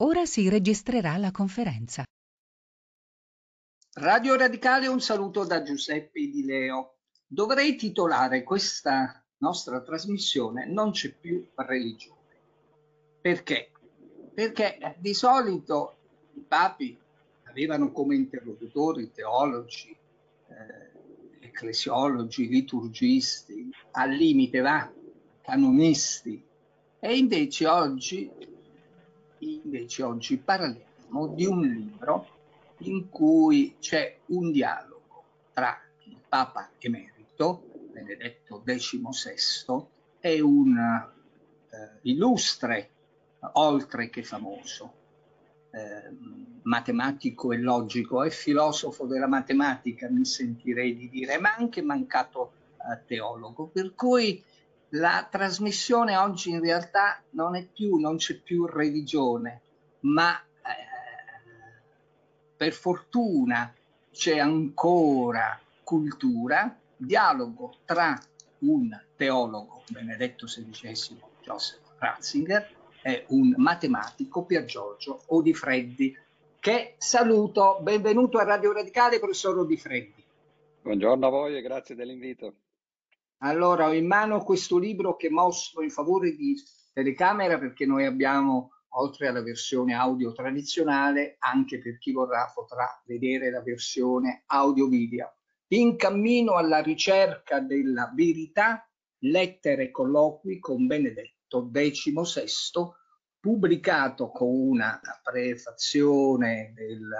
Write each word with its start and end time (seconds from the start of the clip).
Ora 0.00 0.26
si 0.26 0.50
registrerà 0.50 1.16
la 1.16 1.30
conferenza. 1.30 2.04
Radio 3.94 4.36
Radicale, 4.36 4.88
un 4.88 5.00
saluto 5.00 5.46
da 5.46 5.62
Giuseppe 5.62 6.20
Di 6.28 6.44
Leo. 6.44 6.96
Dovrei 7.26 7.76
titolare 7.76 8.42
questa 8.42 9.24
nostra 9.38 9.80
trasmissione 9.80 10.66
Non 10.66 10.90
c'è 10.90 11.14
più 11.14 11.48
religione. 11.54 12.20
Perché? 13.22 13.70
Perché 14.34 14.96
di 14.98 15.14
solito 15.14 15.96
i 16.34 16.44
papi 16.46 16.98
avevano 17.44 17.90
come 17.90 18.16
interlocutori 18.16 19.12
teologi, 19.12 19.96
eh, 20.48 21.46
ecclesiologi, 21.46 22.48
liturgisti, 22.48 23.70
al 23.92 24.10
limite 24.10 24.60
va, 24.60 24.92
canonisti. 25.40 26.44
E 27.00 27.16
invece 27.16 27.66
oggi 27.66 28.30
invece 29.38 30.02
oggi 30.02 30.36
parleremo 30.38 31.28
di 31.34 31.46
un 31.46 31.62
libro 31.62 32.34
in 32.78 33.08
cui 33.08 33.76
c'è 33.78 34.18
un 34.26 34.50
dialogo 34.50 35.24
tra 35.52 35.78
il 36.04 36.18
Papa 36.28 36.70
Emerito, 36.78 37.62
Benedetto 37.92 38.62
XVI, 38.64 39.84
e 40.20 40.40
un 40.40 40.76
eh, 40.76 41.98
illustre, 42.02 42.90
oltre 43.52 44.10
che 44.10 44.22
famoso, 44.22 44.92
eh, 45.70 46.10
matematico 46.62 47.52
e 47.52 47.58
logico 47.58 48.22
e 48.22 48.30
filosofo 48.30 49.06
della 49.06 49.28
matematica, 49.28 50.10
mi 50.10 50.24
sentirei 50.24 50.96
di 50.96 51.08
dire, 51.08 51.38
ma 51.38 51.54
anche 51.54 51.80
mancato 51.82 52.52
eh, 52.78 53.04
teologo. 53.06 53.66
Per 53.66 53.94
cui 53.94 54.42
la 54.90 55.26
trasmissione 55.30 56.16
oggi 56.16 56.50
in 56.50 56.60
realtà 56.60 57.20
non 57.30 57.56
è 57.56 57.64
più, 57.64 57.96
non 57.96 58.16
c'è 58.16 58.34
più 58.36 58.66
religione, 58.66 59.60
ma 60.00 60.38
eh, 60.38 61.40
per 62.56 62.72
fortuna 62.72 63.72
c'è 64.12 64.38
ancora 64.38 65.58
cultura, 65.82 66.76
dialogo 66.96 67.76
tra 67.84 68.18
un 68.58 68.98
teologo, 69.16 69.82
Benedetto 69.90 70.46
XVI, 70.46 71.20
Joseph 71.42 71.80
Ratzinger, 71.98 72.74
e 73.02 73.24
un 73.28 73.54
matematico, 73.56 74.44
Pier 74.44 74.64
Giorgio 74.64 75.22
Odifreddi, 75.26 76.16
che 76.58 76.94
saluto. 76.98 77.78
Benvenuto 77.80 78.38
a 78.38 78.42
Radio 78.42 78.72
Radicale, 78.72 79.20
professor 79.20 79.56
Odifreddi. 79.58 80.24
Buongiorno 80.82 81.26
a 81.26 81.30
voi 81.30 81.56
e 81.56 81.62
grazie 81.62 81.94
dell'invito. 81.94 82.54
Allora, 83.38 83.88
ho 83.88 83.92
in 83.92 84.06
mano 84.06 84.42
questo 84.42 84.78
libro 84.78 85.16
che 85.16 85.28
mostro 85.28 85.82
in 85.82 85.90
favore 85.90 86.34
di 86.34 86.56
telecamera 86.92 87.58
perché 87.58 87.84
noi 87.84 88.06
abbiamo, 88.06 88.70
oltre 88.96 89.28
alla 89.28 89.42
versione 89.42 89.94
audio 89.94 90.32
tradizionale, 90.32 91.36
anche 91.40 91.78
per 91.78 91.98
chi 91.98 92.12
vorrà 92.12 92.50
potrà 92.54 93.02
vedere 93.04 93.50
la 93.50 93.62
versione 93.62 94.44
audio-video. 94.46 95.34
In 95.68 95.96
cammino 95.96 96.54
alla 96.54 96.80
ricerca 96.80 97.60
della 97.60 98.10
verità, 98.14 98.88
lettere 99.18 99.84
e 99.84 99.90
colloqui 99.90 100.58
con 100.58 100.86
Benedetto 100.86 101.68
XVI, 101.70 102.88
pubblicato 103.38 104.30
con 104.30 104.48
una 104.48 104.98
prefazione 105.22 106.72
del 106.74 107.10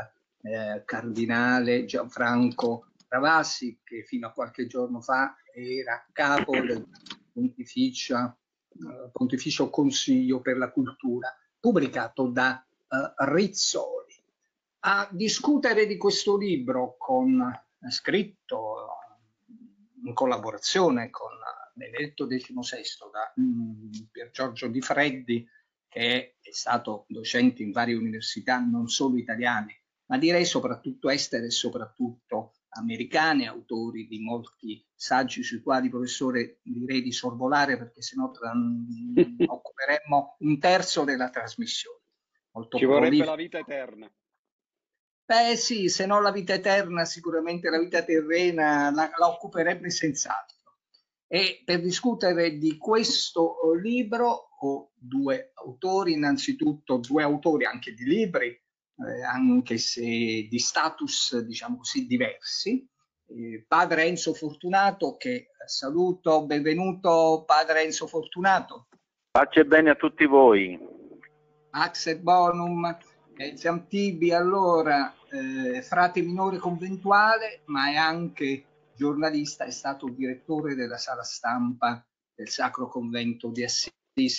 eh, 0.42 0.83
cardinale 0.84 1.84
Gianfranco 1.84 2.92
Ravassi, 3.08 3.80
che 3.84 4.04
fino 4.04 4.26
a 4.26 4.32
qualche 4.32 4.66
giorno 4.66 5.00
fa 5.00 5.36
era 5.54 6.06
capo 6.12 6.52
del 6.52 6.86
Pontificio, 7.32 8.38
uh, 8.68 9.10
Pontificio 9.12 9.70
Consiglio 9.70 10.40
per 10.40 10.56
la 10.56 10.70
Cultura, 10.70 11.34
pubblicato 11.58 12.28
da 12.28 12.64
uh, 12.88 13.24
Rizzoli. 13.24 14.14
A 14.80 15.08
discutere 15.10 15.86
di 15.86 15.96
questo 15.96 16.36
libro 16.36 16.96
con 16.98 17.40
uh, 17.40 17.90
scritto 17.90 18.88
in 20.05 20.12
collaborazione 20.14 21.11
con 21.11 21.33
Benedetto 21.74 22.27
XVI 22.27 22.83
da 23.12 23.33
um, 23.36 23.90
Pier 24.11 24.30
Giorgio 24.30 24.68
Di 24.68 24.80
Freddi, 24.80 25.46
che 25.89 26.36
è 26.40 26.52
stato 26.52 27.05
docente 27.08 27.62
in 27.62 27.72
varie 27.72 27.95
università, 27.95 28.58
non 28.58 28.89
solo 28.89 29.16
italiane, 29.16 29.83
ma 30.06 30.18
direi 30.18 30.45
soprattutto 30.45 31.08
estere 31.08 31.46
e 31.46 31.50
soprattutto 31.50 32.55
americane, 32.77 33.47
autori 33.47 34.07
di 34.07 34.20
molti 34.20 34.85
saggi 34.95 35.42
sui 35.42 35.63
quali, 35.63 35.89
professore, 35.89 36.61
direi 36.63 37.03
di 37.03 37.13
sorvolare 37.13 37.77
perché 37.77 38.03
sennò 38.03 38.31
occuperemmo 39.47 40.37
un 40.39 40.59
terzo 40.59 41.05
della 41.05 41.31
trasmissione. 41.31 42.01
Molto 42.53 42.79
Ci 42.79 42.85
vorrebbe 42.85 43.25
la 43.25 43.35
vita 43.35 43.59
eterna. 43.59 44.11
Beh 45.27 45.57
sì, 45.57 45.89
se 45.89 46.07
no 46.07 46.20
la 46.20 46.31
vita 46.31 46.55
eterna, 46.55 47.05
sicuramente 47.05 47.69
la 47.69 47.79
vita 47.79 48.03
terrena 48.03 48.91
la, 48.91 49.11
la 49.17 49.29
occuperebbe 49.29 49.91
senz'altro. 49.91 50.57
E 51.27 51.63
per 51.64 51.81
discutere 51.81 52.57
di 52.58 52.79
questo 52.79 53.57
libro 53.83 54.51
ho 54.61 54.93
due 54.95 55.51
autori, 55.55 56.13
innanzitutto 56.13 56.98
due 56.98 57.25
autori 57.25 57.64
anche 57.64 57.93
di 57.93 58.05
libri, 58.05 58.57
eh, 59.05 59.23
anche 59.23 59.79
se 59.79 60.02
di 60.02 60.58
status 60.58 61.39
diciamo 61.40 61.79
così 61.79 62.07
diversi. 62.07 62.86
Eh, 63.29 63.64
padre 63.67 64.05
Enzo 64.05 64.33
Fortunato, 64.34 65.17
che 65.17 65.51
saluto, 65.67 66.46
benvenuto 66.46 67.45
padre 67.46 67.83
Enzo 67.83 68.07
Fortunato. 68.07 68.89
Pace 69.30 69.64
bene 69.64 69.90
a 69.90 69.95
tutti 69.96 70.24
voi. 70.27 70.79
Axel 71.70 72.20
Bonum, 72.20 72.96
Enzo 73.36 73.68
Antibi, 73.68 74.33
allora 74.33 75.13
eh, 75.30 75.83
frate 75.83 76.23
minore 76.23 76.58
conventuale, 76.58 77.63
ma 77.67 77.90
è 77.90 77.96
anche 77.96 78.64
giornalista, 78.95 79.64
è 79.64 79.70
stato 79.70 80.08
direttore 80.08 80.74
della 80.74 80.96
sala 80.96 81.23
stampa 81.23 82.02
del 82.34 82.48
Sacro 82.48 82.89
Convento 82.89 83.48
di 83.51 83.63
Assisi 83.63 83.95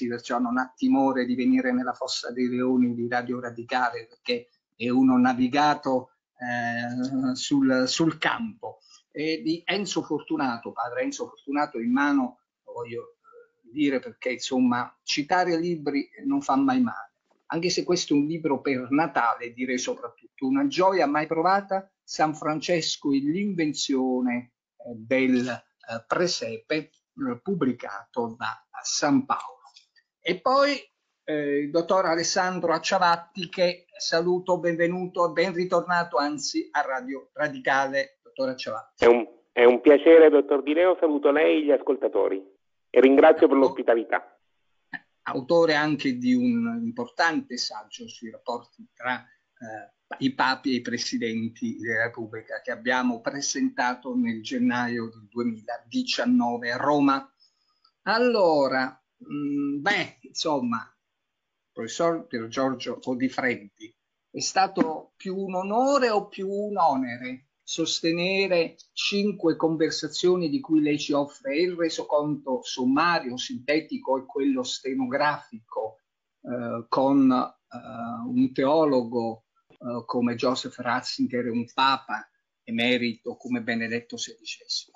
perciò 0.07 0.39
non 0.39 0.57
ha 0.57 0.73
timore 0.75 1.25
di 1.25 1.35
venire 1.35 1.71
nella 1.71 1.93
fossa 1.93 2.31
dei 2.31 2.49
leoni 2.49 2.95
di 2.95 3.07
Radio 3.07 3.39
Radicale 3.39 4.07
perché 4.07 4.49
è 4.75 4.89
uno 4.89 5.19
navigato 5.19 6.13
eh, 6.39 7.35
sul, 7.35 7.83
sul, 7.88 8.17
campo. 8.17 8.79
E 9.11 9.41
di 9.43 9.61
Enzo 9.63 10.01
Fortunato, 10.01 10.71
padre 10.71 11.01
Enzo 11.01 11.27
Fortunato 11.27 11.79
in 11.79 11.91
mano, 11.91 12.39
voglio 12.63 13.01
eh, 13.01 13.69
dire 13.71 13.99
perché 13.99 14.31
insomma 14.31 14.95
citare 15.03 15.59
libri 15.59 16.09
non 16.25 16.41
fa 16.41 16.55
mai 16.55 16.81
male, 16.81 17.11
anche 17.47 17.69
se 17.69 17.83
questo 17.83 18.13
è 18.13 18.17
un 18.17 18.25
libro 18.25 18.61
per 18.61 18.89
Natale, 18.89 19.53
direi 19.53 19.77
soprattutto 19.77 20.47
una 20.47 20.65
gioia 20.65 21.05
mai 21.05 21.27
provata, 21.27 21.88
San 22.03 22.33
Francesco 22.33 23.11
e 23.11 23.19
l'invenzione 23.19 24.53
eh, 24.77 24.94
del 24.95 25.47
eh, 25.47 26.03
presepe 26.07 26.89
pubblicato 27.41 28.35
da 28.38 28.63
San 28.83 29.25
Paolo. 29.25 29.56
E 30.29 30.41
poi 30.41 30.75
eh, 31.23 31.59
il 31.59 31.71
dottor 31.71 32.05
Alessandro 32.05 32.73
Acciavatti 32.73 33.47
che 33.47 33.85
saluto, 33.95 34.59
benvenuto, 34.59 35.31
ben 35.31 35.53
ritornato 35.53 36.17
anzi 36.17 36.67
a 36.69 36.81
Radio 36.81 37.29
Radicale, 37.31 38.19
dottor 38.23 38.49
Acciavatti. 38.49 39.05
È 39.05 39.07
un, 39.07 39.25
è 39.53 39.63
un 39.63 39.79
piacere, 39.79 40.29
dottor 40.29 40.63
Di 40.63 40.73
Leo, 40.73 40.97
saluto 40.99 41.31
lei 41.31 41.61
e 41.61 41.63
gli 41.63 41.71
ascoltatori 41.71 42.45
e 42.89 42.99
ringrazio 42.99 43.47
per 43.47 43.55
l'ospitalità. 43.55 44.38
Autore 45.21 45.75
anche 45.75 46.17
di 46.17 46.33
un 46.33 46.77
importante 46.83 47.55
saggio 47.55 48.05
sui 48.09 48.29
rapporti 48.29 48.85
tra 48.94 49.21
eh, 49.21 50.25
i 50.25 50.33
papi 50.33 50.73
e 50.73 50.75
i 50.75 50.81
presidenti 50.81 51.77
della 51.77 52.03
Repubblica 52.03 52.59
che 52.59 52.71
abbiamo 52.71 53.21
presentato 53.21 54.13
nel 54.13 54.44
gennaio 54.44 55.07
del 55.07 55.25
2019 55.29 56.69
a 56.69 56.75
Roma. 56.75 57.33
Allora, 58.01 59.01
Mm, 59.23 59.81
beh, 59.81 60.17
insomma, 60.22 60.95
professor 61.72 62.28
Pier 62.28 62.47
Giorgio 62.47 63.00
Odifreddi, 63.03 63.95
è 64.30 64.39
stato 64.39 65.13
più 65.15 65.36
un 65.36 65.56
onore 65.56 66.09
o 66.09 66.27
più 66.27 66.50
un 66.50 66.77
onere 66.77 67.47
sostenere 67.63 68.77
cinque 68.94 69.57
conversazioni 69.57 70.47
di 70.47 70.62
cui 70.62 70.81
lei 70.81 70.97
ci 70.97 71.12
offre 71.12 71.57
il 71.57 71.74
resoconto 71.74 72.62
sommario, 72.63 73.36
sintetico 73.36 74.18
e 74.18 74.25
quello 74.25 74.63
stenografico 74.63 76.00
eh, 76.44 76.86
con 76.88 77.30
eh, 77.30 77.77
un 78.25 78.53
teologo 78.53 79.44
eh, 79.68 80.03
come 80.06 80.36
Joseph 80.36 80.77
Ratzinger 80.77 81.47
e 81.47 81.50
un 81.50 81.65
papa 81.74 82.30
emerito 82.63 83.36
come 83.36 83.62
Benedetto 83.62 84.15
XVI. 84.15 84.94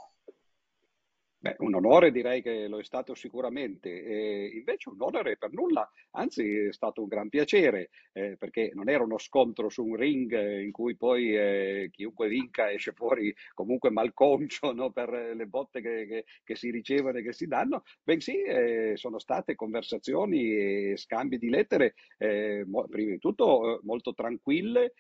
Beh, 1.44 1.56
un 1.58 1.74
onore 1.74 2.12
direi 2.12 2.44
che 2.44 2.68
lo 2.68 2.78
è 2.78 2.84
stato 2.84 3.16
sicuramente, 3.16 3.90
e 3.90 4.52
invece 4.54 4.90
un 4.90 5.02
onore 5.02 5.38
per 5.38 5.52
nulla, 5.54 5.90
anzi 6.12 6.68
è 6.68 6.72
stato 6.72 7.02
un 7.02 7.08
gran 7.08 7.30
piacere, 7.30 7.90
eh, 8.14 8.36
perché 8.38 8.70
non 8.76 8.90
era 8.90 9.04
uno 9.04 9.18
scontro 9.18 9.68
su 9.68 9.84
un 9.84 9.96
ring 9.96 10.32
eh, 10.34 10.62
in 10.62 10.72
cui 10.72 10.96
poi 10.96 11.36
eh, 11.36 11.90
chiunque 11.92 12.28
vinca 12.28 12.72
esce 12.72 12.92
fuori 12.92 13.34
comunque 13.56 13.90
malconcio 13.90 14.72
no, 14.72 14.92
per 14.92 15.10
le 15.36 15.48
botte 15.48 15.82
che, 15.82 16.06
che, 16.06 16.26
che, 16.44 16.56
si 16.56 16.70
ricevono 16.70 17.18
e 17.18 17.24
che 17.24 17.34
si 17.34 17.48
danno, 17.48 17.86
bensì 18.04 18.44
eh, 18.44 18.92
sono 18.96 19.18
state 19.18 19.56
conversazioni 19.56 20.92
e 20.92 20.94
scambi 20.96 21.40
di 21.40 21.50
lettere, 21.50 21.96
eh, 22.20 22.64
mo, 22.68 22.86
prima 22.88 23.14
di 23.14 23.18
tutto 23.18 23.78
eh, 23.78 23.80
molto 23.82 24.14
tranquille, 24.14 24.94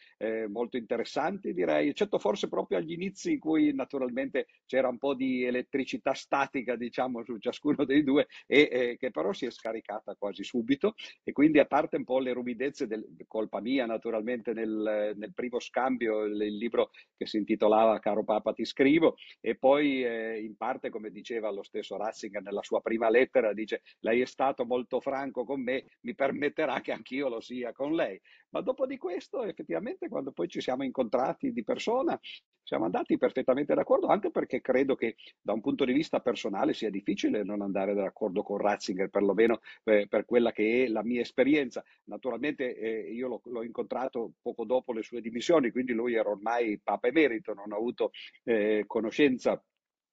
molto 0.47 0.77
interessanti 0.77 1.53
direi, 1.53 1.89
eccetto 1.89 2.17
forse 2.17 2.47
proprio 2.47 2.77
agli 2.79 2.91
inizi 2.93 3.33
in 3.33 3.39
cui 3.39 3.73
naturalmente 3.73 4.47
c'era 4.65 4.87
un 4.87 4.97
po' 4.97 5.13
di 5.13 5.43
elettricità 5.43 6.13
statica 6.31 6.77
diciamo 6.77 7.25
su 7.25 7.37
ciascuno 7.39 7.83
dei 7.83 8.03
due 8.03 8.27
e 8.47 8.69
eh, 8.71 8.97
che 8.97 9.11
però 9.11 9.33
si 9.33 9.45
è 9.45 9.51
scaricata 9.51 10.15
quasi 10.15 10.45
subito. 10.45 10.95
E 11.23 11.33
quindi 11.33 11.59
a 11.59 11.65
parte 11.65 11.97
un 11.97 12.05
po' 12.05 12.19
le 12.19 12.31
rumidezze 12.31 12.87
del, 12.87 13.05
colpa 13.27 13.59
mia 13.59 13.85
naturalmente 13.85 14.53
nel, 14.53 15.13
nel 15.17 15.33
primo 15.33 15.59
scambio 15.59 16.23
il, 16.23 16.41
il, 16.41 16.57
libro 16.57 16.91
che 17.17 17.25
si 17.25 17.37
intitolava 17.37 17.99
Caro 17.99 18.23
Papa 18.23 18.53
ti 18.53 18.63
scrivo 18.63 19.15
e 19.41 19.55
poi 19.55 20.05
eh, 20.05 20.39
in 20.39 20.55
parte 20.55 20.89
come 20.89 21.09
diceva 21.09 21.51
lo 21.51 21.63
stesso 21.63 21.97
Ratzinger 21.97 22.41
nella 22.41 22.63
sua 22.63 22.81
prima 22.81 23.09
lettera 23.09 23.53
dice 23.53 23.81
lei 23.99 24.21
è 24.21 24.25
stato 24.25 24.65
molto 24.65 24.99
franco 24.99 25.43
con 25.43 25.61
me 25.61 25.85
mi 26.01 26.15
permetterà 26.15 26.81
che 26.81 26.91
anch'io 26.91 27.29
lo 27.29 27.41
sia 27.41 27.71
con 27.71 27.93
lei 27.93 28.19
ma 28.49 28.61
dopo 28.61 28.85
di 28.85 28.97
questo 28.97 29.43
effettivamente 29.43 30.07
quando 30.07 30.31
poi 30.31 30.47
ci 30.47 30.61
siamo 30.61 30.83
incontrati 30.83 31.51
di 31.51 31.63
persona 31.63 32.19
siamo 32.63 32.85
andati 32.85 33.17
perfettamente 33.17 33.73
d'accordo 33.73 34.07
anche 34.07 34.31
perché 34.31 34.61
credo 34.61 34.95
che 34.95 35.15
da 35.41 35.51
un 35.51 35.61
punto 35.61 35.83
di 35.83 35.93
vista 35.93 36.20
personale 36.21 36.73
sia 36.73 36.89
difficile 36.89 37.43
non 37.43 37.61
andare 37.61 37.93
d'accordo 37.93 38.43
con 38.43 38.57
Ratzinger, 38.57 39.09
perlomeno 39.09 39.61
eh, 39.83 40.07
per 40.07 40.25
quella 40.25 40.51
che 40.51 40.85
è 40.85 40.87
la 40.87 41.03
mia 41.03 41.21
esperienza. 41.21 41.83
Naturalmente 42.05 42.75
eh, 42.77 43.11
io 43.11 43.27
l'ho, 43.27 43.41
l'ho, 43.45 43.63
incontrato 43.63 44.33
poco 44.41 44.65
dopo 44.65 44.93
le 44.93 45.03
sue 45.03 45.21
dimissioni, 45.21 45.71
quindi 45.71 45.93
lui 45.93 46.13
era 46.13 46.29
ormai 46.29 46.79
Papa 46.79 47.07
emerito, 47.07 47.53
non 47.53 47.71
ho 47.71 47.77
avuto 47.77 48.11
eh, 48.43 48.83
conoscenza 48.87 49.61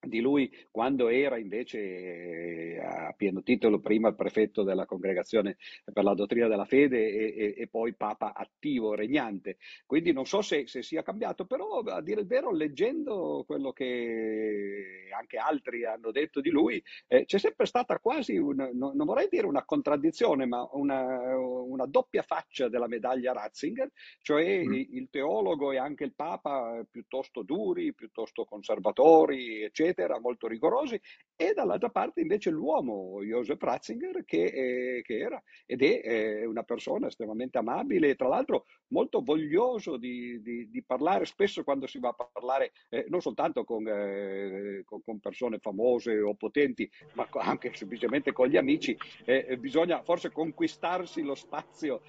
di 0.00 0.20
lui 0.20 0.50
quando 0.70 1.08
era 1.08 1.38
invece 1.38 1.78
eh, 1.78 2.78
a 2.78 3.12
pieno 3.16 3.42
titolo 3.42 3.80
prima 3.80 4.08
il 4.08 4.14
prefetto 4.14 4.62
della 4.62 4.86
congregazione 4.86 5.56
per 5.92 6.04
la 6.04 6.14
dottrina 6.14 6.46
della 6.46 6.64
fede 6.64 7.10
e, 7.10 7.34
e, 7.36 7.54
e 7.58 7.66
poi 7.68 7.94
papa 7.94 8.32
attivo, 8.32 8.94
regnante. 8.94 9.56
Quindi 9.86 10.12
non 10.12 10.24
so 10.24 10.40
se, 10.40 10.66
se, 10.66 10.82
sia 10.82 11.02
cambiato, 11.02 11.46
però 11.46 11.80
a 11.80 12.00
dire 12.00 12.20
il 12.20 12.26
vero, 12.26 12.52
leggendo 12.52 13.42
quello 13.46 13.72
che 13.72 15.08
anche 15.16 15.36
altri 15.36 15.84
hanno 15.84 16.12
detto 16.12 16.40
di 16.40 16.50
lui, 16.50 16.82
eh, 17.08 17.24
c'è 17.24 17.38
sempre 17.38 17.66
stata 17.66 17.98
quasi, 17.98 18.36
una, 18.36 18.70
no, 18.72 18.92
non 18.94 19.06
vorrei 19.06 19.28
dire 19.28 19.46
una 19.46 19.64
contraddizione, 19.64 20.46
ma 20.46 20.68
una, 20.72 21.36
una, 21.36 21.86
doppia 21.86 22.22
faccia 22.22 22.68
della 22.68 22.86
medaglia 22.86 23.32
Ratzinger, 23.32 23.90
cioè 24.20 24.64
mm. 24.64 24.72
il 24.72 25.08
teologo 25.10 25.72
e 25.72 25.78
anche 25.78 26.04
il 26.04 26.14
papa 26.14 26.84
piuttosto 26.88 27.42
duri, 27.42 27.94
piuttosto 27.94 28.44
conservatori, 28.44 29.62
eccetera 29.62 29.87
eccetera, 29.88 30.20
molto 30.20 30.46
rigorosi, 30.46 31.00
e 31.34 31.52
dall'altra 31.54 31.88
parte 31.88 32.20
invece 32.20 32.50
l'uomo 32.50 33.22
Joseph 33.22 33.62
Ratzinger 33.62 34.24
che, 34.24 34.44
eh, 34.44 35.02
che 35.02 35.18
era 35.18 35.42
ed 35.66 35.82
è 35.82 36.00
eh, 36.04 36.44
una 36.44 36.62
persona 36.62 37.06
estremamente 37.06 37.58
amabile 37.58 38.14
tra 38.14 38.28
l'altro 38.28 38.66
molto 38.88 39.20
voglioso 39.22 39.96
di, 39.96 40.40
di, 40.42 40.70
di 40.70 40.82
parlare, 40.82 41.24
spesso 41.24 41.64
quando 41.64 41.86
si 41.86 41.98
va 41.98 42.14
a 42.16 42.28
parlare 42.32 42.72
eh, 42.90 43.06
non 43.08 43.20
soltanto 43.20 43.64
con, 43.64 43.86
eh, 43.86 44.82
con, 44.84 45.02
con, 45.02 45.20
persone 45.20 45.58
famose 45.58 46.20
o 46.20 46.34
potenti, 46.34 46.88
ma 47.14 47.28
anche 47.38 47.72
semplicemente 47.74 48.32
con 48.32 48.48
gli 48.48 48.56
amici, 48.56 48.96
eh, 49.24 49.56
bisogna 49.58 50.02
forse 50.02 50.30
conquistarsi 50.30 51.22
lo 51.22 51.34
spazio 51.34 52.00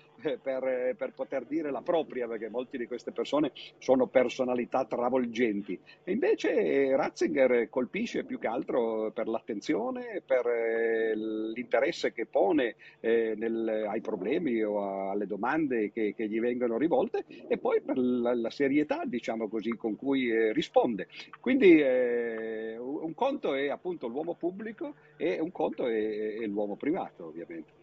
per, 0.42 0.96
per, 0.98 1.14
poter 1.14 1.46
dire 1.46 1.72
la 1.72 1.82
propria, 1.82 2.28
perché 2.28 2.50
molte 2.50 2.78
di 2.78 2.88
queste 2.88 3.12
persone 3.12 3.52
sono 3.78 4.08
personalità 4.08 4.86
travolgenti. 4.86 5.80
E 6.04 6.12
invece 6.12 6.96
Ratzinger 6.96 7.70
colpisce 7.70 8.24
più 8.24 8.40
che 8.40 8.48
altro 8.48 9.12
per 9.12 9.28
l'attenzione, 9.28 10.22
per 10.26 10.46
eh, 10.48 11.16
l'interesse 11.16 12.12
che 12.12 12.26
pone 12.26 12.76
eh, 13.00 13.34
nel, 13.38 13.86
ai 13.88 14.02
problemi 14.02 14.62
o 14.62 15.10
alle 15.10 15.26
domande 15.26 15.92
che, 15.92 16.14
che, 16.16 16.28
gli 16.28 16.40
vengono 16.40 16.78
rivolte 16.78 17.26
e 17.48 17.58
poi 17.58 17.82
per 17.82 17.98
la, 17.98 18.34
la 18.36 18.50
serietà, 18.50 19.04
diciamo 19.06 19.48
così, 19.48 19.72
con 19.72 19.96
cui 19.96 20.30
eh, 20.30 20.54
risponde. 20.54 21.08
Quindi 21.40 21.80
eh, 21.82 22.78
un 22.78 23.14
conto 23.14 23.54
è 23.54 23.70
appunto 23.70 24.08
l'uomo 24.08 24.36
pubblico 24.36 24.96
e 25.18 25.40
un 25.40 25.52
conto 25.52 25.88
è, 25.88 26.38
è 26.38 26.46
l'uomo 26.46 26.76
privato, 26.76 27.26
ovviamente. 27.26 27.79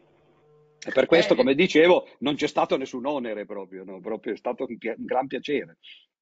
E 0.78 0.92
per 0.92 1.06
questo, 1.06 1.32
eh, 1.32 1.36
come 1.36 1.54
dicevo, 1.54 2.08
non 2.20 2.34
c'è 2.34 2.46
stato 2.46 2.76
nessun 2.76 3.06
onere 3.06 3.44
proprio, 3.44 3.84
no? 3.84 4.00
proprio 4.00 4.34
è 4.34 4.36
stato 4.36 4.66
un, 4.68 4.76
un 4.80 5.04
gran 5.04 5.26
piacere. 5.26 5.78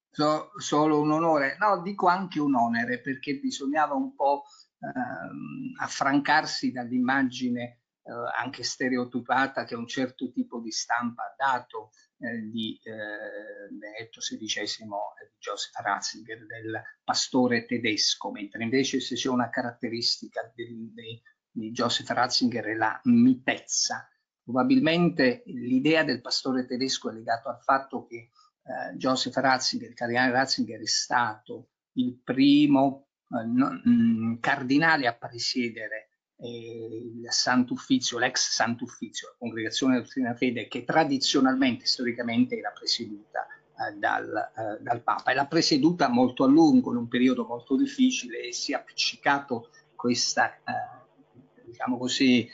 So, 0.09 0.51
solo 0.57 1.01
un 1.01 1.11
onore, 1.11 1.57
no, 1.59 1.81
dico 1.81 2.07
anche 2.07 2.39
un 2.39 2.55
onere 2.55 3.01
perché 3.01 3.37
bisognava 3.37 3.95
un 3.95 4.15
po' 4.15 4.43
ehm, 4.79 5.73
affrancarsi 5.77 6.71
dall'immagine 6.71 7.81
eh, 8.01 8.11
anche 8.39 8.63
stereotipata 8.63 9.65
che 9.65 9.75
un 9.75 9.87
certo 9.87 10.31
tipo 10.31 10.61
di 10.61 10.71
stampa 10.71 11.23
ha 11.23 11.35
dato 11.35 11.89
eh, 12.19 12.49
di 12.49 12.79
eh, 12.83 13.73
Benedetto 13.73 14.19
XVI 14.19 14.61
e 14.61 15.27
di 15.31 15.37
Joseph 15.39 15.75
Ratzinger, 15.83 16.45
del 16.45 16.81
pastore 17.03 17.65
tedesco, 17.65 18.31
mentre 18.31 18.63
invece 18.63 18.99
se 18.99 19.15
c'è 19.15 19.27
una 19.27 19.49
caratteristica 19.49 20.49
del, 20.55 20.93
di, 20.93 21.21
di 21.49 21.71
Joseph 21.71 22.07
Ratzinger 22.07 22.65
è 22.65 22.75
la 22.75 22.99
mitezza, 23.05 24.07
Probabilmente 24.45 25.41
l'idea 25.47 26.03
del 26.03 26.21
pastore 26.21 26.67
tedesco 26.67 27.09
è 27.09 27.13
legata 27.13 27.49
al 27.49 27.59
fatto 27.63 28.05
che 28.05 28.15
eh, 28.15 28.95
Joseph 28.95 29.35
Ratzinger, 29.35 29.89
il 29.89 29.95
cardinale 29.95 30.31
Ratzinger, 30.31 30.79
è 30.79 30.85
stato 30.85 31.69
il 31.93 32.19
primo 32.23 33.07
eh, 33.31 33.43
no, 33.43 33.81
mh, 33.83 33.89
mm, 33.89 34.35
cardinale 34.39 35.07
a 35.07 35.15
presiedere 35.15 36.09
eh, 36.37 37.11
il 37.15 37.25
Sant'Uffizio, 37.27 38.19
l'ex 38.19 38.51
Sant'Uffizio, 38.51 39.29
la 39.29 39.35
congregazione 39.39 39.97
dottrina 39.97 40.35
fede, 40.35 40.67
che 40.67 40.83
tradizionalmente, 40.83 41.87
storicamente, 41.87 42.55
era 42.55 42.69
presieduta 42.69 43.47
eh, 43.47 43.97
dal, 43.97 44.51
eh, 44.55 44.83
dal, 44.83 45.01
Papa. 45.01 45.31
E 45.31 45.33
l'ha 45.33 45.47
presieduta 45.47 46.07
molto 46.07 46.43
a 46.43 46.47
lungo, 46.47 46.91
in 46.91 46.97
un 46.97 47.07
periodo 47.07 47.45
molto 47.45 47.75
difficile, 47.75 48.43
e 48.43 48.53
si 48.53 48.73
è 48.73 48.75
appiccicato 48.75 49.71
questa, 49.95 50.53
eh, 50.53 51.63
diciamo 51.65 51.97
così, 51.97 52.47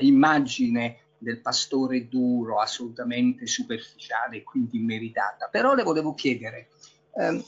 immagine 0.00 0.98
del 1.20 1.40
pastore 1.40 2.08
duro, 2.08 2.60
assolutamente 2.60 3.46
superficiale 3.46 4.38
e 4.38 4.42
quindi 4.42 4.78
immeritata. 4.78 5.48
Però 5.48 5.74
le 5.74 5.82
volevo 5.82 6.14
chiedere, 6.14 6.68
ehm, 7.14 7.44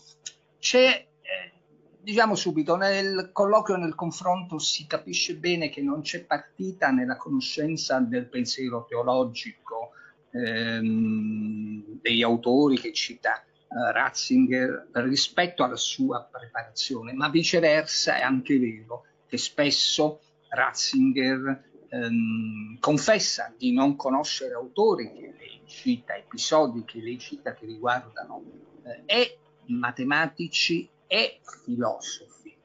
c'è, 0.58 1.06
eh, 1.22 1.52
diciamo 2.00 2.34
subito, 2.34 2.76
nel 2.76 3.30
colloquio, 3.32 3.78
nel 3.78 3.94
confronto 3.94 4.58
si 4.58 4.86
capisce 4.86 5.36
bene 5.36 5.70
che 5.70 5.80
non 5.80 6.02
c'è 6.02 6.24
partita 6.24 6.90
nella 6.90 7.16
conoscenza 7.16 7.98
del 7.98 8.26
pensiero 8.26 8.84
teologico 8.86 9.92
ehm, 10.32 11.98
degli 12.00 12.22
autori 12.22 12.78
che 12.78 12.92
cita 12.92 13.42
eh, 13.42 13.92
Ratzinger 13.92 14.88
rispetto 14.92 15.64
alla 15.64 15.76
sua 15.76 16.28
preparazione, 16.30 17.14
ma 17.14 17.30
viceversa 17.30 18.18
è 18.18 18.20
anche 18.20 18.58
vero 18.58 19.06
che 19.26 19.38
spesso 19.38 20.20
Ratzinger 20.48 21.70
ehm, 21.92 22.78
confessa 22.80 23.52
di 23.56 23.72
non 23.72 23.96
conoscere 23.96 24.54
autori 24.54 25.12
che 25.12 25.34
lei 25.38 25.60
cita, 25.66 26.16
episodi 26.16 26.84
che 26.84 27.00
lei 27.00 27.18
cita 27.18 27.52
che 27.54 27.66
riguardano 27.66 28.42
eh, 28.84 29.02
e 29.04 29.38
matematici 29.66 30.88
e 31.06 31.40
filosofi. 31.64 32.56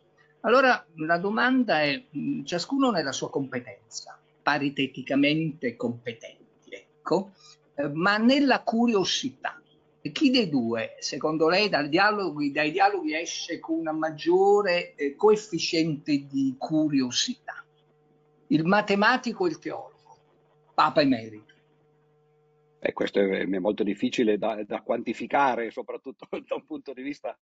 Allora 0.41 0.83
la 0.95 1.17
domanda 1.17 1.81
è, 1.81 2.01
mh, 2.09 2.43
ciascuno 2.43 2.89
nella 2.89 3.11
sua 3.11 3.29
competenza, 3.29 4.17
pariteticamente 4.41 5.75
competenti, 5.75 6.69
ecco, 6.69 7.33
eh, 7.75 7.89
ma 7.89 8.17
nella 8.17 8.61
curiosità. 8.63 9.61
Chi 10.09 10.29
dei 10.29 10.47
due, 10.47 10.95
secondo 10.99 11.49
lei, 11.49 11.69
dialoghi, 11.89 12.51
dai 12.51 12.71
dialoghi 12.71 13.13
esce 13.13 13.59
con 13.59 13.79
una 13.79 13.91
maggiore 13.91 14.95
eh, 14.95 15.15
coefficiente 15.17 16.25
di 16.27 16.55
curiosità? 16.57 17.56
Il 18.47 18.65
matematico 18.65 19.45
e 19.45 19.49
il 19.49 19.59
teologo, 19.59 20.17
Papa 20.73 21.01
emerito. 21.01 21.53
Eh, 22.79 22.93
questo 22.93 23.19
è, 23.19 23.45
molto 23.45 23.83
difficile 23.83 24.37
da, 24.37 24.63
da, 24.63 24.81
quantificare, 24.81 25.71
soprattutto 25.71 26.27
da 26.47 26.55
un 26.55 26.65
punto 26.65 26.93
di 26.93 27.01
vista 27.01 27.37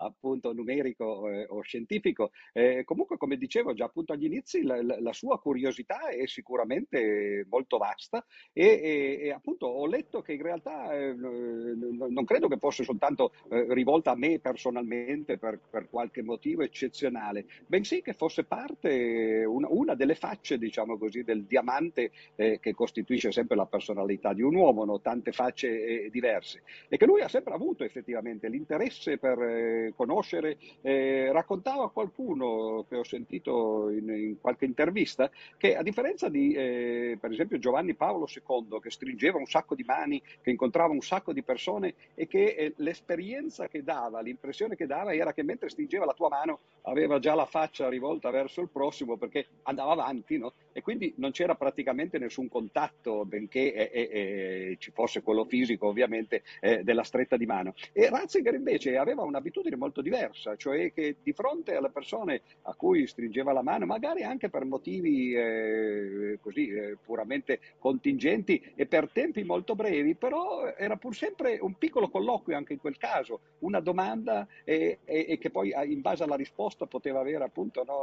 appunto 0.00 0.52
numerico 0.52 1.28
eh, 1.28 1.46
o 1.48 1.60
scientifico. 1.62 2.30
Eh, 2.52 2.82
comunque, 2.84 3.16
come 3.16 3.36
dicevo 3.36 3.74
già 3.74 3.84
appunto 3.84 4.12
agli 4.12 4.24
inizi, 4.24 4.62
la, 4.62 4.82
la, 4.82 5.12
sua 5.12 5.38
curiosità 5.38 6.08
è 6.08 6.26
sicuramente 6.26 7.46
molto 7.48 7.78
vasta 7.78 8.24
e, 8.52 8.64
e, 8.64 9.18
e 9.22 9.30
appunto 9.30 9.66
ho 9.66 9.86
letto 9.86 10.22
che 10.22 10.32
in 10.32 10.42
realtà 10.42 10.92
eh, 10.94 11.14
non 11.14 12.24
credo 12.24 12.48
che 12.48 12.58
fosse 12.58 12.84
soltanto 12.84 13.32
eh, 13.50 13.66
rivolta 13.70 14.12
a 14.12 14.16
me 14.16 14.38
personalmente 14.38 15.38
per, 15.38 15.58
per, 15.68 15.88
qualche 15.90 16.22
motivo 16.22 16.62
eccezionale, 16.62 17.46
bensì 17.66 18.00
che 18.02 18.12
fosse 18.12 18.44
parte, 18.44 19.44
una, 19.44 19.68
una 19.70 19.94
delle 19.94 20.14
facce, 20.14 20.58
diciamo 20.58 20.96
così, 20.96 21.22
del 21.22 21.44
diamante 21.44 22.12
eh, 22.36 22.58
che 22.60 22.74
costituisce 22.74 23.32
sempre 23.32 23.56
la 23.56 23.66
personalità 23.66 24.32
di 24.32 24.42
un 24.42 24.54
uomo, 24.54 24.84
no? 24.84 25.00
tante 25.00 25.32
facce 25.32 26.04
eh, 26.04 26.10
diverse, 26.10 26.62
e 26.88 26.96
che 26.96 27.06
lui 27.06 27.20
ha 27.20 27.28
sempre 27.28 27.54
avuto 27.54 27.84
effettivamente 27.84 28.48
l'interesse 28.48 29.18
per 29.18 29.89
conoscere. 29.94 30.56
Eh, 30.80 31.30
raccontava 31.32 31.90
qualcuno 31.90 32.84
che 32.88 32.96
ho 32.96 33.04
sentito 33.04 33.90
in, 33.90 34.08
in, 34.08 34.40
qualche 34.40 34.64
intervista 34.64 35.30
che 35.56 35.76
a 35.76 35.82
differenza 35.82 36.28
di, 36.28 36.52
eh, 36.52 37.18
per 37.20 37.30
esempio, 37.30 37.58
Giovanni 37.58 37.94
Paolo 37.94 38.26
II, 38.26 38.80
che 38.80 38.90
stringeva 38.90 39.38
un 39.38 39.46
sacco 39.46 39.74
di 39.74 39.84
mani, 39.84 40.22
che 40.40 40.50
incontrava 40.50 40.92
un 40.92 41.00
sacco 41.00 41.32
di 41.32 41.42
persone 41.42 41.94
e 42.14 42.26
che 42.26 42.44
eh, 42.44 42.72
l'esperienza 42.76 43.68
che 43.68 43.82
dava, 43.82 44.20
l'impressione 44.20 44.76
che 44.76 44.86
dava 44.86 45.14
era 45.14 45.32
che 45.32 45.42
mentre 45.42 45.68
stringeva 45.68 46.04
la 46.04 46.14
tua 46.14 46.28
mano 46.28 46.60
aveva 46.82 47.18
già 47.18 47.34
la 47.34 47.46
faccia 47.46 47.88
rivolta 47.88 48.30
verso 48.30 48.60
il 48.60 48.68
prossimo 48.68 49.16
perché 49.16 49.46
andava 49.64 49.92
avanti, 49.92 50.38
no? 50.38 50.52
E 50.72 50.82
quindi 50.82 51.12
non 51.16 51.32
c'era 51.32 51.54
praticamente 51.54 52.18
nessun 52.18 52.48
contatto, 52.48 53.24
benché 53.24 53.90
eh, 53.90 53.90
eh, 53.92 54.76
ci 54.78 54.90
fosse 54.92 55.22
quello 55.22 55.44
fisico 55.44 55.88
ovviamente 55.88 56.42
della 56.82 57.02
stretta 57.02 57.36
di 57.36 57.46
mano. 57.46 57.74
E 57.92 58.08
Ratzinger 58.08 58.54
invece 58.54 58.96
aveva 58.96 59.22
un'abitudine 59.22 59.76
molto 59.80 60.02
diversa, 60.02 60.56
cioè 60.56 60.92
che 60.92 61.16
di 61.22 61.32
fronte 61.32 61.74
alle 61.74 61.88
persone 61.88 62.42
a 62.62 62.74
cui 62.74 63.06
stringeva 63.06 63.52
la 63.52 63.62
mano, 63.62 63.86
magari 63.86 64.22
anche 64.22 64.50
per 64.50 64.66
motivi 64.66 65.32
eh, 65.34 66.38
così 66.42 66.68
eh, 66.68 66.98
puramente 67.02 67.60
contingenti 67.78 68.72
e 68.76 68.84
per 68.84 69.08
tempi 69.10 69.42
molto 69.42 69.74
brevi, 69.74 70.14
però 70.14 70.66
era 70.66 70.96
pur 70.96 71.16
sempre 71.16 71.58
un 71.60 71.74
piccolo 71.78 72.10
colloquio 72.10 72.56
anche 72.56 72.74
in 72.74 72.78
quel 72.78 72.98
caso, 72.98 73.40
una 73.60 73.80
domanda 73.80 74.46
e, 74.64 74.98
e, 75.04 75.26
e 75.30 75.38
che 75.38 75.50
poi 75.50 75.72
in 75.86 76.02
base 76.02 76.24
alla 76.24 76.36
risposta 76.36 76.84
poteva 76.84 77.20
avere 77.20 77.44
appunto 77.44 77.82
no, 77.82 78.02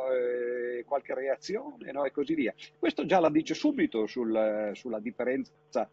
qualche 0.86 1.14
reazione 1.14 1.92
no, 1.92 2.06
e 2.06 2.12
così 2.12 2.34
via. 2.34 2.54
Questo 2.80 3.06
già 3.06 3.20
la 3.20 3.30
dice 3.30 3.54
subito 3.54 4.08
sul, 4.08 4.72
sulla 4.74 5.00
differenza 5.00 5.88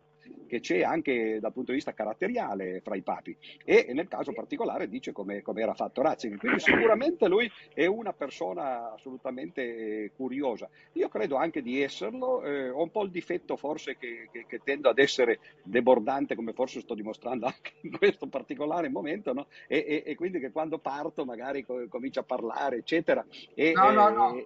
che 0.54 0.60
c'è 0.60 0.82
anche 0.82 1.40
dal 1.40 1.52
punto 1.52 1.70
di 1.70 1.78
vista 1.78 1.94
caratteriale 1.94 2.80
fra 2.80 2.94
i 2.94 3.02
papi 3.02 3.36
e 3.64 3.90
nel 3.92 4.06
caso 4.06 4.32
particolare 4.32 4.88
dice 4.88 5.10
come, 5.10 5.42
come 5.42 5.62
era 5.62 5.74
fatto 5.74 6.00
Ratzinger. 6.00 6.38
Quindi 6.38 6.60
sicuramente 6.60 7.26
lui 7.26 7.50
è 7.72 7.86
una 7.86 8.12
persona 8.12 8.92
assolutamente 8.92 10.04
eh, 10.04 10.12
curiosa. 10.14 10.68
Io 10.92 11.08
credo 11.08 11.34
anche 11.36 11.60
di 11.60 11.82
esserlo, 11.82 12.44
eh, 12.44 12.70
ho 12.70 12.82
un 12.82 12.90
po' 12.92 13.02
il 13.02 13.10
difetto 13.10 13.56
forse 13.56 13.96
che, 13.96 14.28
che, 14.30 14.46
che, 14.46 14.60
tendo 14.62 14.88
ad 14.88 14.98
essere 14.98 15.40
debordante 15.64 16.36
come 16.36 16.52
forse 16.52 16.80
sto 16.80 16.94
dimostrando 16.94 17.46
anche 17.46 17.72
in 17.82 17.98
questo 17.98 18.28
particolare 18.28 18.88
momento 18.88 19.32
no? 19.32 19.48
e, 19.66 19.84
e, 19.88 20.02
e, 20.06 20.14
quindi 20.14 20.38
che 20.38 20.52
quando 20.52 20.78
parto 20.78 21.24
magari 21.24 21.66
comincio 21.88 22.20
a 22.20 22.24
parlare 22.24 22.76
eccetera. 22.76 23.26
E, 23.54 23.72
no, 23.72 23.90
no, 23.90 24.08
no. 24.08 24.44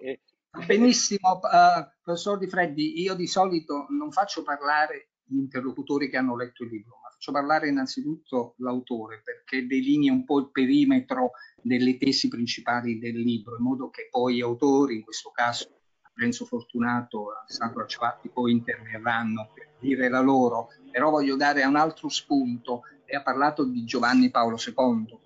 Benissimo, 0.65 1.39
uh, 1.43 1.87
professor 2.01 2.39
Di 2.39 2.47
Freddi, 2.47 2.99
io 2.99 3.13
di 3.13 3.27
solito 3.27 3.85
non 3.89 4.11
faccio 4.11 4.41
parlare 4.41 5.08
gli 5.29 5.37
interlocutori 5.37 6.09
che 6.09 6.17
hanno 6.17 6.35
letto 6.35 6.63
il 6.63 6.71
libro, 6.71 6.99
ma 7.01 7.09
faccio 7.09 7.31
parlare 7.31 7.69
innanzitutto 7.69 8.55
l'autore 8.57 9.21
perché 9.23 9.67
delinea 9.67 10.11
un 10.11 10.25
po' 10.25 10.39
il 10.39 10.49
perimetro 10.51 11.31
delle 11.61 11.97
tesi 11.97 12.27
principali 12.27 12.97
del 12.97 13.19
libro, 13.19 13.57
in 13.57 13.63
modo 13.63 13.89
che 13.89 14.07
poi 14.09 14.35
gli 14.35 14.41
autori, 14.41 14.95
in 14.95 15.03
questo 15.03 15.29
caso 15.31 15.67
Renzo 16.15 16.45
Fortunato 16.45 17.31
e 17.31 17.53
Sandro 17.53 17.83
Acciavatti, 17.83 18.29
poi 18.29 18.51
interverranno 18.51 19.51
per 19.53 19.69
dire 19.79 20.09
la 20.09 20.19
loro, 20.19 20.69
però 20.91 21.09
voglio 21.09 21.35
dare 21.35 21.63
un 21.63 21.75
altro 21.75 22.09
spunto 22.09 22.83
e 23.05 23.15
ha 23.15 23.21
parlato 23.21 23.63
di 23.63 23.85
Giovanni 23.85 24.29
Paolo 24.29 24.57
II, 24.57 25.17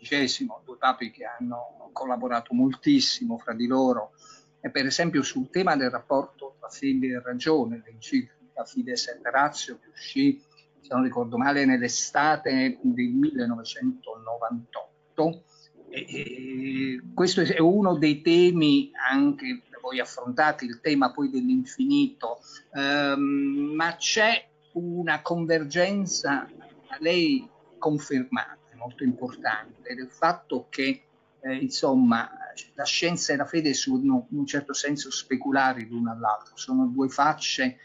XVI, 0.00 0.46
due 0.64 0.76
papi 0.76 1.10
che 1.10 1.24
hanno 1.24 1.90
collaborato 1.92 2.54
moltissimo 2.54 3.38
fra 3.38 3.54
di 3.54 3.66
loro. 3.66 4.12
E 4.60 4.70
per 4.70 4.86
esempio 4.86 5.22
sul 5.22 5.48
tema 5.50 5.76
del 5.76 5.90
rapporto 5.90 6.56
tra 6.58 6.68
fede 6.68 7.08
e 7.08 7.20
ragione, 7.22 7.82
l'enciclica 7.84 8.35
Fides 8.64 9.08
et 9.08 9.20
Ratio 9.22 9.78
che 9.78 9.88
uscì, 9.90 10.40
se 10.80 10.94
non 10.94 11.02
ricordo 11.02 11.36
male, 11.36 11.64
nell'estate 11.64 12.78
del 12.80 13.08
1998. 13.08 15.42
E, 15.88 16.04
e 16.08 17.00
questo 17.14 17.42
è 17.42 17.60
uno 17.60 17.96
dei 17.96 18.22
temi 18.22 18.90
anche 19.08 19.62
voi 19.86 20.00
affrontati, 20.00 20.64
il 20.64 20.80
tema 20.80 21.12
poi 21.12 21.30
dell'infinito, 21.30 22.40
um, 22.72 23.72
ma 23.74 23.94
c'è 23.94 24.48
una 24.72 25.22
convergenza 25.22 26.48
a 26.88 26.96
lei 26.98 27.48
confermata, 27.78 28.74
molto 28.74 29.04
importante, 29.04 29.94
del 29.94 30.10
fatto 30.10 30.66
che 30.68 31.02
eh, 31.40 31.54
insomma, 31.54 32.28
la 32.74 32.84
scienza 32.84 33.32
e 33.32 33.36
la 33.36 33.46
fede 33.46 33.74
sono 33.74 34.26
in 34.30 34.38
un 34.38 34.46
certo 34.46 34.72
senso 34.72 35.12
speculari 35.12 35.86
l'una 35.86 36.12
all'altra, 36.12 36.56
sono 36.56 36.86
due 36.86 37.08
facce 37.08 37.78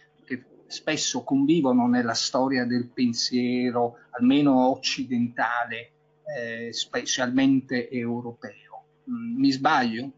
spesso 0.72 1.24
convivono 1.24 1.88
nella 1.88 2.14
storia 2.14 2.66
del 2.66 2.90
pensiero, 2.92 3.98
almeno 4.12 4.70
occidentale, 4.70 5.92
eh, 6.38 6.74
specialmente 6.74 7.90
europeo. 7.90 8.86
Mm, 9.10 9.38
mi 9.38 9.52
sbaglio? 9.52 10.12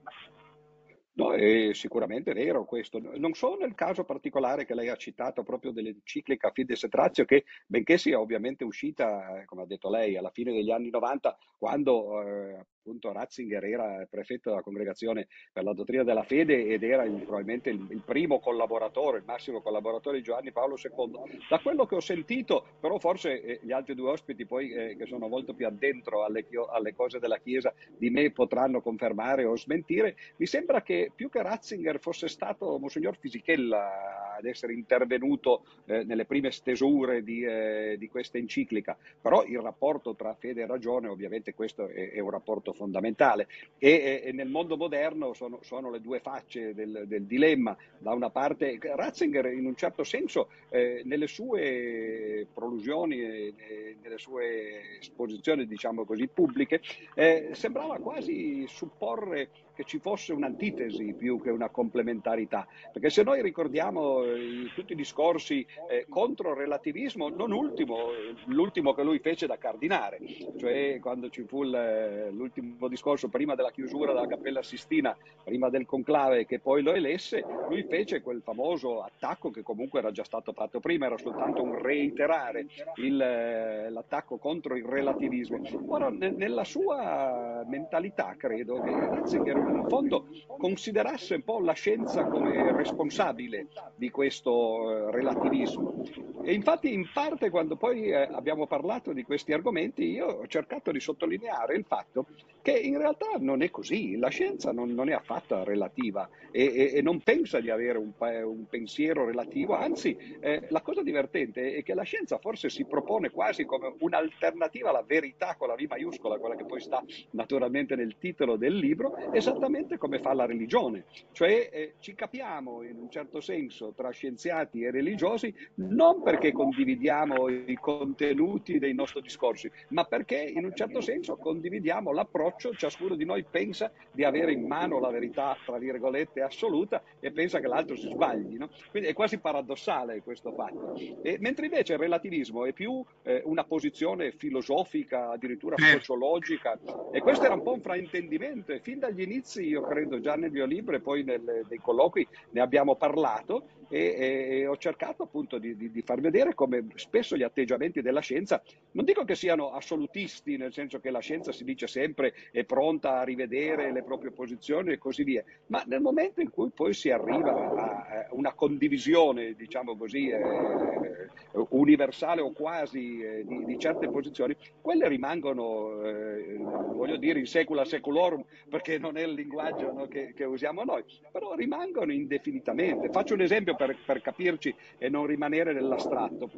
No, 1.16 1.32
è 1.34 1.74
sicuramente 1.74 2.34
vero 2.34 2.66
questo. 2.66 3.00
Non 3.00 3.34
so 3.34 3.56
nel 3.56 3.76
caso 3.76 4.04
particolare 4.04 4.66
che 4.66 4.74
lei 4.74 4.90
ha 4.90 4.96
citato 4.96 5.44
proprio 5.44 5.72
dell'enciclica 5.72 6.52
Fides 6.52 6.84
et 6.84 6.94
Ratio, 6.94 7.26
che 7.26 7.44
benché 7.68 8.00
sia 8.00 8.20
ovviamente 8.20 8.64
uscita, 8.64 9.42
eh, 9.42 9.46
come 9.46 9.62
ha 9.62 9.68
detto 9.68 9.92
lei, 9.92 10.18
alla 10.18 10.32
fine 10.32 10.52
degli 10.52 10.72
anni 10.72 10.90
90, 10.90 11.38
quando 11.60 12.22
eh, 12.22 12.66
appunto 12.84 13.14
Ratzinger 13.14 13.64
era 13.64 14.06
prefetto 14.10 14.50
della 14.50 14.62
congregazione 14.62 15.28
per 15.54 15.64
la 15.64 15.74
dottrina 15.74 16.04
della 16.04 16.24
fede 16.24 16.66
ed 16.66 16.84
era 16.84 17.06
il, 17.06 17.22
probabilmente 17.22 17.70
il, 17.70 17.88
il, 17.90 18.02
primo 18.04 18.40
collaboratore, 18.40 19.20
il 19.20 19.24
massimo 19.26 19.62
collaboratore 19.62 20.18
di 20.18 20.24
Giovanni 20.24 20.52
Paolo 20.52 20.76
II. 20.76 21.40
Da 21.48 21.60
quello 21.60 21.86
che 21.86 21.96
ho 21.96 22.02
sentito, 22.02 22.66
però 22.82 23.00
forse 23.00 23.42
eh, 23.42 23.60
gli 23.64 23.72
altri 23.72 23.96
due 23.96 24.12
ospiti 24.12 24.46
poi 24.46 24.72
eh, 24.72 24.96
che 24.98 25.06
sono 25.06 25.30
molto 25.30 25.54
più 25.54 25.66
addentro 25.66 26.26
alle, 26.26 26.46
alle, 26.72 26.94
cose 26.94 27.20
della 27.20 27.38
Chiesa 27.38 27.74
di 27.98 28.10
me 28.10 28.32
potranno 28.32 28.82
confermare 28.82 29.46
o 29.46 29.56
smentire, 29.56 30.18
mi 30.36 30.46
sembra 30.46 30.82
che 30.82 31.10
più 31.16 31.30
che 31.30 31.42
Ratzinger 31.42 32.00
fosse 32.00 32.28
stato 32.28 32.78
Monsignor 32.78 33.18
Fisichella 33.18 34.36
ad 34.38 34.46
essere 34.46 34.74
intervenuto 34.74 35.64
eh, 35.86 36.04
nelle 36.04 36.26
prime 36.26 36.52
stesure 36.52 37.24
di, 37.24 37.44
eh, 37.44 37.96
di, 37.98 38.10
questa 38.10 38.38
enciclica, 38.38 38.98
però 39.22 39.46
il 39.46 39.60
rapporto 39.60 40.16
tra 40.16 40.34
fede 40.34 40.64
e 40.64 40.66
ragione 40.66 41.08
ovviamente 41.08 41.54
questo 41.54 41.88
è, 41.88 42.12
è 42.12 42.20
un 42.20 42.30
rapporto 42.30 42.73
fondamentale 42.74 43.48
e, 43.78 44.22
e 44.26 44.32
nel 44.32 44.50
mondo 44.50 44.78
moderno 44.78 45.34
sono, 45.34 45.60
sono, 45.62 45.90
le 45.90 46.02
due 46.02 46.20
facce 46.20 46.74
del, 46.74 47.04
del, 47.06 47.24
dilemma. 47.26 47.76
Da 47.98 48.14
una 48.14 48.30
parte 48.30 48.78
Ratzinger 48.82 49.46
in 49.48 49.66
un 49.66 49.76
certo 49.76 50.04
senso 50.04 50.50
eh, 50.70 51.02
nelle 51.06 51.28
sue 51.28 52.48
prolusioni 52.54 53.22
e 53.22 53.98
nelle 54.02 54.18
sue 54.18 55.00
esposizioni 55.00 55.66
diciamo 55.66 56.06
così 56.06 56.28
pubbliche 56.28 56.82
eh, 57.16 57.50
sembrava 57.54 57.98
quasi 58.00 58.66
supporre 58.68 59.50
che 59.74 59.84
ci 59.86 60.00
fosse 60.00 60.34
un'antitesi 60.34 61.14
più 61.14 61.42
che 61.42 61.50
una 61.50 61.70
complementarità, 61.70 62.68
perché 62.92 63.10
se 63.10 63.24
noi 63.24 63.42
ricordiamo 63.42 64.24
eh, 64.24 64.72
tutti 64.76 64.94
i 64.94 64.96
discorsi 64.96 65.66
eh, 65.90 66.06
contro 66.08 66.52
il 66.52 66.58
relativismo, 66.58 67.30
non 67.30 67.52
ultimo, 67.52 68.10
l'ultimo 68.46 68.94
che 68.94 69.04
lui 69.04 69.20
fece 69.20 69.48
da 69.48 69.58
cardinale, 69.58 70.20
cioè 70.58 71.00
quando 71.00 71.30
ci 71.30 71.44
fu 71.44 71.64
l'ultimo 71.64 72.63
discorso 72.88 73.28
prima 73.28 73.56
della 73.56 73.72
chiusura 73.72 74.14
della 74.14 74.28
Cappella 74.28 74.64
Sistina, 74.64 75.16
prima 75.44 75.70
del 75.70 75.86
conclave 75.86 76.46
che 76.46 76.60
poi 76.60 76.82
lo 76.82 76.94
elesse, 76.94 77.44
lui 77.68 77.84
fece 77.84 78.22
quel 78.22 78.42
famoso 78.44 79.02
attacco 79.02 79.52
che 79.52 79.64
comunque 79.64 80.00
era 80.00 80.12
già 80.12 80.24
stato 80.24 80.54
fatto 80.54 80.80
prima, 80.80 81.06
era 81.06 81.18
soltanto 81.18 81.62
un 81.64 81.82
reiterare 81.82 82.68
il, 82.96 83.22
eh, 83.22 83.90
l'attacco 83.90 84.38
contro 84.38 84.76
il 84.76 84.86
relativismo. 84.86 85.62
Ora, 85.88 86.10
nella 86.10 86.64
sua 86.64 87.64
mentalità 87.68 88.36
credo 88.38 88.82
che 88.82 88.92
Ratzinger 88.92 89.58
in 89.58 89.86
fondo 89.88 90.28
considerasse 90.58 91.36
un 91.36 91.44
po' 91.44 91.60
la 91.60 91.74
scienza 91.74 92.26
come 92.26 92.72
responsabile 92.72 93.68
di, 93.96 94.10
questo 94.10 95.08
eh, 95.08 95.12
relativismo. 95.12 96.04
E 96.44 96.54
infatti 96.54 96.94
in 96.94 97.10
parte 97.14 97.50
quando 97.50 97.76
poi 97.76 98.10
eh, 98.10 98.28
abbiamo 98.32 98.68
parlato 98.68 99.14
di 99.14 99.24
questi 99.24 99.54
argomenti 99.54 100.04
io 100.12 100.28
ho 100.28 100.48
cercato 100.48 100.92
di 100.92 101.00
sottolineare 101.00 101.76
il 101.76 101.86
fatto 101.86 102.26
che 102.64 102.72
in 102.72 102.98
realtà 102.98 103.28
non 103.40 103.62
è 103.62 103.70
così, 103.70 104.16
la 104.16 104.30
scienza 104.30 104.72
non, 104.72 104.92
non 104.94 105.10
è 105.10 105.14
affatto 105.14 105.66
relativa 105.66 106.30
e, 106.50 106.64
e, 106.64 106.92
e, 106.96 107.02
non 107.02 107.20
pensa 107.20 107.60
di 107.60 107.70
avere 107.70 107.98
un, 107.98 108.14
un 108.18 108.66
pensiero 108.70 109.26
relativo, 109.26 109.76
anzi 109.76 110.18
eh, 110.40 110.66
la 110.70 110.80
cosa 110.80 111.04
divertente 111.04 111.76
è 111.76 111.84
che 111.84 111.94
la 111.94 112.04
scienza 112.04 112.38
forse 112.38 112.70
si 112.70 112.86
propone 112.86 113.32
quasi 113.32 113.66
come 113.66 113.94
un'alternativa 114.00 114.90
alla 114.90 115.04
verità 115.06 115.56
con 115.58 115.68
la 115.68 115.76
V 115.76 115.86
maiuscola, 115.90 116.38
quella 116.38 116.56
che 116.56 116.64
poi 116.64 116.80
sta 116.80 117.04
naturalmente 117.32 117.98
nel 117.98 118.16
titolo 118.18 118.56
del 118.56 118.78
libro, 118.78 119.14
esattamente 119.34 119.98
come 119.98 120.20
fa 120.20 120.34
la 120.34 120.46
religione, 120.46 121.04
cioè 121.34 121.70
eh, 121.70 121.94
ci 122.00 122.16
capiamo 122.16 122.82
in 122.84 122.98
un 122.98 123.10
certo 123.10 123.42
senso 123.42 123.92
tra 123.94 124.10
scienziati 124.12 124.84
e 124.84 124.92
religiosi 124.92 125.54
non 125.76 126.24
perché 126.24 126.54
condividiamo 126.54 127.50
i 127.50 127.76
contenuti 127.76 128.80
dei 128.80 128.94
nostri 128.94 129.22
discorsi, 129.22 129.70
ma 129.90 130.06
perché 130.06 130.38
in 130.38 130.64
un 130.64 130.74
certo 130.74 131.02
senso 131.02 131.36
condividiamo 131.36 132.14
l'approccio 132.14 132.52
approccio, 132.54 132.74
ciascuno 132.76 133.16
di 133.16 133.26
noi 133.26 133.44
pensa 133.44 133.92
di 134.12 134.24
avere 134.24 134.52
in 134.52 134.66
mano 134.66 135.00
la 135.00 135.10
verità, 135.10 135.58
tra 135.66 135.78
virgolette, 135.78 136.42
assoluta 136.42 137.02
e 137.20 137.32
pensa 137.32 137.60
che 137.60 137.68
l'altro 137.68 137.96
si 137.96 138.08
sbagli. 138.10 138.58
No? 138.58 138.70
Quindi 138.92 139.10
è 139.10 139.14
quasi 139.14 139.40
paradossale 139.40 140.22
questo 140.22 140.52
fatto. 140.52 140.96
E, 141.22 141.38
mentre 141.40 141.66
invece 141.66 141.94
il 141.94 142.00
relativismo 142.00 142.66
è 142.66 142.74
più 142.74 143.04
eh, 143.24 143.42
una 143.46 143.64
posizione 143.64 144.32
filosofica, 144.32 145.32
addirittura 145.32 145.76
sociologica, 145.78 146.78
e 147.12 147.20
questo 147.22 147.46
era 147.46 147.56
un 147.56 147.64
po' 147.64 147.74
un 147.74 147.82
fraintendimento 147.82 148.72
e 148.72 148.80
fin 148.80 149.00
dagli 149.00 149.22
inizi, 149.22 149.66
io 149.66 149.82
credo, 149.82 150.20
già 150.20 150.36
nel 150.36 150.52
mio 150.52 150.66
libro 150.66 150.96
e 150.96 151.00
poi 151.00 151.24
nel, 151.24 151.66
nei 151.68 151.80
colloqui 151.80 152.28
ne 152.52 152.62
abbiamo 152.62 152.96
parlato, 152.96 153.68
e, 153.94 154.60
e, 154.62 154.68
ho 154.68 154.76
cercato 154.78 155.22
appunto 155.22 155.60
di, 155.60 155.76
di, 155.76 155.92
di, 155.92 156.02
far 156.02 156.20
vedere 156.20 156.56
come 156.56 156.88
spesso 156.96 157.38
gli 157.38 157.44
atteggiamenti 157.44 158.02
della 158.02 158.22
scienza, 158.22 158.62
non 158.92 159.06
dico 159.06 159.24
che 159.24 159.36
siano 159.36 159.72
assolutisti, 159.72 160.58
nel 160.58 160.74
senso 160.74 161.00
che 161.00 161.12
la 161.12 161.20
scienza 161.20 161.52
si 161.52 161.64
dice 161.64 161.86
sempre 161.86 162.34
è 162.52 162.64
pronta 162.64 163.20
a 163.20 163.24
rivedere 163.24 163.92
le 163.92 164.02
proprie 164.02 164.32
posizioni 164.32 164.94
e 164.94 164.98
così 164.98 165.24
via, 165.24 165.44
ma 165.68 165.84
nel 165.86 166.02
momento 166.02 166.42
in 166.42 166.50
cui 166.50 166.72
poi 166.74 166.94
si 166.94 167.12
arriva 167.12 167.52
a 167.52 168.28
una 168.32 168.54
condivisione, 168.54 169.54
diciamo 169.54 169.96
così, 169.96 170.30
eh, 170.30 171.30
universale 171.70 172.42
o 172.42 172.52
quasi 172.52 173.22
eh, 173.22 173.44
di, 173.46 173.64
di, 173.66 173.78
certe 173.78 174.10
posizioni, 174.10 174.56
quelle 174.82 175.08
rimangono, 175.08 176.02
eh, 176.04 176.58
voglio 176.58 177.18
dire, 177.18 177.40
in 177.40 177.46
secula 177.46 177.86
seculorum, 177.86 178.44
perché 178.70 178.98
non 178.98 179.18
è 179.18 179.24
il 179.24 179.34
linguaggio 179.34 179.92
no, 179.92 180.08
che, 180.08 180.34
che 180.36 180.46
usiamo 180.46 180.84
noi, 180.84 181.04
però 181.32 181.54
rimangono 181.54 182.12
indefinitamente. 182.12 183.10
Faccio 183.10 183.36
un 183.36 183.42
esempio 183.42 183.76
per, 183.86 183.98
per 184.06 184.22
capirci 184.22 184.74
e 184.98 185.10
non 185.10 185.26
rimanere 185.26 185.74
nell'astratto. 185.74 186.50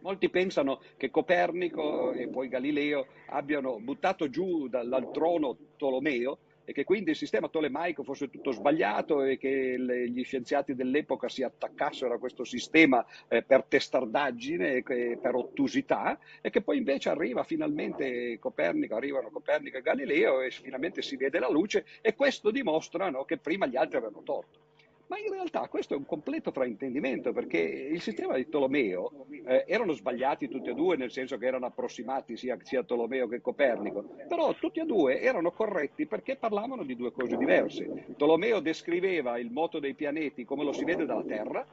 Molti 0.00 0.30
pensano 0.30 0.80
che 0.96 1.10
Copernico 1.10 2.12
e 2.12 2.28
poi 2.28 2.48
Galileo 2.48 3.06
abbiano 3.26 3.78
buttato 3.80 4.30
giù 4.30 4.66
dal, 4.68 4.88
dal 4.88 5.10
trono 5.10 5.56
Tolomeo 5.76 6.38
e 6.64 6.72
che 6.72 6.84
quindi 6.84 7.10
il 7.10 7.16
sistema 7.16 7.48
tolemaico 7.48 8.04
fosse 8.04 8.30
tutto 8.30 8.52
sbagliato 8.52 9.22
e 9.24 9.36
che 9.36 9.76
le, 9.76 10.08
gli 10.08 10.22
scienziati 10.22 10.74
dell'epoca 10.74 11.28
si 11.28 11.42
attaccassero 11.42 12.14
a 12.14 12.18
questo 12.18 12.44
sistema 12.44 13.04
eh, 13.28 13.42
per 13.42 13.64
testardaggine 13.64 14.76
e 14.76 15.18
per 15.20 15.34
ottusità 15.34 16.18
e 16.40 16.48
che 16.48 16.62
poi 16.62 16.78
invece 16.78 17.08
arriva 17.08 17.42
finalmente 17.42 18.38
Copernico, 18.38 18.94
arrivano 18.94 19.30
Copernico 19.30 19.78
e 19.78 19.82
Galileo 19.82 20.40
e 20.40 20.50
finalmente 20.50 21.02
si 21.02 21.16
vede 21.16 21.40
la 21.40 21.50
luce 21.50 21.84
e 22.00 22.14
questo 22.14 22.50
dimostra 22.50 23.10
no, 23.10 23.24
che 23.24 23.36
prima 23.36 23.66
gli 23.66 23.76
altri 23.76 23.96
avevano 23.96 24.22
torto. 24.22 24.69
Ma 25.10 25.18
in 25.18 25.32
realtà 25.32 25.66
questo 25.66 25.94
è 25.94 25.96
un 25.96 26.06
completo 26.06 26.52
fraintendimento 26.52 27.32
perché 27.32 27.58
il 27.58 28.00
sistema 28.00 28.36
di 28.36 28.48
Tolomeo 28.48 29.26
eh, 29.44 29.64
erano 29.66 29.92
sbagliati 29.92 30.48
tutti 30.48 30.70
e 30.70 30.74
due, 30.74 30.96
nel 30.96 31.10
senso 31.10 31.36
che 31.36 31.46
erano 31.46 31.66
approssimati 31.66 32.36
sia, 32.36 32.56
sia 32.62 32.84
Tolomeo 32.84 33.26
che 33.26 33.40
Copernico, 33.40 34.04
però 34.28 34.54
tutti 34.54 34.78
e 34.78 34.84
due 34.84 35.20
erano 35.20 35.50
corretti 35.50 36.06
perché 36.06 36.36
parlavano 36.36 36.84
di 36.84 36.94
due 36.94 37.10
cose 37.10 37.36
diverse. 37.36 38.14
Tolomeo 38.16 38.60
descriveva 38.60 39.36
il 39.36 39.50
moto 39.50 39.80
dei 39.80 39.94
pianeti 39.94 40.44
come 40.44 40.62
lo 40.62 40.72
si 40.72 40.84
vede 40.84 41.04
dalla 41.04 41.24
Terra, 41.24 41.66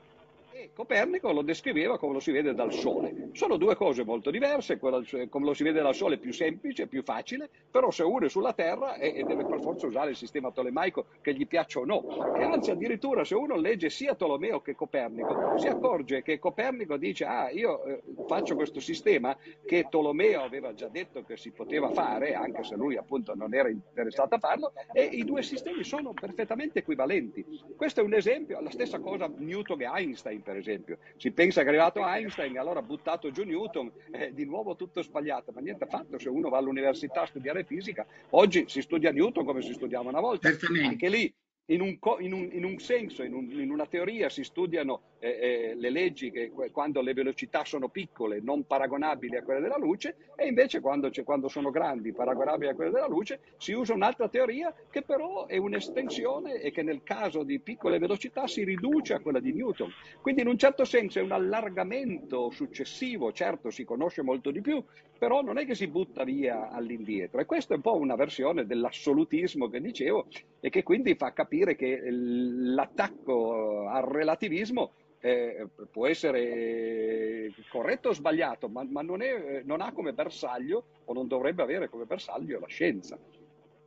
e 0.67 0.73
Copernico 0.73 1.31
lo 1.31 1.41
descriveva 1.41 1.97
come 1.97 2.13
lo 2.13 2.19
si 2.19 2.31
vede 2.31 2.53
dal 2.53 2.73
Sole. 2.73 3.29
Sono 3.31 3.57
due 3.57 3.75
cose 3.75 4.03
molto 4.03 4.29
diverse, 4.29 4.77
come 4.77 5.45
lo 5.45 5.53
si 5.53 5.63
vede 5.63 5.81
dal 5.81 5.95
Sole 5.95 6.15
è 6.15 6.17
più 6.19 6.33
semplice, 6.33 6.87
più 6.87 7.03
facile, 7.03 7.49
però 7.71 7.89
se 7.91 8.03
uno 8.03 8.25
è 8.25 8.29
sulla 8.29 8.53
Terra 8.53 8.95
e, 8.95 9.23
deve 9.23 9.45
per 9.45 9.61
forza 9.61 9.87
usare 9.87 10.11
il 10.11 10.15
sistema 10.15 10.51
tolemaico 10.51 11.05
che 11.21 11.33
gli 11.33 11.47
piaccia 11.47 11.79
o 11.79 11.85
no. 11.85 12.35
E 12.35 12.43
anzi 12.43 12.71
addirittura 12.71 13.23
se 13.23 13.35
uno 13.35 13.55
legge 13.55 13.89
sia 13.89 14.15
Tolomeo 14.15 14.61
che 14.61 14.75
Copernico, 14.75 15.57
si 15.57 15.67
accorge 15.67 16.21
che 16.21 16.39
Copernico 16.39 16.97
dice 16.97 17.25
ah 17.25 17.49
io 17.49 17.83
eh, 17.85 18.01
faccio 18.27 18.55
questo 18.55 18.79
sistema 18.79 19.35
che 19.65 19.87
Tolomeo 19.89 20.41
aveva 20.41 20.73
già 20.73 20.87
detto 20.87 21.23
che 21.23 21.37
si 21.37 21.51
poteva 21.51 21.89
fare, 21.91 22.33
anche 22.33 22.63
se 22.63 22.75
lui 22.75 22.97
appunto 22.97 23.33
non 23.35 23.53
era 23.53 23.69
interessato 23.69 24.35
a 24.35 24.39
farlo, 24.39 24.73
e 24.91 25.03
i 25.03 25.23
due 25.23 25.43
sistemi 25.43 25.83
sono 25.83 26.13
perfettamente 26.13 26.79
equivalenti. 26.79 27.45
Questo 27.75 28.01
è 28.01 28.03
un 28.03 28.13
esempio, 28.13 28.59
la 28.59 28.71
stessa 28.71 28.99
cosa 28.99 29.29
Newton 29.33 29.81
e 29.81 29.85
Einstein 29.85 30.41
per 30.41 30.56
esempio. 30.57 30.97
Si 31.17 31.31
pensa 31.31 31.61
che 31.61 31.67
è 31.67 31.69
arrivato 31.69 32.05
Einstein 32.05 32.55
e 32.55 32.59
allora 32.59 32.79
ha 32.79 32.83
buttato 32.83 33.31
giù 33.31 33.43
Newton, 33.43 33.91
è 34.11 34.31
di 34.31 34.45
nuovo 34.45 34.75
tutto 34.75 35.01
sbagliato, 35.01 35.51
ma 35.51 35.61
niente 35.61 35.85
affatto, 35.85 36.17
se 36.19 36.29
uno 36.29 36.49
va 36.49 36.57
all'università 36.57 37.21
a 37.21 37.25
studiare 37.25 37.63
fisica, 37.63 38.05
oggi 38.31 38.65
si 38.67 38.81
studia 38.81 39.11
Newton 39.11 39.45
come 39.45 39.61
si 39.61 39.73
studiava 39.73 40.09
una 40.09 40.21
volta, 40.21 40.49
anche 40.83 41.09
lì 41.09 41.33
in 41.69 41.81
un, 41.81 41.97
in, 42.19 42.33
un, 42.33 42.49
in 42.51 42.63
un, 42.63 42.77
senso, 42.79 43.23
in, 43.23 43.33
un, 43.33 43.49
in, 43.51 43.71
una 43.71 43.85
teoria 43.87 44.29
si 44.29 44.43
studiano 44.43 45.01
eh, 45.19 45.29
eh, 45.29 45.75
le 45.75 45.89
leggi 45.89 46.31
che 46.31 46.51
quando 46.71 47.01
le 47.01 47.13
velocità 47.13 47.63
sono 47.65 47.89
piccole, 47.89 48.39
non 48.41 48.65
paragonabili 48.65 49.35
a 49.35 49.43
quelle 49.43 49.61
della 49.61 49.77
luce, 49.77 50.15
e 50.35 50.47
invece 50.47 50.79
quando, 50.79 51.09
quando, 51.23 51.47
sono 51.47 51.71
grandi, 51.71 52.13
paragonabili 52.13 52.71
a 52.71 52.75
quelle 52.75 52.91
della 52.91 53.07
luce, 53.07 53.39
si 53.57 53.73
usa 53.73 53.93
un'altra 53.93 54.29
teoria 54.29 54.73
che 54.89 55.01
però 55.01 55.47
è 55.47 55.57
un'estensione 55.57 56.61
e 56.61 56.71
che 56.71 56.83
nel 56.83 57.03
caso 57.03 57.43
di 57.43 57.59
piccole 57.59 57.99
velocità 57.99 58.47
si 58.47 58.63
riduce 58.63 59.13
a 59.13 59.19
quella 59.19 59.39
di 59.39 59.53
Newton. 59.53 59.91
Quindi 60.21 60.41
in 60.41 60.47
un 60.47 60.57
certo 60.57 60.85
senso 60.85 61.19
è 61.19 61.23
un 61.23 61.31
allargamento 61.31 62.51
successivo, 62.51 63.31
certo 63.31 63.69
si 63.71 63.83
conosce 63.83 64.21
molto 64.21 64.51
di 64.51 64.61
più, 64.61 64.83
però 65.17 65.41
non 65.41 65.57
è 65.57 65.65
che 65.65 65.75
si 65.75 65.87
butta 65.87 66.23
via 66.23 66.69
all'indietro. 66.69 67.39
E 67.39 67.45
questa 67.45 67.73
è 67.73 67.77
un 67.77 67.81
po' 67.81 67.95
una 67.95 68.15
versione 68.15 68.65
dell'assolutismo 68.65 69.67
che 69.69 69.81
dicevo 69.81 70.27
e 70.59 70.69
che 70.69 70.83
quindi 70.83 71.15
fa 71.15 71.33
capire 71.33 71.75
che 71.75 71.99
l'attacco 72.09 73.87
al 73.87 74.03
relativismo 74.03 74.91
eh, 75.19 75.67
può 75.91 76.07
essere 76.07 77.53
corretto 77.69 78.09
o 78.09 78.13
sbagliato, 78.13 78.69
ma, 78.69 78.83
ma 78.83 79.01
non, 79.01 79.21
è, 79.21 79.61
non, 79.63 79.81
ha 79.81 79.91
come 79.91 80.13
bersaglio 80.13 80.85
o 81.05 81.13
non 81.13 81.27
dovrebbe 81.27 81.63
avere 81.63 81.89
come 81.89 82.05
bersaglio 82.05 82.59
la 82.59 82.67
scienza. 82.67 83.17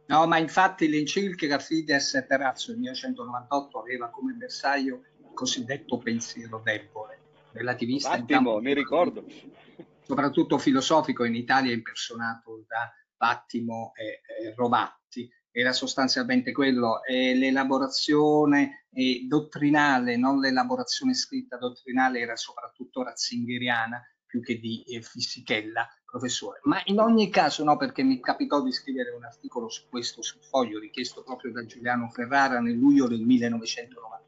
No, 0.06 0.26
ma 0.26 0.38
infatti 0.38 0.88
l'enciclica 0.88 1.58
Fides 1.60 2.26
Ratio 2.26 2.72
del 2.72 2.80
1998 2.80 3.78
aveva 3.78 4.08
come 4.08 4.32
bersaglio 4.32 5.04
il 5.18 5.30
cosiddetto 5.32 5.98
pensiero 5.98 6.60
debole, 6.64 7.18
relativista. 7.52 8.10
Attimo, 8.10 8.58
mi 8.58 8.74
ricordo. 8.74 9.24
Soprattutto 10.02 10.58
filosofico 10.58 11.22
in 11.22 11.36
Italia 11.36 11.72
impersonato 11.72 12.64
da 12.66 12.92
Vattimo 13.16 13.92
e, 13.94 14.22
e 14.44 14.54
Rovatti 14.56 15.30
era 15.52 15.72
sostanzialmente 15.72 16.50
quello, 16.52 17.00
l'elaborazione 17.06 18.79
eh, 18.92 19.24
dottrinale, 19.26 20.16
non 20.16 20.40
l'elaborazione 20.40 21.14
scritta 21.14 21.56
dottrinale, 21.56 22.20
era 22.20 22.36
soprattutto 22.36 23.02
ratzingeriana 23.02 24.02
più 24.26 24.40
che 24.42 24.58
di 24.58 24.82
eh, 24.82 25.02
Fisichella, 25.02 25.88
professore. 26.04 26.60
Ma 26.64 26.80
in 26.84 27.00
ogni 27.00 27.30
caso 27.30 27.64
no, 27.64 27.76
perché 27.76 28.02
mi 28.02 28.20
capitò 28.20 28.62
di 28.62 28.72
scrivere 28.72 29.10
un 29.10 29.24
articolo 29.24 29.68
su 29.68 29.88
questo 29.88 30.22
sul 30.22 30.42
foglio 30.42 30.78
richiesto 30.78 31.22
proprio 31.22 31.52
da 31.52 31.64
Giuliano 31.64 32.08
Ferrara 32.08 32.60
nel 32.60 32.76
luglio 32.76 33.08
del 33.08 33.20
1998. 33.20 34.18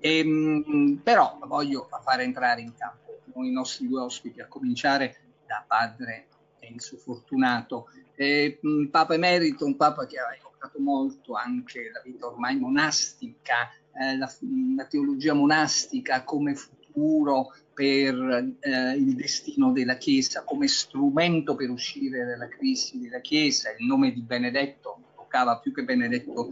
E, 0.00 0.24
mh, 0.24 1.00
però 1.02 1.38
voglio 1.46 1.88
fare 2.02 2.22
entrare 2.22 2.60
in 2.60 2.74
campo 2.76 3.20
i 3.44 3.52
nostri 3.52 3.86
due 3.86 4.00
ospiti, 4.00 4.40
a 4.40 4.46
cominciare 4.46 5.16
da 5.46 5.64
padre 5.66 6.28
Enzo 6.60 6.96
Fortunato, 6.96 7.88
eh, 8.14 8.58
Papa 8.90 9.14
Emerito, 9.14 9.64
un 9.64 9.76
Papa 9.76 10.06
che 10.06 10.18
ha 10.18 10.26
evocato 10.58 10.80
molto 10.80 11.34
anche 11.34 11.90
la 11.92 12.02
vita 12.04 12.26
ormai 12.26 12.58
monastica, 12.58 13.70
eh, 13.94 14.16
la, 14.16 14.30
la, 14.76 14.84
teologia 14.86 15.32
monastica 15.32 16.24
come 16.24 16.54
futuro 16.54 17.54
per 17.72 18.56
eh, 18.60 18.96
il 18.96 19.14
destino 19.14 19.70
della 19.70 19.96
Chiesa, 19.96 20.42
come 20.42 20.66
strumento 20.66 21.54
per 21.54 21.70
uscire 21.70 22.24
dalla 22.24 22.48
crisi 22.48 22.98
della 22.98 23.20
Chiesa. 23.20 23.70
Il 23.78 23.86
nome 23.86 24.12
di 24.12 24.20
Benedetto 24.20 25.12
toccava 25.14 25.58
più 25.58 25.72
che 25.72 25.84
Benedetto 25.84 26.48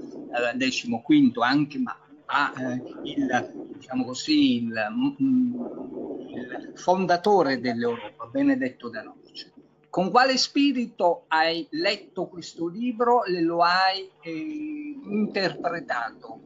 XV, 0.54 1.36
eh, 1.36 1.44
anche 1.44 1.78
ma 1.78 1.98
a 2.28 2.52
eh, 2.56 2.82
il, 3.04 3.74
diciamo 3.76 4.04
così, 4.04 4.64
il, 4.64 4.72
il 5.18 6.72
fondatore 6.74 7.60
dell'Europa, 7.60 8.26
Benedetto 8.26 8.88
da 8.88 9.02
Noce. 9.02 9.55
Con 9.96 10.10
quale 10.10 10.36
spirito 10.36 11.24
hai 11.28 11.66
letto 11.70 12.26
questo 12.26 12.68
libro 12.68 13.24
e 13.24 13.40
lo 13.40 13.62
hai 13.62 14.06
eh, 14.20 14.30
interpretato? 14.30 16.38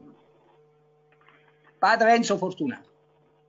Padre 1.77 2.15
Enzo 2.15 2.37
Fortunato. 2.37 2.89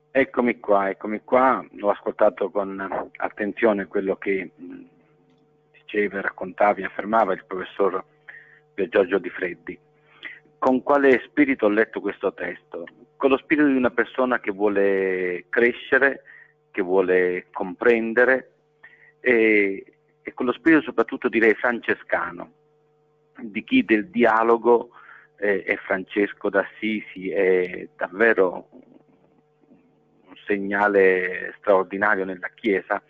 Eccomi 0.09 0.59
qua, 0.59 0.89
eccomi 0.89 1.21
qua, 1.23 1.63
ho 1.81 1.89
ascoltato 1.91 2.49
con 2.49 3.11
attenzione 3.17 3.85
quello 3.85 4.15
che 4.15 4.49
diceva, 5.71 6.19
raccontava 6.19 6.79
e 6.79 6.85
affermava 6.85 7.33
il 7.33 7.45
professor 7.45 8.03
Giorgio 8.73 9.19
Di 9.19 9.29
Freddi. 9.29 9.77
Con 10.57 10.81
quale 10.81 11.21
spirito 11.27 11.67
ho 11.67 11.69
letto 11.69 12.01
questo 12.01 12.33
testo? 12.33 12.85
Con 13.17 13.29
lo 13.29 13.37
spirito 13.37 13.67
di 13.67 13.75
una 13.75 13.91
persona 13.91 14.39
che 14.39 14.49
vuole 14.49 15.45
crescere, 15.49 16.23
che 16.71 16.81
vuole 16.81 17.49
comprendere 17.51 18.51
e, 19.21 19.85
e 20.23 20.33
con 20.33 20.45
lo 20.45 20.53
spirito 20.53 20.81
soprattutto 20.81 21.29
direi 21.29 21.53
francescano, 21.55 22.51
di 23.39 23.63
chi 23.63 23.83
del 23.83 24.09
dialogo 24.09 24.91
eh, 25.37 25.63
è 25.63 25.75
Francesco 25.77 26.49
d'Assisi, 26.49 27.31
è 27.31 27.87
davvero 27.95 28.69
segnale 30.45 31.53
straordinario 31.57 32.25
nella 32.25 32.49
Chiesa 32.53 33.01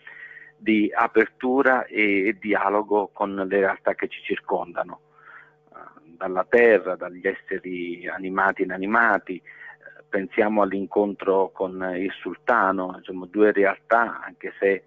di 0.57 0.91
apertura 0.93 1.85
e 1.85 2.37
dialogo 2.39 3.09
con 3.11 3.35
le 3.35 3.59
realtà 3.59 3.95
che 3.95 4.07
ci 4.07 4.21
circondano, 4.21 5.01
eh, 5.73 6.15
dalla 6.17 6.45
terra, 6.47 6.95
dagli 6.95 7.27
esseri 7.27 8.07
animati 8.07 8.61
e 8.61 8.65
inanimati, 8.65 9.41
pensiamo 10.11 10.61
all'incontro 10.61 11.51
con 11.51 11.93
il 11.95 12.11
sultano, 12.19 12.93
insomma 12.97 13.25
due 13.27 13.53
realtà 13.53 14.21
anche 14.21 14.53
se 14.59 14.83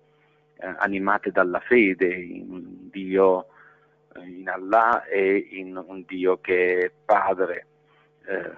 animate 0.79 1.31
dalla 1.31 1.61
fede 1.61 2.14
in 2.14 2.50
un 2.50 2.90
Dio, 2.90 3.46
in 4.24 4.48
Allah 4.48 5.05
e 5.05 5.48
in 5.50 5.77
un 5.77 6.05
Dio 6.07 6.40
che 6.40 6.79
è 6.79 6.92
padre 7.05 7.66
eh, 8.27 8.50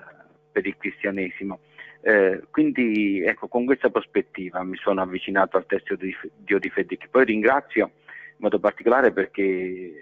per 0.53 0.66
il 0.66 0.77
cristianesimo. 0.77 1.61
Eh, 2.01 2.42
quindi 2.51 3.23
ecco, 3.25 3.49
con 3.49 3.64
questa 3.64 3.90
prospettiva 3.90 4.62
mi 4.62 4.77
sono 4.77 5.03
avvicinato 5.03 5.57
al 5.57 5.66
testo 5.66 5.97
di 5.97 6.14
Dio 6.37 6.59
di 6.59 6.71
Fede, 6.71 6.97
che 6.97 7.09
poi 7.09 7.25
ringrazio 7.25 7.90
in 8.05 8.37
modo 8.37 8.61
particolare 8.61 9.12
perché 9.12 9.42
eh, 9.42 9.95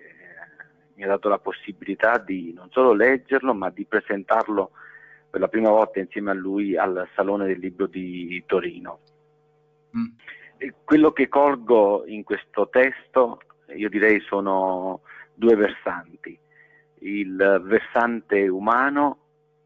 mi 0.95 1.05
ha 1.05 1.07
dato 1.07 1.29
la 1.29 1.39
possibilità 1.39 2.19
di 2.19 2.53
non 2.53 2.69
solo 2.71 2.93
leggerlo, 2.93 3.55
ma 3.55 3.71
di 3.71 3.85
presentarlo 3.87 4.73
per 5.31 5.41
la 5.41 5.49
prima 5.49 5.71
volta 5.71 5.99
insieme 5.99 6.31
a 6.31 6.35
lui 6.35 6.77
al 6.77 7.09
Salone 7.15 7.47
del 7.47 7.59
Libro 7.59 7.87
di 7.87 8.43
Torino. 8.47 9.01
Mm. 9.97 10.07
Quello 10.85 11.13
che 11.13 11.29
colgo 11.29 12.05
in 12.07 12.25
questo 12.25 12.69
testo, 12.69 13.41
io 13.75 13.89
direi, 13.89 14.21
sono 14.21 15.03
due 15.35 15.55
versanti. 15.57 16.39
Il 17.01 17.63
versante 17.65 18.49
umano 18.49 19.19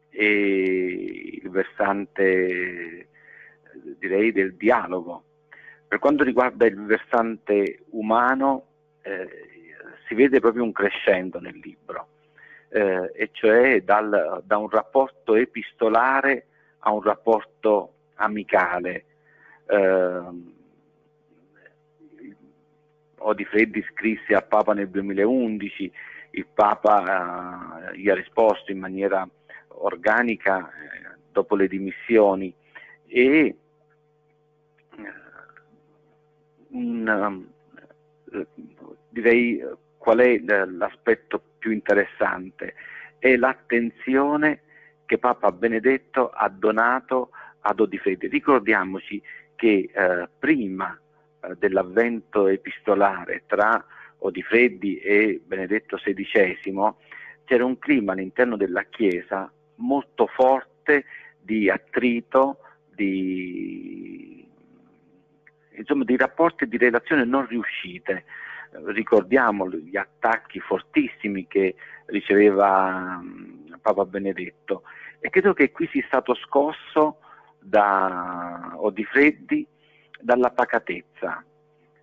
e 0.09 1.39
il 1.41 1.49
versante 1.49 3.07
direi 3.97 4.31
del 4.31 4.55
dialogo. 4.55 5.23
Per 5.87 5.99
quanto 5.99 6.23
riguarda 6.23 6.65
il 6.65 6.83
versante 6.85 7.83
umano 7.91 8.65
eh, 9.01 9.27
si 10.07 10.15
vede 10.15 10.39
proprio 10.39 10.63
un 10.63 10.71
crescendo 10.71 11.39
nel 11.39 11.57
libro, 11.57 12.07
eh, 12.69 13.11
e 13.13 13.29
cioè 13.31 13.81
dal, 13.81 14.41
da 14.43 14.57
un 14.57 14.69
rapporto 14.69 15.35
epistolare 15.35 16.45
a 16.79 16.91
un 16.91 17.01
rapporto 17.01 17.93
amicale. 18.15 19.05
Eh, 19.67 20.57
Odi 23.19 23.45
Freddi 23.45 23.83
scrisse 23.91 24.33
al 24.33 24.47
Papa 24.47 24.73
nel 24.73 24.89
2011, 24.89 25.91
il 26.31 26.45
Papa 26.53 27.91
eh, 27.91 27.97
gli 27.97 28.09
ha 28.09 28.15
risposto 28.15 28.71
in 28.71 28.79
maniera 28.79 29.27
organica 29.67 30.69
eh, 30.69 31.17
dopo 31.31 31.55
le 31.55 31.67
dimissioni 31.67 32.53
e 33.07 33.27
eh, 33.27 33.55
un, 36.69 37.47
direi 39.09 39.61
qual 39.97 40.19
è 40.19 40.39
l'aspetto 40.39 41.41
più 41.57 41.71
interessante 41.71 42.73
è 43.19 43.35
l'attenzione 43.35 44.61
che 45.05 45.17
Papa 45.17 45.51
Benedetto 45.51 46.29
ha 46.29 46.47
donato 46.49 47.31
ad 47.61 47.79
Odifredi. 47.79 48.27
Ricordiamoci 48.27 49.21
che 49.55 49.89
eh, 49.91 50.29
prima 50.39 50.97
dell'avvento 51.57 52.47
epistolare 52.47 53.43
tra 53.45 53.83
Odifreddi 54.19 54.97
e 54.99 55.41
Benedetto 55.45 55.97
XVI 55.97 56.93
c'era 57.45 57.65
un 57.65 57.79
clima 57.79 58.13
all'interno 58.13 58.57
della 58.57 58.83
Chiesa 58.83 59.51
molto 59.75 60.27
forte 60.27 61.05
di 61.39 61.69
attrito, 61.69 62.59
di, 62.93 64.47
insomma, 65.71 66.03
di 66.03 66.17
rapporti 66.17 66.65
e 66.65 66.67
di 66.67 66.77
relazioni 66.77 67.25
non 67.25 67.47
riuscite. 67.47 68.25
Ricordiamo 68.85 69.67
gli 69.67 69.97
attacchi 69.97 70.59
fortissimi 70.59 71.47
che 71.47 71.75
riceveva 72.05 73.19
Papa 73.81 74.05
Benedetto 74.05 74.83
e 75.19 75.29
credo 75.29 75.53
che 75.53 75.71
qui 75.71 75.87
sia 75.87 76.03
stato 76.05 76.35
scosso 76.35 77.19
da 77.59 78.73
Odifreddi 78.75 79.65
dalla 80.19 80.51
pacatezza. 80.51 81.43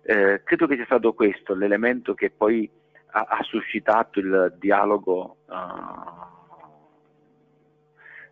Eh, 0.01 0.41
credo 0.43 0.67
che 0.67 0.75
sia 0.75 0.85
stato 0.85 1.13
questo 1.13 1.53
l'elemento 1.53 2.13
che 2.13 2.29
poi 2.29 2.69
ha, 3.11 3.25
ha 3.29 3.43
suscitato 3.43 4.19
il 4.19 4.55
dialogo 4.57 5.37
uh, 5.45 6.35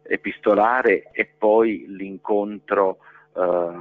epistolare 0.08 1.10
e 1.12 1.30
poi 1.38 1.86
l'incontro 1.88 3.00
eh, 3.36 3.72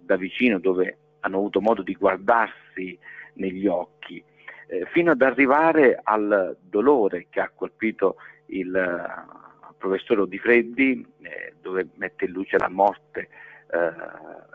da 0.00 0.16
vicino 0.16 0.58
dove 0.58 0.98
hanno 1.20 1.36
avuto 1.38 1.60
modo 1.60 1.82
di 1.82 1.94
guardarsi 1.94 2.98
negli 3.34 3.66
occhi, 3.66 4.22
eh, 4.68 4.86
fino 4.92 5.10
ad 5.10 5.22
arrivare 5.22 6.00
al 6.02 6.56
dolore 6.60 7.26
che 7.28 7.40
ha 7.40 7.50
colpito 7.54 8.16
il 8.46 8.72
uh, 8.72 9.74
professore 9.76 10.20
Odifreddi, 10.20 11.04
eh, 11.22 11.54
dove 11.60 11.88
mette 11.96 12.26
in 12.26 12.30
luce 12.30 12.58
la 12.58 12.68
morte 12.68 13.28
eh, 13.70 13.92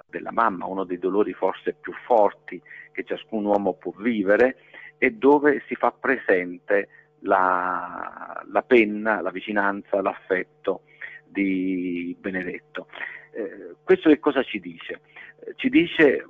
della 0.08 0.32
mamma, 0.32 0.66
uno 0.66 0.84
dei 0.84 1.00
dolori 1.00 1.34
forse 1.34 1.74
più 1.74 1.94
forti 2.06 2.62
che 2.92 3.04
ciascun 3.04 3.46
uomo 3.46 3.74
può 3.74 3.94
vivere, 3.98 4.58
e 4.98 5.12
dove 5.12 5.64
si 5.68 5.76
fa 5.76 5.92
presente 5.92 6.90
la, 7.20 8.44
la 8.52 8.62
penna, 8.62 9.22
la 9.22 9.32
vicinanza, 9.32 10.02
l'affetto 10.02 10.84
di 11.26 12.16
Benedetto. 12.20 12.88
Eh, 13.32 13.76
questo 13.84 14.10
che 14.10 14.20
cosa 14.20 14.44
ci 14.44 14.60
dice? 14.60 15.02
Eh, 15.40 15.54
ci 15.56 15.70
dice 15.70 16.26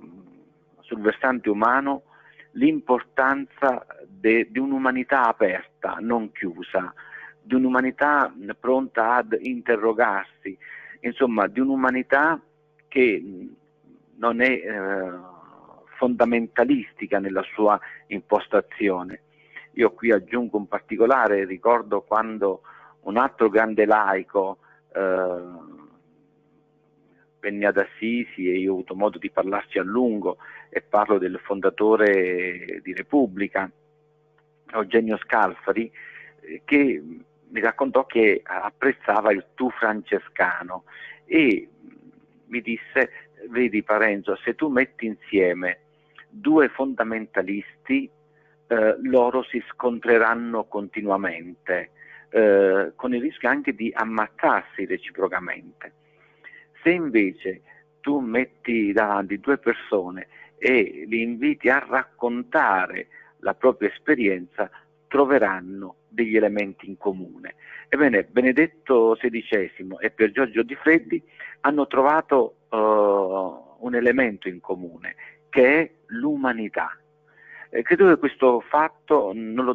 sul 0.82 1.02
versante 1.02 1.50
umano 1.50 2.04
l'importanza 2.52 3.86
di 4.08 4.60
un'umanità 4.60 5.28
aperta, 5.28 5.98
non 6.00 6.32
chiusa, 6.32 6.94
di 7.42 7.56
un'umanità 7.56 8.32
pronta 8.60 9.16
ad 9.16 9.38
interrogarsi, 9.40 10.58
insomma 11.00 11.48
di 11.48 11.60
un'umanità 11.60 12.40
che 12.92 13.24
non 14.18 14.42
è 14.42 14.50
eh, 14.50 15.12
fondamentalistica 15.96 17.20
nella 17.20 17.44
sua 17.54 17.80
impostazione. 18.08 19.22
Io 19.76 19.94
qui 19.94 20.12
aggiungo 20.12 20.58
un 20.58 20.68
particolare, 20.68 21.46
ricordo 21.46 22.02
quando 22.02 22.64
un 23.04 23.16
altro 23.16 23.48
grande 23.48 23.86
laico, 23.86 24.58
eh, 24.94 25.80
venne 27.40 27.66
ad 27.66 27.78
Assisi 27.78 28.50
e 28.50 28.60
io 28.60 28.72
ho 28.72 28.74
avuto 28.74 28.94
modo 28.94 29.18
di 29.18 29.32
parlarci 29.32 29.80
a 29.80 29.84
lungo 29.84 30.38
e 30.70 30.82
parlo 30.82 31.18
del 31.18 31.40
fondatore 31.42 32.82
di 32.84 32.94
Repubblica, 32.94 33.72
Eugenio 34.74 35.18
Scalfari, 35.18 35.90
che 36.66 37.04
mi 37.48 37.60
raccontò 37.62 38.06
che 38.06 38.42
apprezzava 38.44 39.32
il 39.32 39.46
tu 39.56 39.70
francescano 39.72 40.84
e 41.24 41.70
mi 42.52 42.62
disse, 42.62 43.10
vedi 43.50 43.82
Parenzo, 43.82 44.36
se 44.44 44.56
tu 44.56 44.68
metti 44.68 45.06
insieme 45.06 45.80
due 46.30 46.70
fondamentalisti, 46.70 48.10
eh, 48.68 48.96
loro 49.02 49.44
si 49.44 49.62
scontreranno 49.70 50.66
continuamente 50.66 51.92
eh, 52.30 52.92
con 52.96 53.14
il 53.14 53.22
rischio 53.22 53.50
anche 53.50 53.74
di 53.74 53.92
ammazzarsi 53.94 54.86
reciprocamente. 54.86 55.94
Se 56.82 56.90
invece 56.90 57.62
tu 58.02 58.20
metti 58.20 58.92
davanti 58.92 59.40
due 59.40 59.58
persone 59.58 60.28
e 60.58 61.06
li 61.08 61.22
inviti 61.22 61.70
a 61.70 61.80
raccontare 61.80 63.08
la 63.40 63.54
propria 63.54 63.90
esperienza, 63.90 64.70
troveranno 65.08 65.96
degli 66.12 66.36
elementi 66.36 66.88
in 66.88 66.98
comune. 66.98 67.56
Ebbene, 67.88 68.24
Benedetto 68.24 69.16
XVI 69.18 69.96
e 70.00 70.12
Pier 70.12 70.32
Giorgio 70.32 70.64
Di 70.64 70.76
Freddi 70.76 71.24
hanno 71.62 71.88
trovato 71.88 72.58
uh, 72.70 73.86
un 73.86 73.96
elemento 73.96 74.48
in 74.48 74.60
comune, 74.60 75.16
che 75.50 75.80
è 75.80 75.92
l'umanità. 76.08 76.96
Eh, 77.70 77.82
credo 77.84 78.08
che 78.08 78.18
questo 78.18 78.62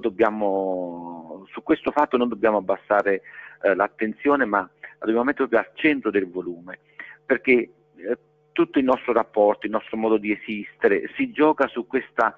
dobbiamo, 0.00 1.46
su 1.50 1.62
questo 1.62 1.90
fatto 1.90 2.16
non 2.18 2.28
dobbiamo 2.28 2.58
abbassare 2.58 3.22
eh, 3.62 3.74
l'attenzione, 3.74 4.44
ma 4.44 4.58
la 4.58 4.68
dobbiamo 4.98 5.24
mettere 5.24 5.48
proprio 5.48 5.70
al 5.70 5.78
centro 5.80 6.10
del 6.10 6.28
volume, 6.28 6.80
perché 7.24 7.52
eh, 7.52 8.18
tutto 8.52 8.78
il 8.78 8.84
nostro 8.84 9.12
rapporto, 9.12 9.66
il 9.66 9.72
nostro 9.72 9.96
modo 9.96 10.18
di 10.18 10.32
esistere, 10.32 11.10
si 11.16 11.30
gioca 11.30 11.66
su 11.68 11.86
questa 11.86 12.36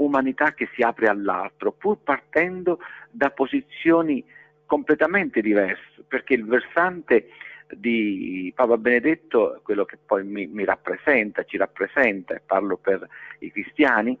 umanità 0.00 0.52
che 0.52 0.68
si 0.74 0.82
apre 0.82 1.08
all'altro, 1.08 1.72
pur 1.72 1.98
partendo 2.02 2.80
da 3.10 3.30
posizioni 3.30 4.24
completamente 4.66 5.40
diverse, 5.40 6.04
perché 6.06 6.34
il 6.34 6.44
versante 6.44 7.28
di 7.74 8.52
Papa 8.54 8.76
Benedetto, 8.76 9.60
quello 9.62 9.84
che 9.84 9.98
poi 10.04 10.24
mi, 10.24 10.46
mi 10.46 10.64
rappresenta, 10.64 11.44
ci 11.44 11.56
rappresenta, 11.56 12.34
e 12.34 12.42
parlo 12.44 12.76
per 12.76 13.06
i 13.40 13.50
cristiani, 13.50 14.18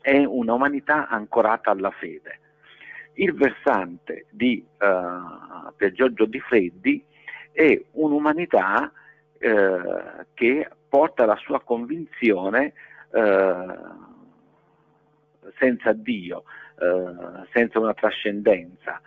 è 0.00 0.24
una 0.24 0.52
umanità 0.52 1.08
ancorata 1.08 1.70
alla 1.70 1.90
fede. 1.90 2.40
Il 3.14 3.32
versante 3.34 4.26
di 4.30 4.64
uh, 4.80 5.72
Pier 5.76 5.92
Giorgio 5.92 6.24
Di 6.26 6.40
Freddi 6.40 7.02
è 7.52 7.80
un'umanità 7.92 8.92
uh, 8.92 10.24
che 10.34 10.68
porta 10.88 11.24
la 11.24 11.36
sua 11.36 11.60
convinzione 11.62 12.74
uh, 13.10 14.13
senza 15.58 15.92
Dio, 15.92 16.44
senza 17.52 17.78
una 17.78 17.94
trascendenza. 17.94 19.00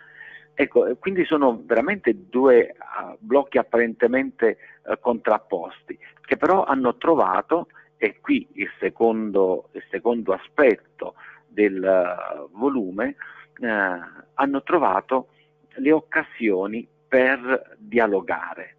Ecco, 0.54 0.96
quindi 0.98 1.24
sono 1.24 1.62
veramente 1.64 2.28
due 2.28 2.74
blocchi 3.18 3.58
apparentemente 3.58 4.58
contrapposti, 5.00 5.98
che 6.22 6.36
però 6.36 6.64
hanno 6.64 6.96
trovato 6.96 7.68
e 7.98 8.20
qui 8.20 8.48
il 8.54 8.70
secondo, 8.78 9.68
il 9.72 9.84
secondo 9.90 10.32
aspetto 10.32 11.14
del 11.46 11.82
uh, 11.82 12.48
volume, 12.56 13.16
uh, 13.58 13.66
hanno 14.34 14.62
trovato 14.62 15.28
le 15.74 15.92
occasioni 15.92 16.86
per 17.08 17.76
dialogare. 17.76 18.76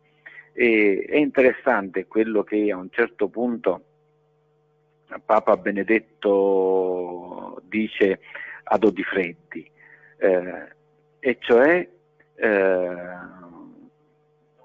E, 0.53 1.05
è 1.07 1.17
interessante 1.17 2.07
quello 2.07 2.43
che 2.43 2.71
a 2.71 2.77
un 2.77 2.89
certo 2.89 3.27
punto 3.27 3.83
Papa 5.25 5.57
Benedetto 5.57 7.61
dice 7.63 8.19
ad 8.63 8.83
Odifreddi, 8.83 9.69
eh, 10.17 10.67
e 11.19 11.37
cioè 11.39 11.87
eh, 12.35 12.95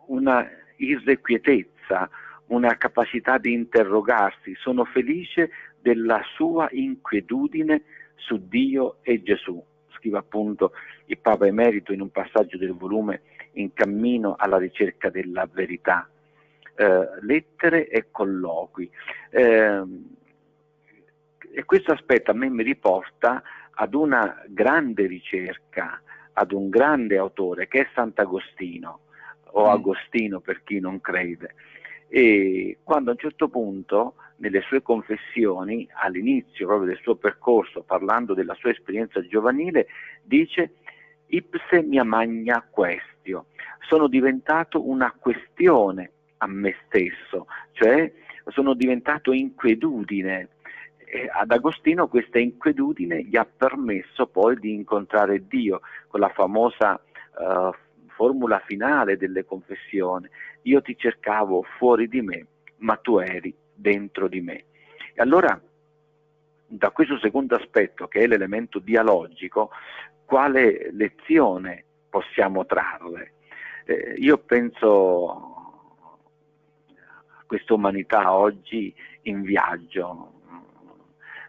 una 0.06 0.48
irrequietezza, 0.76 2.08
una 2.46 2.76
capacità 2.76 3.38
di 3.38 3.52
interrogarsi, 3.52 4.54
sono 4.56 4.84
felice 4.84 5.50
della 5.80 6.20
sua 6.34 6.68
inquietudine 6.70 7.82
su 8.16 8.48
Dio 8.48 8.98
e 9.02 9.22
Gesù, 9.22 9.62
scrive 9.96 10.18
appunto 10.18 10.72
il 11.06 11.18
Papa 11.18 11.46
Emerito 11.46 11.92
in 11.92 12.00
un 12.00 12.10
passaggio 12.10 12.58
del 12.58 12.72
volume 12.72 13.22
In 13.56 13.72
cammino 13.72 14.34
alla 14.36 14.58
ricerca 14.58 15.10
della 15.10 15.48
verità. 15.50 16.08
Eh, 16.74 17.08
lettere 17.20 17.86
e 17.86 18.06
colloqui. 18.10 18.90
Eh, 19.30 19.82
e 21.54 21.64
questo 21.64 21.92
aspetto 21.92 22.32
a 22.32 22.34
me 22.34 22.48
mi 22.50 22.64
riporta 22.64 23.42
ad 23.70 23.94
una 23.94 24.42
grande 24.48 25.06
ricerca, 25.06 26.02
ad 26.32 26.52
un 26.52 26.68
grande 26.68 27.16
autore 27.16 27.68
che 27.68 27.82
è 27.82 27.88
Sant'Agostino, 27.94 29.00
o 29.52 29.66
mm. 29.66 29.70
Agostino 29.70 30.40
per 30.40 30.62
chi 30.64 30.80
non 30.80 31.00
crede, 31.00 31.54
e 32.08 32.78
quando 32.82 33.10
a 33.10 33.12
un 33.12 33.18
certo 33.18 33.48
punto 33.48 34.14
nelle 34.36 34.62
sue 34.62 34.82
confessioni, 34.82 35.88
all'inizio 35.92 36.66
proprio 36.66 36.88
del 36.88 37.00
suo 37.00 37.14
percorso, 37.14 37.82
parlando 37.82 38.34
della 38.34 38.54
sua 38.54 38.70
esperienza 38.70 39.24
giovanile, 39.26 39.86
dice 40.22 40.74
ipse 41.26 41.82
mia 41.82 42.04
magna 42.04 42.66
questio, 42.68 43.46
sono 43.88 44.08
diventato 44.08 44.88
una 44.88 45.14
questione 45.16 46.10
a 46.38 46.46
me 46.46 46.74
stesso, 46.86 47.46
cioè 47.72 48.12
sono 48.46 48.74
diventato 48.74 49.32
inquietudine. 49.32 50.48
E 51.14 51.30
ad 51.32 51.52
Agostino 51.52 52.08
questa 52.08 52.40
inquietudine 52.40 53.22
gli 53.22 53.36
ha 53.36 53.46
permesso 53.46 54.26
poi 54.26 54.58
di 54.58 54.74
incontrare 54.74 55.46
Dio, 55.46 55.80
con 56.08 56.18
la 56.18 56.28
famosa 56.30 57.00
uh, 57.38 57.70
formula 58.08 58.58
finale 58.66 59.16
delle 59.16 59.44
confessioni, 59.44 60.28
io 60.62 60.82
ti 60.82 60.96
cercavo 60.98 61.62
fuori 61.78 62.08
di 62.08 62.20
me, 62.20 62.46
ma 62.78 62.96
tu 62.96 63.18
eri 63.18 63.54
dentro 63.72 64.26
di 64.26 64.40
me. 64.40 64.64
E 65.14 65.22
allora, 65.22 65.56
da 66.66 66.90
questo 66.90 67.16
secondo 67.20 67.54
aspetto, 67.54 68.08
che 68.08 68.22
è 68.22 68.26
l'elemento 68.26 68.80
dialogico, 68.80 69.70
quale 70.24 70.90
lezione 70.90 71.84
possiamo 72.10 72.66
trarre? 72.66 73.34
Eh, 73.84 74.14
io 74.16 74.38
penso 74.38 75.30
a 77.38 77.44
questa 77.46 77.72
umanità 77.72 78.34
oggi 78.34 78.92
in 79.22 79.42
viaggio. 79.42 80.33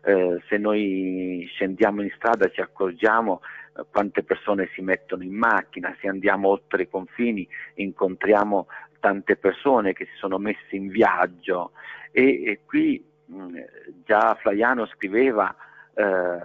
Eh, 0.08 0.40
se 0.48 0.58
noi 0.58 1.50
scendiamo 1.56 2.04
in 2.04 2.12
strada 2.16 2.48
ci 2.50 2.62
accorgiamo 2.62 3.42
eh, 3.76 3.86
quante 3.90 4.22
persone 4.22 4.70
si 4.76 4.82
mettono 4.82 5.24
in 5.24 5.34
macchina, 5.34 5.98
se 6.00 6.08
andiamo 6.08 6.50
oltre 6.50 6.84
i 6.84 6.90
confini 6.90 7.48
incontriamo 7.76 8.68
tante 9.00 9.36
persone 9.36 9.94
che 9.94 10.06
si 10.06 10.16
sono 10.18 10.38
messe 10.38 10.76
in 10.76 10.90
viaggio. 10.90 11.72
E, 12.12 12.44
e 12.44 12.60
qui 12.66 13.04
mh, 13.26 13.60
già 14.06 14.36
Flaiano 14.36 14.86
scriveva 14.86 15.56
eh, 15.96 16.40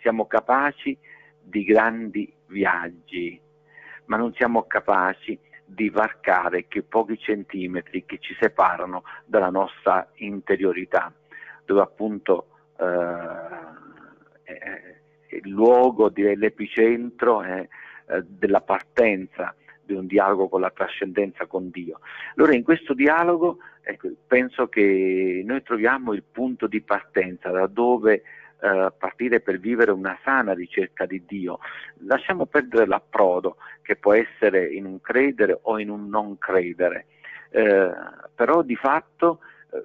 siamo 0.00 0.26
capaci 0.26 0.96
di 1.42 1.62
grandi 1.64 2.32
viaggi, 2.46 3.38
ma 4.06 4.16
non 4.16 4.32
siamo 4.32 4.62
capaci 4.62 5.38
di 5.68 5.90
varcare 5.90 6.66
che 6.66 6.82
pochi 6.82 7.18
centimetri 7.18 8.06
che 8.06 8.18
ci 8.20 8.34
separano 8.40 9.02
dalla 9.26 9.50
nostra 9.50 10.08
interiorità, 10.14 11.12
dove 11.64 11.82
appunto 11.82 12.46
eh, 12.78 12.86
il 15.36 15.50
luogo, 15.50 16.08
direi 16.08 16.36
l'epicentro 16.36 17.42
eh, 17.42 17.68
della 18.26 18.62
partenza 18.62 19.54
di 19.84 19.92
un 19.92 20.06
dialogo 20.06 20.48
con 20.48 20.62
la 20.62 20.70
trascendenza 20.70 21.46
con 21.46 21.70
Dio. 21.70 22.00
Allora 22.36 22.54
in 22.54 22.62
questo 22.62 22.94
dialogo 22.94 23.58
ecco, 23.82 24.08
penso 24.26 24.68
che 24.68 25.42
noi 25.44 25.62
troviamo 25.62 26.14
il 26.14 26.22
punto 26.22 26.66
di 26.66 26.80
partenza 26.80 27.50
da 27.50 27.66
dove 27.66 28.22
eh, 28.60 28.92
partire 28.96 29.40
per 29.40 29.58
vivere 29.58 29.90
una 29.90 30.18
sana 30.24 30.52
ricerca 30.52 31.06
di 31.06 31.22
Dio. 31.26 31.58
Lasciamo 32.06 32.46
perdere 32.46 32.86
l'approdo 32.86 33.56
che 33.82 33.96
può 33.96 34.12
essere 34.14 34.66
in 34.66 34.84
un 34.84 35.00
credere 35.00 35.58
o 35.62 35.78
in 35.78 35.90
un 35.90 36.08
non 36.08 36.38
credere, 36.38 37.06
eh, 37.50 37.90
però 38.34 38.62
di 38.62 38.76
fatto 38.76 39.40
eh, 39.72 39.84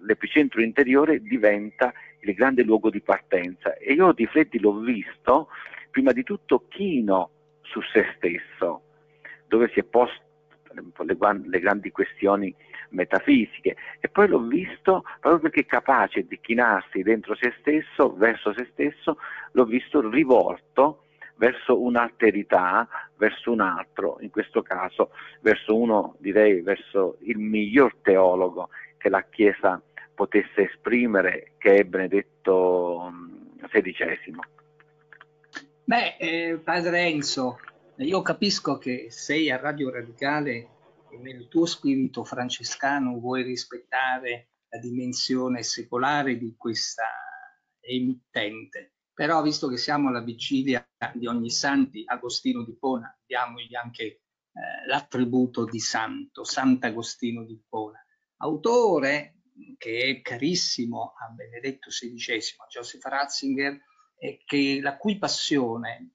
l'epicentro 0.00 0.62
interiore 0.62 1.20
diventa 1.20 1.92
il 2.20 2.34
grande 2.34 2.62
luogo 2.62 2.90
di 2.90 3.00
partenza 3.00 3.76
e 3.76 3.92
io 3.92 4.12
di 4.12 4.26
Freddi 4.26 4.58
l'ho 4.58 4.78
visto 4.78 5.48
prima 5.90 6.12
di 6.12 6.22
tutto 6.22 6.66
chino 6.68 7.30
su 7.62 7.80
se 7.82 8.04
stesso, 8.16 8.82
dove 9.46 9.70
si 9.72 9.80
è 9.80 9.84
posto 9.84 10.26
le, 10.80 11.60
grandi 11.60 11.90
questioni 11.90 12.54
metafisiche 12.90 13.76
e 14.00 14.08
poi 14.08 14.28
l'ho 14.28 14.40
visto 14.40 15.04
proprio 15.20 15.40
perché 15.40 15.60
è 15.60 15.66
capace 15.66 16.26
di 16.26 16.38
chinarsi 16.40 17.02
dentro 17.02 17.34
se 17.34 17.54
stesso, 17.60 18.14
verso 18.14 18.52
se 18.52 18.68
stesso, 18.72 19.18
l'ho 19.52 19.64
visto 19.64 20.08
rivolto 20.08 21.04
verso 21.36 21.80
un'alterità, 21.80 22.88
verso 23.16 23.52
un 23.52 23.60
altro, 23.60 24.18
in 24.20 24.30
questo 24.30 24.62
caso 24.62 25.10
verso 25.40 25.76
uno, 25.76 26.16
direi, 26.18 26.60
verso 26.60 27.18
il 27.22 27.38
miglior 27.38 27.96
teologo 28.02 28.70
che 28.96 29.08
la 29.08 29.22
Chiesa 29.22 29.80
potesse 30.14 30.70
esprimere, 30.70 31.52
che 31.58 31.76
è 31.76 31.84
Benedetto 31.84 33.12
XVI. 33.62 34.36
Beh, 35.84 36.16
eh, 36.18 36.60
Padre 36.62 37.00
Enzo, 37.02 37.60
io 38.04 38.22
capisco 38.22 38.78
che 38.78 39.10
sei 39.10 39.50
a 39.50 39.56
Radio 39.56 39.90
Radicale 39.90 40.76
e 41.10 41.18
nel 41.18 41.48
tuo 41.48 41.66
spirito 41.66 42.22
francescano 42.22 43.18
vuoi 43.18 43.42
rispettare 43.42 44.50
la 44.68 44.78
dimensione 44.78 45.62
secolare 45.62 46.36
di 46.36 46.54
questa 46.56 47.04
emittente, 47.80 48.94
però 49.12 49.42
visto 49.42 49.66
che 49.66 49.78
siamo 49.78 50.08
alla 50.08 50.22
vigilia 50.22 50.86
di 51.14 51.26
ogni 51.26 51.50
santi, 51.50 52.02
Agostino 52.06 52.62
di 52.62 52.76
Pona, 52.76 53.18
diamogli 53.26 53.74
anche 53.74 54.04
eh, 54.04 54.20
l'attributo 54.86 55.64
di 55.64 55.80
santo, 55.80 56.44
Sant'Agostino 56.44 57.44
di 57.44 57.60
Pona, 57.68 58.04
autore 58.36 59.40
che 59.76 60.02
è 60.02 60.22
carissimo 60.22 61.14
a 61.18 61.30
Benedetto 61.30 61.88
XVI, 61.88 62.36
a 62.58 62.66
Joseph 62.68 63.04
Ratzinger, 63.04 63.76
e 64.20 64.42
che, 64.44 64.80
la 64.82 64.96
cui 64.96 65.16
passione 65.16 66.14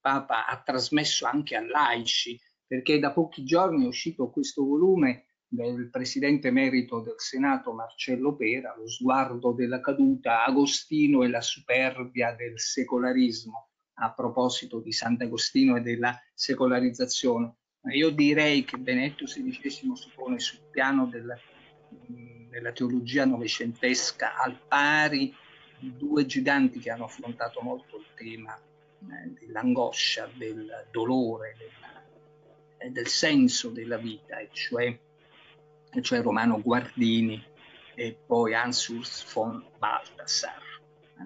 Papa 0.00 0.46
ha 0.46 0.62
trasmesso 0.62 1.26
anche 1.26 1.56
a 1.56 1.64
laici, 1.64 2.40
perché 2.66 2.98
da 2.98 3.12
pochi 3.12 3.44
giorni 3.44 3.84
è 3.84 3.88
uscito 3.88 4.30
questo 4.30 4.64
volume 4.64 5.26
del 5.48 5.90
presidente 5.90 6.48
emerito 6.48 7.00
del 7.00 7.14
Senato 7.18 7.72
Marcello 7.72 8.34
Pera, 8.34 8.74
Lo 8.76 8.88
sguardo 8.88 9.52
della 9.52 9.80
caduta, 9.80 10.44
Agostino 10.44 11.22
e 11.22 11.28
la 11.28 11.40
superbia 11.40 12.32
del 12.32 12.58
secolarismo, 12.58 13.68
a 13.98 14.12
proposito 14.12 14.80
di 14.80 14.92
Sant'Agostino 14.92 15.76
e 15.76 15.80
della 15.80 16.18
secolarizzazione. 16.34 17.54
Io 17.92 18.10
direi 18.10 18.64
che 18.64 18.78
Benedetto 18.78 19.24
XVI 19.24 19.70
si 19.70 20.10
pone 20.14 20.40
sul 20.40 20.68
piano 20.70 21.06
della, 21.06 21.38
della 22.50 22.72
teologia 22.72 23.24
novecentesca 23.24 24.36
al 24.36 24.58
pari 24.66 25.32
di 25.78 25.96
due 25.96 26.26
giganti 26.26 26.80
che 26.80 26.90
hanno 26.90 27.04
affrontato 27.04 27.60
molto 27.60 27.98
il 27.98 28.06
tema 28.16 28.58
dell'angoscia, 29.38 30.28
del 30.34 30.88
dolore, 30.90 31.56
del, 32.78 32.92
del, 32.92 33.06
senso 33.06 33.70
della 33.70 33.96
vita, 33.96 34.38
e 34.38 34.48
cioè, 34.52 34.98
e 35.92 36.02
cioè 36.02 36.22
Romano 36.22 36.60
Guardini 36.60 37.42
e 37.94 38.16
poi 38.26 38.54
Hans 38.54 38.88
Urs 38.88 39.32
von 39.32 39.64
Balthasar. 39.78 40.62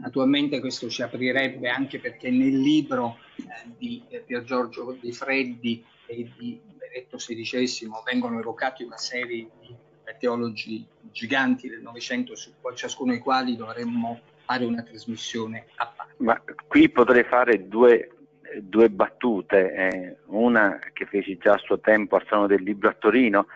Naturalmente 0.00 0.60
questo 0.60 0.88
ci 0.88 1.02
aprirebbe 1.02 1.68
anche 1.68 1.98
perché 1.98 2.30
nel 2.30 2.60
libro 2.60 3.18
eh, 3.36 3.44
di 3.76 4.02
eh, 4.08 4.20
Pier 4.20 4.44
Giorgio 4.44 4.96
Di 5.00 5.12
Freddi 5.12 5.84
e 6.06 6.30
di 6.38 6.60
Benedetto 6.64 7.16
XVI 7.16 7.88
vengono 8.04 8.38
evocati 8.38 8.84
una 8.84 8.98
serie 8.98 9.48
di 9.60 9.74
teologi 10.18 10.86
giganti 11.10 11.68
del 11.68 11.80
Novecento, 11.80 12.34
su 12.34 12.52
ciascuno 12.74 13.12
dei 13.12 13.20
quali 13.20 13.56
dovremmo 13.56 14.20
fare 14.50 14.64
una 14.64 14.82
trasmissione 14.82 15.66
a 15.76 15.92
parte. 15.94 16.14
Ma 16.18 16.42
qui 16.66 16.88
potrei 16.88 17.22
fare 17.22 17.68
due, 17.68 18.10
due 18.58 18.90
battute, 18.90 19.72
eh, 19.72 20.16
una 20.26 20.80
che 20.92 21.06
feci 21.06 21.38
già 21.38 21.52
a 21.52 21.58
suo 21.58 21.78
tempo 21.78 22.16
al 22.16 22.26
Salone 22.28 22.48
del 22.48 22.62
Libro 22.62 22.88
a 22.88 22.96
Torino, 22.98 23.46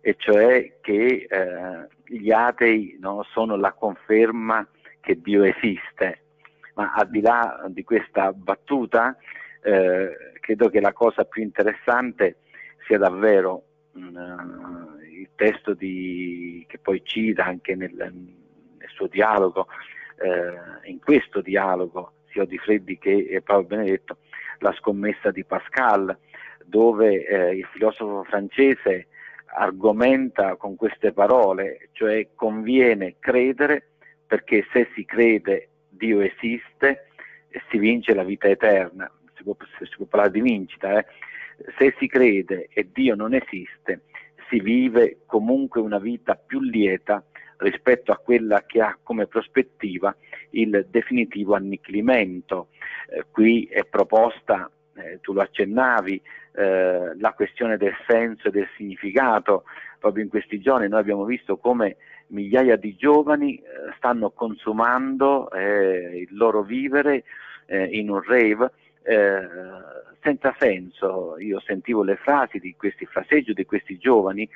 e 0.00 0.16
cioè 0.18 0.78
che 0.80 1.28
eh, 1.30 1.86
gli 2.04 2.32
atei 2.32 2.96
no, 3.00 3.22
sono 3.30 3.54
la 3.54 3.72
conferma 3.72 4.66
che 4.98 5.20
Dio 5.20 5.44
esiste. 5.44 6.22
Ma 6.74 6.94
al 6.94 7.08
di 7.08 7.20
là 7.20 7.64
di 7.68 7.84
questa 7.84 8.32
battuta, 8.32 9.16
eh, 9.62 10.32
credo 10.40 10.68
che 10.68 10.80
la 10.80 10.92
cosa 10.92 11.24
più 11.24 11.42
interessante 11.42 12.38
sia 12.86 12.98
davvero 12.98 13.62
mh, 13.92 14.02
mm, 14.02 15.02
il 15.12 15.28
testo 15.36 15.74
di, 15.74 16.64
che 16.66 16.78
poi 16.78 17.02
cita 17.04 17.44
anche 17.44 17.76
nel, 17.76 17.92
nel 17.94 18.88
suo 18.88 19.06
dialogo, 19.06 19.68
eh, 20.20 20.88
in 20.90 21.00
questo 21.00 21.40
dialogo, 21.40 22.12
sia 22.30 22.44
di 22.44 22.58
Freddi 22.58 22.98
che 22.98 23.40
Paolo 23.44 23.64
Benedetto, 23.64 24.18
la 24.58 24.72
scommessa 24.72 25.30
di 25.30 25.44
Pascal, 25.44 26.16
dove 26.64 27.26
eh, 27.26 27.56
il 27.56 27.64
filosofo 27.72 28.24
francese 28.24 29.08
argomenta 29.52 30.56
con 30.56 30.76
queste 30.76 31.12
parole, 31.12 31.88
cioè 31.92 32.28
conviene 32.34 33.16
credere 33.18 33.88
perché 34.26 34.64
se 34.72 34.88
si 34.94 35.04
crede 35.04 35.70
Dio 35.88 36.20
esiste 36.20 37.06
e 37.48 37.60
si 37.68 37.78
vince 37.78 38.14
la 38.14 38.22
vita 38.22 38.46
eterna, 38.46 39.10
si 39.34 39.42
può, 39.42 39.56
si 39.80 39.96
può 39.96 40.06
parlare 40.06 40.32
di 40.32 40.40
vincita, 40.40 40.98
eh? 40.98 41.06
se 41.76 41.94
si 41.98 42.06
crede 42.06 42.68
e 42.72 42.88
Dio 42.92 43.16
non 43.16 43.34
esiste, 43.34 44.02
si 44.48 44.60
vive 44.60 45.18
comunque 45.26 45.80
una 45.80 45.98
vita 45.98 46.36
più 46.36 46.60
lieta 46.60 47.24
rispetto 47.60 48.12
a 48.12 48.16
quella 48.16 48.64
che 48.66 48.80
ha 48.80 48.96
come 49.02 49.26
prospettiva 49.26 50.14
il 50.50 50.86
definitivo 50.90 51.54
annichilimento. 51.54 52.68
Eh, 53.08 53.24
qui 53.30 53.64
è 53.64 53.84
proposta, 53.84 54.70
eh, 54.94 55.20
tu 55.20 55.32
lo 55.32 55.42
accennavi, 55.42 56.20
eh, 56.52 57.16
la 57.18 57.32
questione 57.32 57.76
del 57.76 57.94
senso 58.06 58.48
e 58.48 58.50
del 58.50 58.68
significato. 58.76 59.64
Proprio 59.98 60.24
in 60.24 60.30
questi 60.30 60.60
giorni 60.60 60.88
noi 60.88 61.00
abbiamo 61.00 61.24
visto 61.24 61.58
come 61.58 61.96
migliaia 62.28 62.76
di 62.76 62.96
giovani 62.96 63.56
eh, 63.56 63.62
stanno 63.96 64.30
consumando 64.30 65.50
eh, 65.50 66.26
il 66.28 66.36
loro 66.36 66.62
vivere 66.62 67.24
eh, 67.66 67.84
in 67.84 68.10
un 68.10 68.22
rave 68.22 68.72
senza 70.22 70.54
senso. 70.58 71.36
Io 71.38 71.58
sentivo 71.60 72.02
le 72.02 72.16
frasi 72.16 72.58
di 72.58 72.76
questi 72.76 73.06
fraseggi 73.06 73.54
di 73.54 73.64
questi 73.64 73.98
giovani 73.98 74.48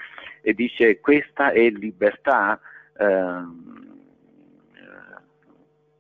e 0.43 0.53
dice 0.55 1.01
questa 1.01 1.51
è 1.51 1.69
libertà. 1.71 2.61
Ehm, 2.99 3.73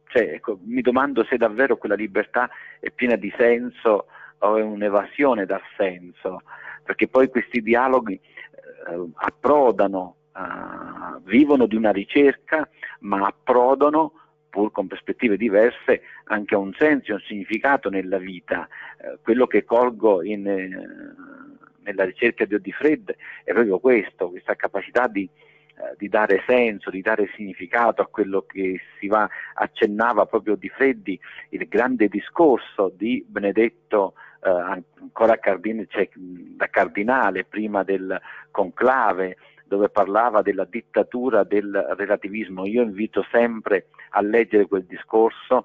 cioè, 0.07 0.23
ecco, 0.35 0.59
mi 0.63 0.81
domando 0.81 1.25
se 1.25 1.37
davvero 1.37 1.77
quella 1.77 1.97
libertà 1.97 2.49
è 2.79 2.91
piena 2.91 3.17
di 3.17 3.33
senso 3.37 4.07
o 4.39 4.57
è 4.57 4.63
un'evasione 4.63 5.45
dal 5.45 5.63
senso, 5.77 6.43
perché 6.85 7.09
poi 7.09 7.29
questi 7.29 7.61
dialoghi 7.61 8.15
eh, 8.15 9.09
approdano 9.15 10.17
uh, 10.35 11.21
vivono 11.23 11.67
di 11.67 11.77
una 11.77 11.91
ricerca, 11.93 12.69
ma 13.01 13.27
approdano, 13.27 14.13
pur 14.51 14.71
con 14.71 14.87
prospettive 14.87 15.37
diverse, 15.37 16.03
anche 16.25 16.55
a 16.55 16.59
un 16.59 16.73
senso 16.79 17.11
e 17.11 17.15
un 17.15 17.21
significato 17.21 17.89
nella 17.89 18.19
vita. 18.19 18.69
Uh, 18.99 19.19
quello 19.23 19.47
che 19.47 19.65
colgo 19.65 20.23
in, 20.23 20.47
eh, 20.47 20.69
nella 21.83 22.05
ricerca 22.05 22.45
di 22.45 22.55
Odifred 22.55 23.17
è 23.45 23.53
proprio 23.53 23.79
questo, 23.79 24.31
questa 24.31 24.55
capacità 24.55 25.07
di, 25.07 25.29
di, 25.97 26.09
dare 26.09 26.43
senso, 26.47 26.91
di 26.91 27.01
dare 27.01 27.31
significato 27.35 28.03
a 28.03 28.07
quello 28.07 28.43
che 28.43 28.81
si 28.99 29.07
va, 29.07 29.29
accennava 29.55 30.27
proprio 30.27 30.57
Di 30.57 30.69
Freddi, 30.69 31.19
il 31.51 31.67
grande 31.69 32.09
discorso 32.09 32.93
di 32.95 33.25
Benedetto 33.27 34.15
eh, 34.43 34.51
ancora 34.51 35.39
cardine, 35.39 35.87
cioè, 35.89 36.09
da 36.15 36.69
cardinale 36.69 37.45
prima 37.45 37.83
del 37.83 38.21
conclave 38.51 39.37
dove 39.67 39.89
parlava 39.89 40.43
della 40.43 40.67
dittatura 40.69 41.43
del 41.43 41.73
relativismo. 41.97 42.67
Io 42.67 42.83
invito 42.83 43.27
sempre 43.31 43.87
a 44.11 44.21
leggere 44.21 44.67
quel 44.67 44.85
discorso 44.85 45.65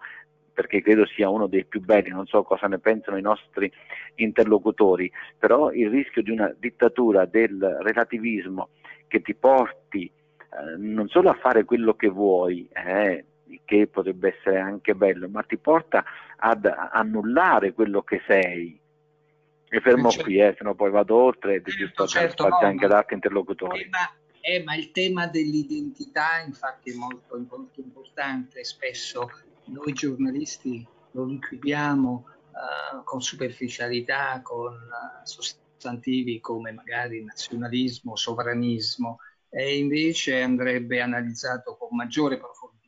perché 0.54 0.82
credo 0.82 1.06
sia 1.06 1.30
uno 1.30 1.48
dei 1.48 1.63
più 1.63 1.80
belli, 1.80 2.10
non 2.10 2.26
so 2.26 2.43
cosa 2.43 2.67
ne 2.67 2.80
pensano 2.80 3.17
i 3.17 3.22
nostri 3.22 3.72
interlocutori, 4.15 5.10
però 5.38 5.72
il 5.72 5.89
rischio 5.89 6.22
di 6.22 6.32
una 6.32 6.54
dittatura 6.58 7.26
del 7.26 7.78
relativismo 7.82 8.69
che 9.10 9.22
ti 9.22 9.36
porti 9.36 10.06
eh, 10.06 10.78
non 10.78 11.10
solo 11.10 11.30
a 11.30 11.34
fare 11.34 11.65
quello 11.65 11.95
che 11.95 12.08
vuoi, 12.08 12.69
eh, 12.72 13.26
che 13.65 13.88
potrebbe 13.88 14.36
essere 14.38 14.60
anche 14.60 14.95
bello, 14.95 15.28
ma 15.28 15.43
ti 15.43 15.58
porta 15.58 16.06
ad 16.38 16.65
annullare 16.65 17.74
quello 17.74 18.02
che 18.04 18.22
sei. 18.26 18.80
E 19.72 19.82
fermo 19.82 20.10
certo. 20.10 20.26
qui, 20.26 20.39
eh, 20.39 20.56
se 20.58 20.63
no 20.63 20.74
poi 20.74 20.89
vado 20.89 21.15
oltre 21.15 21.56
e 21.56 21.63
certo, 21.63 22.08
certo, 22.08 22.48
no, 22.48 22.58
anche 22.58 22.86
ad 22.86 22.91
altri 22.91 23.15
interlocutori. 23.15 23.88
Ma, 23.89 24.10
eh, 24.41 24.63
ma 24.63 24.76
il 24.76 24.91
tema 24.91 25.28
dell'identità 25.28 26.39
infatti 26.43 26.91
è 26.91 26.95
molto, 26.95 27.38
molto 27.50 27.80
importante, 27.80 28.63
spesso 28.63 29.30
noi 29.65 29.93
giornalisti 29.93 30.86
lo 31.12 31.26
liquidiamo 31.26 32.26
uh, 32.52 33.04
con 33.04 33.22
superficialità, 33.22 34.41
con 34.41 34.74
uh, 34.74 35.26
sostantivi 35.79 36.41
come 36.41 36.73
magari 36.73 37.23
nazionalismo, 37.23 38.15
sovranismo, 38.15 39.19
e 39.49 39.77
invece 39.77 40.41
andrebbe 40.41 41.01
analizzato 41.01 41.75
con 41.77 41.95
maggiore 41.95 42.37
profondità 42.37 42.79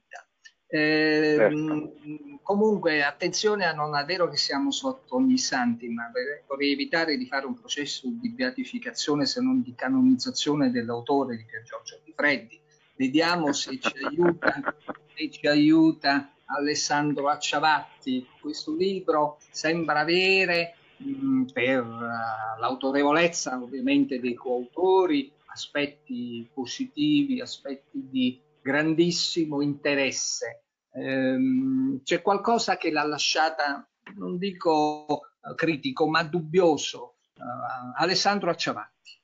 eh, 0.74 1.36
certo. 1.38 1.94
Comunque, 2.42 3.04
attenzione 3.04 3.66
a 3.66 3.74
non 3.74 3.94
è 3.94 4.06
vero 4.06 4.30
che 4.30 4.38
siamo 4.38 4.72
sotto 4.72 5.18
ogni 5.18 5.38
santi, 5.38 5.90
ma 5.90 6.10
vorrei 6.48 6.72
evitare 6.72 7.18
di 7.18 7.26
fare 7.26 7.46
un 7.46 7.60
processo 7.60 8.08
di 8.10 8.30
beatificazione 8.30 9.26
se 9.26 9.42
non 9.42 9.62
di 9.62 9.76
canonizzazione 9.76 10.72
dell'autore 10.72 11.36
di 11.36 11.44
Pier 11.44 11.64
Giorgio 11.64 12.00
Di 12.06 12.14
Freddi. 12.16 12.58
Vediamo 12.96 13.52
se 13.52 13.80
ci 13.80 13.94
aiuta, 14.06 14.76
se 15.14 15.30
ci 15.30 15.48
aiuta 15.48 16.32
Alessandro 16.46 17.28
Acciavatti. 17.28 18.26
Questo 18.40 18.74
libro 18.74 19.40
sembra 19.50 20.00
avere 20.00 20.76
mh, 21.04 21.46
per 21.54 21.84
uh, 21.84 22.60
l'autorevolezza 22.60 23.60
ovviamente 23.62 24.20
dei 24.20 24.34
coautori 24.34 25.32
aspetti 25.48 26.50
positivi, 26.54 27.42
aspetti 27.42 28.08
di 28.10 28.40
grandissimo 28.62 29.62
interesse. 29.62 30.64
Ehm, 30.94 32.02
c'è 32.04 32.22
qualcosa 32.22 32.78
che 32.78 32.92
l'ha 32.92 33.06
lasciata, 33.06 33.88
non 34.18 34.38
dico 34.38 35.06
eh, 35.42 35.56
critico, 35.56 36.08
ma 36.08 36.24
dubbioso. 36.24 37.16
Uh, 37.36 37.94
Alessandro 37.96 38.50
Acciavatti. 38.52 39.20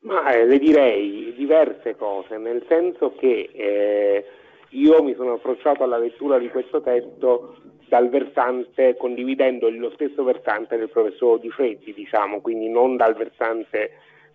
Ma 0.00 0.32
eh, 0.32 0.46
le 0.46 0.58
direi 0.58 1.34
diverse 1.36 1.94
cose, 1.96 2.38
nel 2.38 2.64
senso 2.68 3.14
che 3.14 3.50
eh, 3.52 4.24
io 4.72 5.02
mi 5.02 5.14
sono 5.14 5.34
approcciato 5.34 5.82
alla 5.82 5.98
lettura 5.98 6.38
di 6.38 6.48
questo 6.48 6.80
testo 6.80 7.56
dal 7.88 8.08
versante, 8.08 8.96
condividendo 8.96 9.68
lo 9.68 9.90
stesso 9.90 10.24
versante 10.24 10.76
del 10.78 10.88
professor 10.88 11.38
Di 11.38 11.50
Freddi, 11.50 11.92
diciamo, 11.92 12.40
quindi 12.40 12.68
non 12.68 12.96
dal 12.96 13.14
versante 13.14 13.90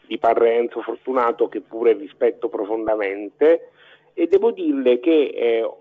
di 0.06 0.20
Padre 0.20 0.56
Enzo 0.56 0.82
Fortunato 0.82 1.48
che 1.48 1.62
pure 1.62 1.94
rispetto 1.94 2.50
profondamente, 2.50 3.72
e 4.14 4.28
devo 4.28 4.52
dirle 4.52 5.00
che 5.00 5.12
eh, 5.12 5.72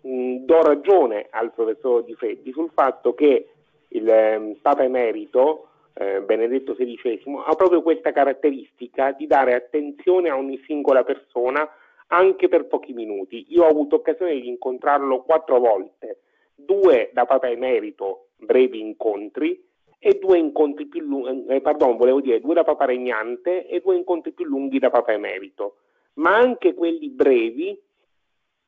mh, 0.00 0.44
do 0.44 0.62
ragione 0.62 1.26
al 1.30 1.52
professor 1.52 2.04
Di 2.04 2.14
Freddi 2.14 2.52
sul 2.52 2.70
fatto 2.72 3.12
che 3.14 3.48
il 3.88 4.08
eh, 4.08 4.56
Papa 4.62 4.84
Emerito 4.84 5.68
eh, 5.94 6.20
Benedetto 6.20 6.74
XVI 6.74 7.42
ha 7.44 7.54
proprio 7.54 7.82
questa 7.82 8.12
caratteristica 8.12 9.12
di 9.12 9.26
dare 9.26 9.54
attenzione 9.54 10.28
a 10.28 10.36
ogni 10.36 10.62
singola 10.66 11.02
persona 11.02 11.68
anche 12.08 12.48
per 12.48 12.66
pochi 12.66 12.92
minuti. 12.92 13.46
Io 13.48 13.64
ho 13.64 13.68
avuto 13.68 13.96
occasione 13.96 14.38
di 14.40 14.48
incontrarlo 14.48 15.22
quattro 15.22 15.58
volte, 15.58 16.20
due 16.54 17.10
da 17.12 17.26
Papa 17.26 17.48
Emerito, 17.48 18.28
brevi 18.36 18.80
incontri, 18.80 19.64
e 19.98 20.18
due 20.18 20.38
incontri 20.38 20.86
più 20.86 21.00
lunghi, 21.00 21.46
eh, 21.54 21.60
pardon, 21.60 21.96
volevo 21.96 22.20
dire 22.20 22.40
due 22.40 22.54
da 22.54 22.64
Papa 22.64 22.84
Regnante 22.84 23.66
e 23.66 23.80
due 23.80 23.96
incontri 23.96 24.32
più 24.32 24.44
lunghi 24.44 24.78
da 24.78 24.90
Papa 24.90 25.12
Emerito, 25.12 25.78
ma 26.14 26.36
anche 26.36 26.74
quelli 26.74 27.08
brevi 27.08 27.80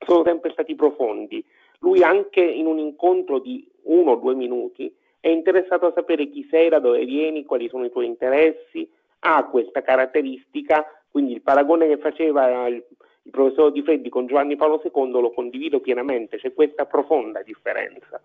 sono 0.05 0.24
sempre 0.24 0.51
stati 0.53 0.74
profondi. 0.74 1.44
Lui 1.81 2.03
anche 2.03 2.40
in 2.40 2.66
un 2.66 2.79
incontro 2.79 3.38
di 3.38 3.70
uno 3.83 4.12
o 4.12 4.16
due 4.16 4.35
minuti 4.35 4.92
è 5.20 5.29
interessato 5.29 5.87
a 5.87 5.92
sapere 5.94 6.29
chi 6.29 6.46
sei, 6.51 6.69
da 6.69 6.79
dove 6.79 7.04
vieni, 7.04 7.44
quali 7.44 7.69
sono 7.69 7.85
i 7.85 7.90
tuoi 7.90 8.06
interessi, 8.06 8.88
ha 9.21 9.44
questa 9.48 9.83
caratteristica, 9.83 10.85
quindi 11.10 11.33
il 11.33 11.42
paragone 11.42 11.87
che 11.88 11.98
faceva 11.98 12.67
il, 12.67 12.85
il 13.29 13.31
professor 13.31 13.70
Di 13.70 13.83
Freddi 13.83 14.08
con 14.08 14.26
Giovanni 14.26 14.56
Paolo 14.56 14.81
II 14.83 15.10
lo 15.20 15.31
condivido 15.33 15.81
pienamente, 15.81 16.38
c'è 16.38 16.54
questa 16.54 16.87
profonda 16.87 17.42
differenza. 17.42 18.20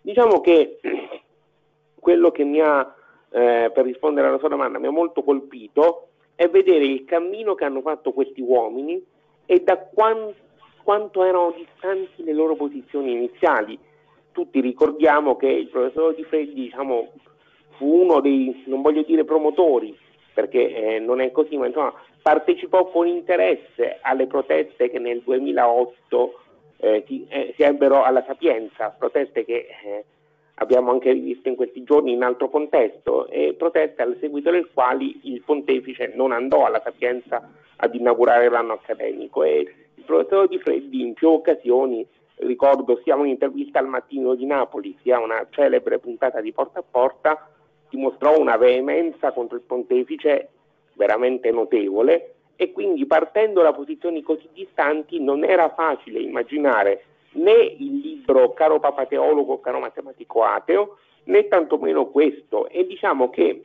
Diciamo 0.00 0.40
che 0.40 0.78
quello 1.98 2.30
che 2.30 2.44
mi 2.44 2.60
ha, 2.60 2.94
eh, 3.30 3.70
per 3.74 3.84
rispondere 3.84 4.28
alla 4.28 4.38
sua 4.38 4.48
domanda, 4.48 4.78
mi 4.78 4.86
ha 4.86 4.90
molto 4.90 5.24
colpito 5.24 6.08
è 6.36 6.48
vedere 6.48 6.84
il 6.84 7.04
cammino 7.04 7.54
che 7.54 7.64
hanno 7.64 7.80
fatto 7.80 8.12
questi 8.12 8.40
uomini 8.40 9.04
e 9.46 9.60
da 9.60 9.78
quanto, 9.78 10.34
quanto 10.84 11.24
erano 11.24 11.52
distanti 11.56 12.22
le 12.22 12.32
loro 12.32 12.54
posizioni 12.54 13.12
iniziali. 13.12 13.76
Tutti 14.30 14.60
ricordiamo 14.60 15.34
che 15.36 15.48
il 15.48 15.68
professor 15.68 16.14
Di 16.14 16.22
Freddi 16.24 16.54
diciamo, 16.54 17.12
fu 17.78 18.02
uno 18.02 18.20
dei, 18.20 18.62
non 18.66 18.82
voglio 18.82 19.02
dire 19.02 19.24
promotori, 19.24 19.98
perché 20.34 20.96
eh, 20.96 20.98
non 21.00 21.20
è 21.20 21.32
così, 21.32 21.56
ma 21.56 21.66
insomma, 21.66 21.92
partecipò 22.26 22.90
con 22.90 23.06
interesse 23.06 23.98
alle 24.00 24.26
proteste 24.26 24.90
che 24.90 24.98
nel 24.98 25.22
2008 25.22 26.40
eh, 26.78 27.04
si, 27.06 27.24
eh, 27.28 27.52
si, 27.54 27.62
ebbero 27.62 28.02
alla 28.02 28.24
Sapienza, 28.26 28.88
proteste 28.98 29.44
che 29.44 29.68
eh, 29.84 30.04
abbiamo 30.54 30.90
anche 30.90 31.12
rivisto 31.12 31.48
in 31.48 31.54
questi 31.54 31.84
giorni 31.84 32.14
in 32.14 32.24
altro 32.24 32.50
contesto, 32.50 33.28
e 33.28 33.54
proteste 33.56 34.02
al 34.02 34.16
seguito 34.18 34.50
delle 34.50 34.66
quali 34.74 35.20
il 35.32 35.40
pontefice 35.42 36.14
non 36.16 36.32
andò 36.32 36.66
alla 36.66 36.80
Sapienza 36.82 37.48
ad 37.76 37.94
inaugurare 37.94 38.48
l'anno 38.48 38.72
accademico. 38.72 39.44
E 39.44 39.72
il 39.94 40.02
professor 40.02 40.48
Di 40.48 40.58
Freddi 40.58 41.02
in 41.02 41.14
più 41.14 41.28
occasioni, 41.28 42.04
ricordo 42.38 43.00
sia 43.04 43.14
un'intervista 43.14 43.78
al 43.78 43.86
mattino 43.86 44.34
di 44.34 44.46
Napoli, 44.46 44.98
sia 45.00 45.20
una 45.20 45.46
celebre 45.50 46.00
puntata 46.00 46.40
di 46.40 46.50
porta 46.50 46.80
a 46.80 46.84
porta, 46.90 47.48
dimostrò 47.88 48.36
una 48.36 48.56
veemenza 48.56 49.30
contro 49.30 49.56
il 49.56 49.62
pontefice 49.62 50.48
veramente 50.96 51.50
notevole 51.50 52.34
e 52.56 52.72
quindi 52.72 53.06
partendo 53.06 53.62
da 53.62 53.72
posizioni 53.72 54.22
così 54.22 54.48
distanti 54.52 55.20
non 55.20 55.44
era 55.44 55.68
facile 55.74 56.20
immaginare 56.20 57.04
né 57.32 57.52
il 57.52 57.98
libro 57.98 58.52
Caro 58.54 58.80
Papa 58.80 59.06
Teologo, 59.06 59.60
Caro 59.60 59.78
Matematico 59.78 60.42
Ateo, 60.42 60.98
né 61.24 61.48
tantomeno 61.48 62.06
questo. 62.06 62.68
E 62.68 62.86
diciamo 62.86 63.30
che 63.30 63.62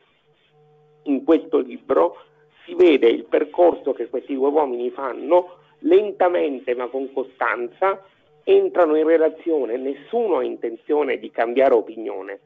in 1.04 1.24
questo 1.24 1.58
libro 1.58 2.16
si 2.64 2.74
vede 2.74 3.08
il 3.08 3.24
percorso 3.24 3.92
che 3.92 4.08
questi 4.08 4.34
due 4.34 4.50
uomini 4.50 4.90
fanno 4.90 5.56
lentamente 5.80 6.74
ma 6.74 6.86
con 6.88 7.12
costanza, 7.12 8.04
entrano 8.44 8.96
in 8.96 9.06
relazione, 9.06 9.76
nessuno 9.76 10.38
ha 10.38 10.44
intenzione 10.44 11.18
di 11.18 11.30
cambiare 11.30 11.74
opinione. 11.74 12.40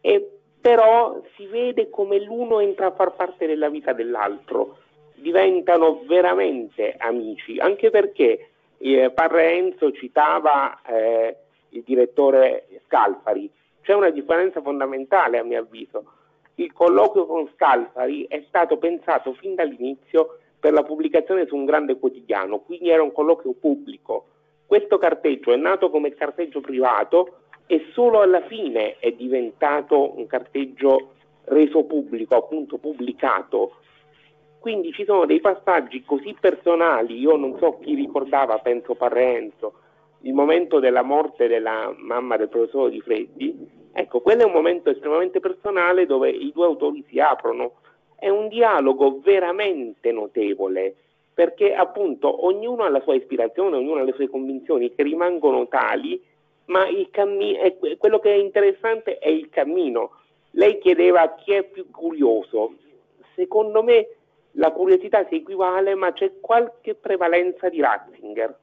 E 0.00 0.38
però 0.62 1.20
si 1.34 1.46
vede 1.46 1.90
come 1.90 2.20
l'uno 2.20 2.60
entra 2.60 2.86
a 2.86 2.92
far 2.92 3.16
parte 3.16 3.46
della 3.46 3.68
vita 3.68 3.92
dell'altro, 3.92 4.78
diventano 5.16 6.02
veramente 6.06 6.94
amici, 6.96 7.58
anche 7.58 7.90
perché 7.90 8.50
eh, 8.78 9.10
Parrenzo 9.10 9.90
citava 9.90 10.80
eh, 10.82 11.36
il 11.70 11.82
direttore 11.84 12.68
Scalfari, 12.86 13.50
c'è 13.82 13.92
una 13.92 14.10
differenza 14.10 14.62
fondamentale 14.62 15.38
a 15.38 15.42
mio 15.42 15.58
avviso. 15.58 16.04
Il 16.54 16.72
colloquio 16.72 17.26
con 17.26 17.48
Scalfari 17.54 18.26
è 18.28 18.44
stato 18.46 18.76
pensato 18.78 19.32
fin 19.32 19.56
dall'inizio 19.56 20.38
per 20.60 20.72
la 20.72 20.84
pubblicazione 20.84 21.46
su 21.46 21.56
un 21.56 21.64
grande 21.64 21.98
quotidiano, 21.98 22.60
quindi 22.60 22.88
era 22.88 23.02
un 23.02 23.10
colloquio 23.10 23.52
pubblico. 23.58 24.26
Questo 24.64 24.96
carteggio 24.98 25.52
è 25.52 25.56
nato 25.56 25.90
come 25.90 26.14
carteggio 26.14 26.60
privato 26.60 27.38
e 27.66 27.86
solo 27.92 28.20
alla 28.20 28.42
fine 28.42 28.98
è 28.98 29.12
diventato 29.12 30.18
un 30.18 30.26
carteggio 30.26 31.12
reso 31.44 31.84
pubblico, 31.84 32.36
appunto 32.36 32.78
pubblicato. 32.78 33.76
Quindi 34.58 34.92
ci 34.92 35.04
sono 35.04 35.26
dei 35.26 35.40
passaggi 35.40 36.04
così 36.04 36.36
personali, 36.38 37.18
io 37.18 37.36
non 37.36 37.56
so 37.58 37.78
chi 37.80 37.94
ricordava, 37.94 38.58
penso 38.58 38.94
Parrenzo, 38.94 39.72
il 40.20 40.34
momento 40.34 40.78
della 40.78 41.02
morte 41.02 41.48
della 41.48 41.92
mamma 41.96 42.36
del 42.36 42.48
professore 42.48 42.90
Di 42.90 43.00
Freddi, 43.00 43.68
ecco, 43.92 44.20
quello 44.20 44.42
è 44.42 44.44
un 44.44 44.52
momento 44.52 44.90
estremamente 44.90 45.40
personale 45.40 46.06
dove 46.06 46.30
i 46.30 46.52
due 46.52 46.66
autori 46.66 47.04
si 47.08 47.18
aprono. 47.18 47.72
È 48.16 48.28
un 48.28 48.46
dialogo 48.46 49.18
veramente 49.20 50.12
notevole, 50.12 50.94
perché 51.34 51.74
appunto 51.74 52.46
ognuno 52.46 52.84
ha 52.84 52.88
la 52.88 53.00
sua 53.00 53.16
ispirazione, 53.16 53.76
ognuno 53.76 54.00
ha 54.00 54.04
le 54.04 54.12
sue 54.12 54.28
convinzioni 54.28 54.94
che 54.94 55.02
rimangono 55.02 55.66
tali 55.66 56.22
ma 56.66 56.86
cammi- 57.10 57.56
quello 57.98 58.18
che 58.18 58.32
è 58.32 58.36
interessante 58.36 59.18
è 59.18 59.28
il 59.28 59.48
cammino. 59.48 60.12
Lei 60.52 60.78
chiedeva 60.78 61.34
chi 61.34 61.52
è 61.52 61.62
più 61.62 61.90
curioso. 61.90 62.74
Secondo 63.34 63.82
me 63.82 64.08
la 64.52 64.70
curiosità 64.70 65.26
si 65.28 65.36
equivale, 65.36 65.94
ma 65.94 66.12
c'è 66.12 66.32
qualche 66.40 66.94
prevalenza 66.94 67.68
di 67.68 67.80
Ratzinger. 67.80 68.58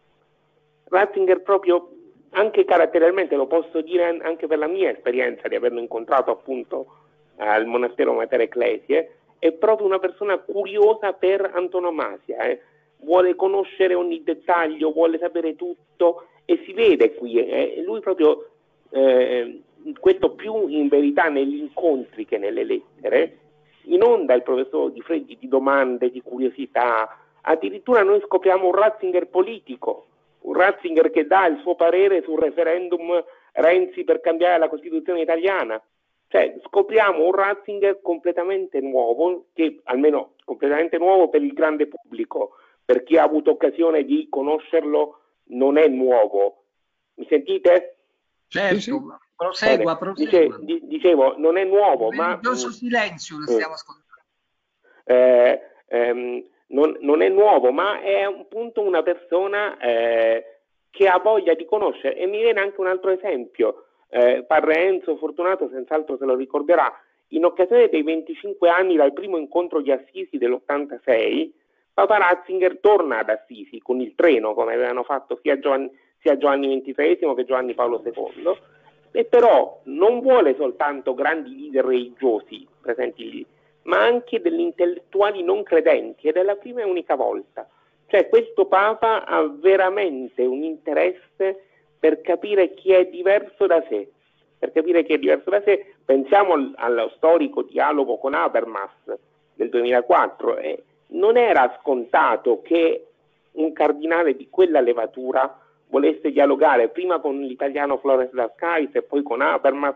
Ratzinger 0.85 1.41
proprio, 1.41 1.89
anche 2.31 2.65
caratterialmente, 2.65 3.35
lo 3.35 3.47
posso 3.47 3.81
dire 3.81 4.17
anche 4.21 4.47
per 4.47 4.59
la 4.59 4.67
mia 4.67 4.91
esperienza 4.91 5.47
di 5.47 5.55
averlo 5.55 5.79
incontrato 5.79 6.31
appunto 6.31 6.93
al 7.37 7.65
monastero 7.65 8.13
Mater 8.13 8.41
Ecclesiae, 8.41 9.15
è 9.39 9.51
proprio 9.53 9.87
una 9.87 9.99
persona 9.99 10.37
curiosa 10.37 11.13
per 11.13 11.51
antonomasia. 11.53 12.37
Eh. 12.43 12.61
Vuole 12.97 13.35
conoscere 13.35 13.93
ogni 13.93 14.23
dettaglio, 14.23 14.91
vuole 14.91 15.17
sapere 15.17 15.55
tutto 15.55 16.27
e 16.49 16.63
si 16.65 16.73
vede 16.73 17.13
qui, 17.13 17.37
eh, 17.37 17.79
lui 17.85 17.99
proprio, 17.99 18.49
eh, 18.89 19.61
questo 19.99 20.31
più 20.31 20.67
in 20.67 20.87
verità 20.87 21.29
negli 21.29 21.57
incontri 21.57 22.25
che 22.25 22.39
nelle 22.39 22.63
lettere, 22.63 23.37
inonda 23.83 24.33
il 24.33 24.41
professor 24.41 24.91
Di 24.91 24.99
Freddi 25.01 25.37
di 25.39 25.47
domande, 25.47 26.09
di 26.09 26.23
curiosità, 26.23 27.19
addirittura 27.41 28.01
noi 28.01 28.19
scopriamo 28.21 28.65
un 28.65 28.73
Ratzinger 28.73 29.27
politico, 29.27 30.07
un 30.41 30.55
Ratzinger 30.55 31.11
che 31.11 31.27
dà 31.27 31.45
il 31.45 31.59
suo 31.61 31.75
parere 31.75 32.23
sul 32.23 32.39
referendum 32.39 33.23
Renzi 33.51 34.03
per 34.03 34.19
cambiare 34.19 34.57
la 34.57 34.69
Costituzione 34.69 35.21
italiana. 35.21 35.79
Cioè, 36.29 36.55
scopriamo 36.65 37.25
un 37.25 37.31
Ratzinger 37.31 38.01
completamente 38.01 38.79
nuovo, 38.81 39.45
che 39.53 39.81
almeno 39.83 40.33
completamente 40.45 40.97
nuovo 40.97 41.29
per 41.29 41.43
il 41.43 41.53
grande 41.53 41.85
pubblico, 41.85 42.55
per 42.83 43.03
chi 43.03 43.17
ha 43.17 43.23
avuto 43.23 43.51
occasione 43.51 44.03
di 44.03 44.25
conoscerlo 44.31 45.19
non 45.49 45.77
è 45.77 45.87
nuovo. 45.87 46.65
Mi 47.15 47.25
sentite? 47.29 47.97
Certo, 48.47 48.79
sì, 48.79 48.91
prosegua, 49.35 49.97
prosegua. 49.97 50.57
Dice, 50.61 50.85
dicevo, 50.85 51.37
non 51.37 51.57
è 51.57 51.63
nuovo, 51.63 52.11
ma... 52.11 52.29
Religioso 52.29 52.71
silenzio 52.71 53.37
lo 53.37 53.45
stiamo 53.45 53.73
ascoltando. 53.73 54.07
Eh, 55.05 55.61
ehm, 55.87 56.43
non, 56.67 56.97
non, 57.01 57.21
è 57.21 57.29
nuovo, 57.29 57.71
ma 57.71 58.01
è 58.01 58.21
appunto 58.21 58.81
una 58.81 59.03
persona 59.03 59.77
eh, 59.79 60.61
che 60.89 61.07
ha 61.07 61.19
voglia 61.19 61.53
di 61.53 61.65
conoscere. 61.65 62.15
E 62.15 62.25
mi 62.25 62.39
viene 62.39 62.59
anche 62.59 62.79
un 62.79 62.87
altro 62.87 63.11
esempio. 63.11 63.85
Eh, 64.09 64.43
Parre 64.47 64.85
Enzo 64.85 65.17
Fortunato, 65.17 65.69
senz'altro 65.69 66.17
se 66.17 66.25
lo 66.25 66.35
ricorderà, 66.35 66.91
in 67.29 67.45
occasione 67.45 67.89
dei 67.89 68.01
25 68.01 68.69
anni 68.69 68.95
dal 68.95 69.13
primo 69.13 69.37
incontro 69.37 69.81
di 69.81 69.91
Assisi 69.91 70.37
dell'86, 70.37 71.51
Papa 71.99 72.17
Ratzinger 72.17 72.77
torna 72.79 73.19
ad 73.19 73.29
Assisi 73.29 73.81
con 73.81 73.99
il 73.99 74.15
treno, 74.15 74.53
come 74.53 74.73
avevano 74.73 75.03
fatto 75.03 75.37
sia 75.41 75.59
Giovanni, 75.59 75.91
sia 76.21 76.37
Giovanni 76.37 76.81
XXIII 76.81 77.35
che 77.35 77.43
Giovanni 77.43 77.73
Paolo 77.73 78.01
II, 78.05 78.57
e 79.11 79.25
però 79.25 79.81
non 79.83 80.21
vuole 80.21 80.55
soltanto 80.55 81.13
grandi 81.13 81.59
leader 81.59 81.83
religiosi 81.83 82.65
presenti 82.79 83.29
lì, 83.29 83.45
ma 83.83 84.01
anche 84.01 84.39
degli 84.39 84.61
intellettuali 84.61 85.43
non 85.43 85.63
credenti, 85.63 86.29
ed 86.29 86.37
è 86.37 86.43
la 86.43 86.55
prima 86.55 86.79
e 86.79 86.85
unica 86.85 87.15
volta. 87.15 87.67
Cioè 88.07 88.29
questo 88.29 88.65
Papa 88.65 89.25
ha 89.25 89.45
veramente 89.45 90.45
un 90.45 90.63
interesse 90.63 91.63
per 91.99 92.21
capire 92.21 92.75
chi 92.75 92.93
è 92.93 93.07
diverso 93.07 93.65
da 93.65 93.83
sé. 93.89 94.09
Per 94.57 94.71
capire 94.71 95.03
chi 95.03 95.13
è 95.13 95.17
diverso 95.17 95.49
da 95.49 95.61
sé, 95.63 95.95
pensiamo 96.05 96.71
allo 96.75 97.11
storico 97.17 97.63
dialogo 97.63 98.17
con 98.17 98.35
Habermas 98.35 99.17
del 99.53 99.67
2004, 99.67 100.57
e 100.59 100.83
non 101.11 101.37
era 101.37 101.77
scontato 101.79 102.61
che 102.61 103.07
un 103.53 103.73
cardinale 103.73 104.35
di 104.35 104.47
quella 104.49 104.79
levatura 104.79 105.59
volesse 105.87 106.31
dialogare 106.31 106.89
prima 106.89 107.19
con 107.19 107.39
l'italiano 107.41 107.97
Flores 107.97 108.31
Lascais 108.31 108.93
e 108.93 109.01
poi 109.01 109.23
con 109.23 109.41
Habermas 109.41 109.95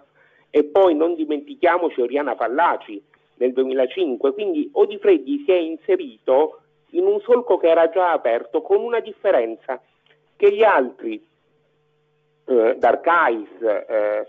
e 0.49 0.63
poi 0.63 0.95
non 0.95 1.15
dimentichiamoci 1.15 2.01
Oriana 2.01 2.35
Fallaci 2.35 3.01
nel 3.37 3.53
2005, 3.53 4.33
quindi 4.33 4.69
Odifreddi 4.71 5.43
si 5.45 5.51
è 5.51 5.57
inserito 5.57 6.59
in 6.91 7.05
un 7.05 7.19
solco 7.21 7.57
che 7.57 7.69
era 7.69 7.89
già 7.89 8.11
aperto 8.11 8.61
con 8.61 8.81
una 8.81 8.99
differenza 8.99 9.81
che 10.35 10.53
gli 10.53 10.63
altri, 10.63 11.23
eh, 12.45 12.75
D'Arcais, 12.77 13.61
eh, 13.61 14.27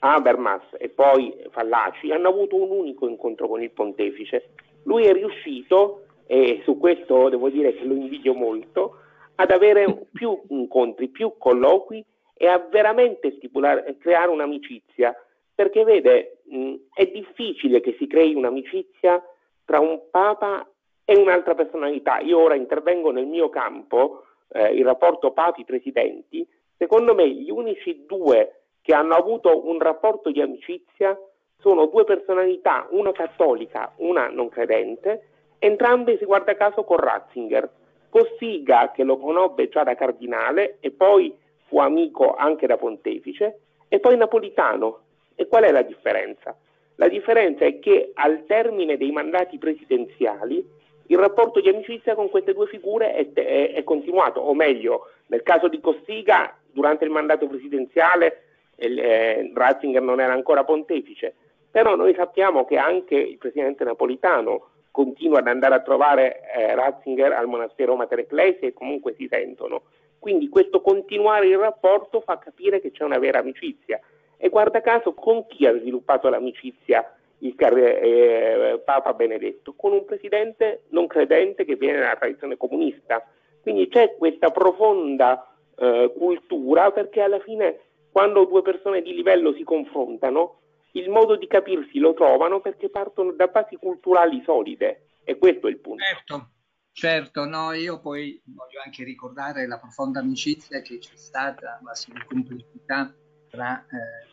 Habermas 0.00 0.62
e 0.78 0.88
poi 0.88 1.34
Fallaci 1.50 2.10
hanno 2.10 2.28
avuto 2.28 2.56
un 2.56 2.70
unico 2.70 3.08
incontro 3.08 3.48
con 3.48 3.62
il 3.62 3.70
pontefice. 3.70 4.50
Lui 4.84 5.04
è 5.04 5.12
riuscito, 5.12 6.01
e 6.26 6.60
su 6.64 6.78
questo 6.78 7.28
devo 7.28 7.48
dire 7.48 7.74
che 7.74 7.84
lo 7.84 7.94
invidio 7.94 8.34
molto, 8.34 8.98
ad 9.36 9.50
avere 9.50 10.06
più 10.12 10.40
incontri, 10.48 11.08
più 11.08 11.34
colloqui 11.38 12.04
e 12.34 12.46
a 12.46 12.58
veramente 12.58 13.32
stipulare, 13.36 13.96
creare 13.98 14.30
un'amicizia. 14.30 15.14
Perché 15.54 15.84
vede, 15.84 16.38
mh, 16.44 16.74
è 16.94 17.06
difficile 17.06 17.80
che 17.80 17.94
si 17.98 18.06
crei 18.06 18.34
un'amicizia 18.34 19.22
tra 19.64 19.80
un 19.80 20.02
papa 20.10 20.66
e 21.04 21.16
un'altra 21.16 21.54
personalità. 21.54 22.18
Io 22.20 22.38
ora 22.38 22.54
intervengo 22.54 23.10
nel 23.10 23.26
mio 23.26 23.48
campo, 23.48 24.24
eh, 24.48 24.74
il 24.74 24.84
rapporto 24.84 25.32
papi-presidenti. 25.32 26.46
Secondo 26.76 27.14
me 27.14 27.28
gli 27.28 27.50
unici 27.50 28.04
due 28.06 28.62
che 28.80 28.94
hanno 28.94 29.14
avuto 29.14 29.68
un 29.68 29.78
rapporto 29.78 30.30
di 30.30 30.40
amicizia 30.40 31.18
sono 31.60 31.86
due 31.86 32.04
personalità, 32.04 32.88
una 32.90 33.12
cattolica, 33.12 33.92
una 33.98 34.28
non 34.28 34.48
credente, 34.48 35.28
entrambe 35.62 36.18
si 36.18 36.24
guarda 36.24 36.56
caso 36.56 36.82
con 36.82 36.96
Ratzinger. 36.96 37.70
Cossiga, 38.08 38.90
che 38.92 39.04
lo 39.04 39.16
conobbe 39.16 39.68
già 39.68 39.84
da 39.84 39.94
cardinale 39.94 40.76
e 40.80 40.90
poi 40.90 41.34
fu 41.66 41.78
amico 41.78 42.34
anche 42.34 42.66
da 42.66 42.76
pontefice, 42.76 43.60
e 43.88 44.00
poi 44.00 44.16
Napolitano. 44.16 45.00
E 45.34 45.46
qual 45.46 45.62
è 45.62 45.70
la 45.70 45.82
differenza? 45.82 46.54
La 46.96 47.08
differenza 47.08 47.64
è 47.64 47.78
che 47.78 48.10
al 48.14 48.44
termine 48.44 48.96
dei 48.96 49.12
mandati 49.12 49.56
presidenziali 49.56 50.66
il 51.06 51.18
rapporto 51.18 51.60
di 51.60 51.68
amicizia 51.68 52.14
con 52.14 52.28
queste 52.28 52.52
due 52.52 52.66
figure 52.66 53.14
è, 53.14 53.32
è, 53.32 53.72
è 53.74 53.84
continuato, 53.84 54.40
o 54.40 54.54
meglio, 54.54 55.08
nel 55.26 55.42
caso 55.42 55.68
di 55.68 55.80
Cossiga, 55.80 56.56
durante 56.70 57.04
il 57.04 57.10
mandato 57.10 57.46
presidenziale 57.46 58.44
eh, 58.76 59.50
Ratzinger 59.54 60.02
non 60.02 60.20
era 60.20 60.32
ancora 60.32 60.64
pontefice, 60.64 61.34
però 61.70 61.96
noi 61.96 62.14
sappiamo 62.14 62.64
che 62.64 62.76
anche 62.76 63.14
il 63.14 63.38
presidente 63.38 63.84
napolitano 63.84 64.71
continua 64.92 65.40
ad 65.40 65.48
andare 65.48 65.74
a 65.74 65.80
trovare 65.80 66.42
eh, 66.54 66.74
Ratzinger 66.76 67.32
al 67.32 67.48
monastero 67.48 67.96
Mater 67.96 68.20
Ecclesia 68.20 68.68
e 68.68 68.72
comunque 68.72 69.14
si 69.16 69.26
sentono. 69.28 69.82
Quindi 70.20 70.48
questo 70.48 70.80
continuare 70.80 71.48
il 71.48 71.58
rapporto 71.58 72.20
fa 72.20 72.38
capire 72.38 72.80
che 72.80 72.92
c'è 72.92 73.02
una 73.02 73.18
vera 73.18 73.40
amicizia. 73.40 73.98
E 74.36 74.48
guarda 74.48 74.80
caso 74.80 75.14
con 75.14 75.46
chi 75.46 75.66
ha 75.66 75.76
sviluppato 75.76 76.28
l'amicizia 76.28 77.12
il 77.38 77.56
eh, 77.58 78.80
Papa 78.84 79.14
Benedetto? 79.14 79.74
Con 79.74 79.92
un 79.92 80.04
presidente 80.04 80.82
non 80.90 81.08
credente 81.08 81.64
che 81.64 81.74
viene 81.74 81.98
dalla 81.98 82.16
tradizione 82.16 82.56
comunista. 82.56 83.26
Quindi 83.62 83.88
c'è 83.88 84.14
questa 84.16 84.50
profonda 84.50 85.52
eh, 85.76 86.12
cultura 86.16 86.92
perché 86.92 87.20
alla 87.20 87.40
fine 87.40 87.80
quando 88.12 88.44
due 88.44 88.62
persone 88.62 89.00
di 89.00 89.14
livello 89.14 89.54
si 89.54 89.64
confrontano, 89.64 90.58
il 90.92 91.08
modo 91.08 91.36
di 91.36 91.46
capirsi 91.46 91.98
lo 91.98 92.14
trovano 92.14 92.60
perché 92.60 92.90
partono 92.90 93.32
da 93.32 93.46
basi 93.46 93.76
culturali 93.76 94.42
solide. 94.44 95.06
E 95.24 95.38
questo 95.38 95.68
è 95.68 95.70
il 95.70 95.78
punto. 95.78 96.02
Certo, 96.02 96.50
certo, 96.92 97.44
no, 97.44 97.72
io 97.72 98.00
poi 98.00 98.40
voglio 98.44 98.80
anche 98.84 99.04
ricordare 99.04 99.66
la 99.66 99.78
profonda 99.78 100.20
amicizia 100.20 100.80
che 100.82 100.98
c'è 100.98 101.16
stata, 101.16 101.80
la 101.82 102.24
complicità 102.24 103.14
tra 103.48 103.80
eh, 103.80 104.28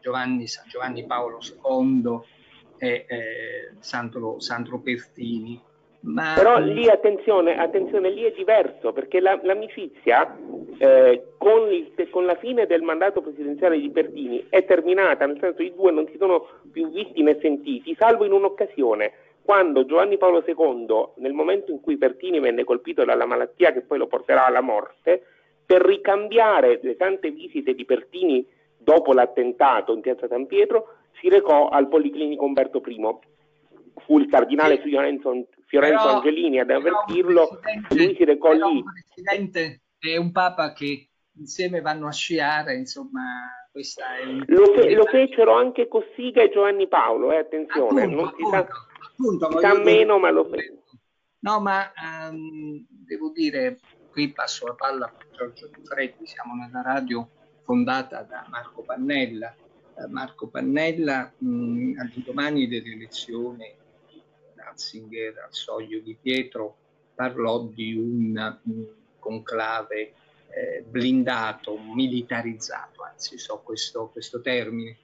Giovanni, 0.00 0.46
San 0.46 0.66
Giovanni 0.68 1.04
Paolo 1.04 1.38
II 1.40 2.20
e 2.78 3.04
eh, 3.06 3.74
Sandro, 3.80 4.40
Sandro 4.40 4.80
Pertini, 4.80 5.60
ma... 6.02 6.34
Però 6.34 6.58
lì 6.58 6.88
attenzione, 6.88 7.58
attenzione, 7.58 8.10
lì 8.10 8.22
è 8.22 8.32
diverso 8.32 8.92
perché 8.92 9.20
la, 9.20 9.38
l'amicizia 9.42 10.36
eh, 10.78 11.32
con, 11.36 11.70
il, 11.70 12.08
con, 12.10 12.24
la 12.24 12.36
fine 12.36 12.66
del 12.66 12.82
mandato 12.82 13.20
presidenziale 13.20 13.78
di 13.78 13.90
Pertini 13.90 14.46
è 14.48 14.64
terminata, 14.64 15.26
nel 15.26 15.38
senso 15.40 15.58
che 15.58 15.64
i 15.64 15.74
due 15.74 15.90
non 15.90 16.06
si 16.10 16.16
sono 16.16 16.46
più 16.72 16.90
visti 16.90 17.22
né 17.22 17.38
sentiti, 17.40 17.94
salvo 17.98 18.24
in 18.24 18.32
un'occasione 18.32 19.12
quando 19.42 19.84
Giovanni 19.84 20.16
Paolo 20.16 20.44
II, 20.46 21.08
nel 21.16 21.32
momento 21.32 21.72
in 21.72 21.80
cui 21.80 21.96
Pertini 21.98 22.40
venne 22.40 22.64
colpito 22.64 23.04
dalla 23.04 23.26
malattia 23.26 23.72
che 23.72 23.80
poi 23.80 23.98
lo 23.98 24.06
porterà 24.06 24.46
alla 24.46 24.60
morte, 24.60 25.24
per 25.66 25.82
ricambiare 25.82 26.78
le 26.82 26.96
tante 26.96 27.30
visite 27.30 27.74
di 27.74 27.84
Pertini 27.84 28.46
dopo 28.76 29.12
l'attentato 29.12 29.92
in 29.92 30.00
piazza 30.00 30.28
San 30.28 30.46
Pietro, 30.46 30.94
si 31.20 31.28
recò 31.28 31.68
al 31.68 31.88
Policlinico 31.88 32.44
Umberto 32.44 32.82
I 32.86 32.96
fu 34.04 34.18
il 34.18 34.28
cardinale. 34.28 34.78
Fiorenzo, 34.78 35.32
Fiorenzo 35.70 36.02
però, 36.02 36.16
Angelini 36.16 36.58
ad 36.58 36.68
avvertirlo, 36.68 37.60
lui 37.90 38.14
si 38.16 38.24
recò 38.24 38.50
lì. 38.50 38.60
Un 38.60 38.82
presidente 38.82 39.82
è 40.00 40.16
un 40.16 40.32
papa 40.32 40.72
che 40.72 41.10
insieme 41.38 41.80
vanno 41.80 42.08
a 42.08 42.12
sciare, 42.12 42.74
insomma, 42.74 43.22
questa 43.70 44.16
è 44.16 44.24
un... 44.24 44.42
lo, 44.48 44.74
fe- 44.74 44.92
lo 44.94 45.04
fecero 45.04 45.54
anche 45.54 45.86
Cossiga 45.86 46.42
e 46.42 46.50
Giovanni 46.50 46.88
Paolo, 46.88 47.30
eh, 47.30 47.36
attenzione, 47.36 48.02
appunto, 48.02 48.20
non 48.20 48.34
si 48.36 48.44
sa, 48.50 48.66
appunto, 49.12 49.50
si 49.52 49.58
sa 49.60 49.78
meno, 49.78 50.18
ma 50.18 50.30
lo 50.32 50.44
fecero. 50.46 50.82
No, 51.38 51.60
ma 51.60 51.92
um, 52.28 52.84
devo 52.88 53.30
dire, 53.30 53.78
qui 54.10 54.32
passo 54.32 54.66
la 54.66 54.74
palla 54.74 55.06
a 55.06 55.14
Giorgio 55.30 55.70
Freddi, 55.84 56.26
siamo 56.26 56.54
nella 56.54 56.82
radio 56.82 57.28
fondata 57.62 58.22
da 58.22 58.44
Marco 58.50 58.82
Pannella. 58.82 59.54
Marco 60.08 60.48
Pannella, 60.48 61.30
mh, 61.38 61.92
all'indomani 62.00 62.66
dell'elezione 62.66 63.76
Ratzinger 64.70 65.38
al 65.38 65.52
soglio 65.52 66.00
di 66.00 66.16
Pietro 66.20 66.76
parlò 67.14 67.64
di 67.64 67.94
un, 67.94 68.58
un 68.64 68.86
conclave 69.18 70.14
eh, 70.48 70.82
blindato, 70.82 71.78
militarizzato, 71.78 73.02
anzi 73.02 73.38
so 73.38 73.60
questo, 73.64 74.08
questo 74.08 74.40
termine. 74.40 74.96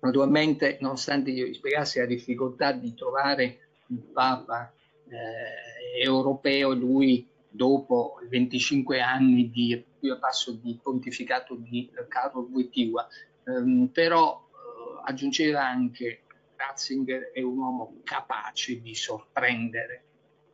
Naturalmente, 0.00 0.78
nonostante 0.80 1.30
io 1.30 1.52
spiegassi 1.52 1.98
la 1.98 2.06
difficoltà 2.06 2.72
di 2.72 2.92
trovare 2.94 3.58
un 3.88 4.12
Papa 4.12 4.72
eh, 5.08 6.02
europeo, 6.02 6.72
lui 6.72 7.28
dopo 7.48 8.18
25 8.28 9.00
anni 9.00 9.50
di 9.50 9.84
passo 10.18 10.52
di 10.52 10.78
pontificato 10.82 11.54
di 11.54 11.88
Carlo 12.08 12.48
Wojtyła, 12.50 13.06
ehm, 13.44 13.86
però 13.92 14.48
eh, 14.50 15.00
aggiungeva 15.04 15.64
anche 15.64 16.22
Ratzinger 16.66 17.30
è 17.32 17.42
un 17.42 17.58
uomo 17.58 18.00
capace 18.04 18.80
di 18.80 18.94
sorprendere 18.94 20.04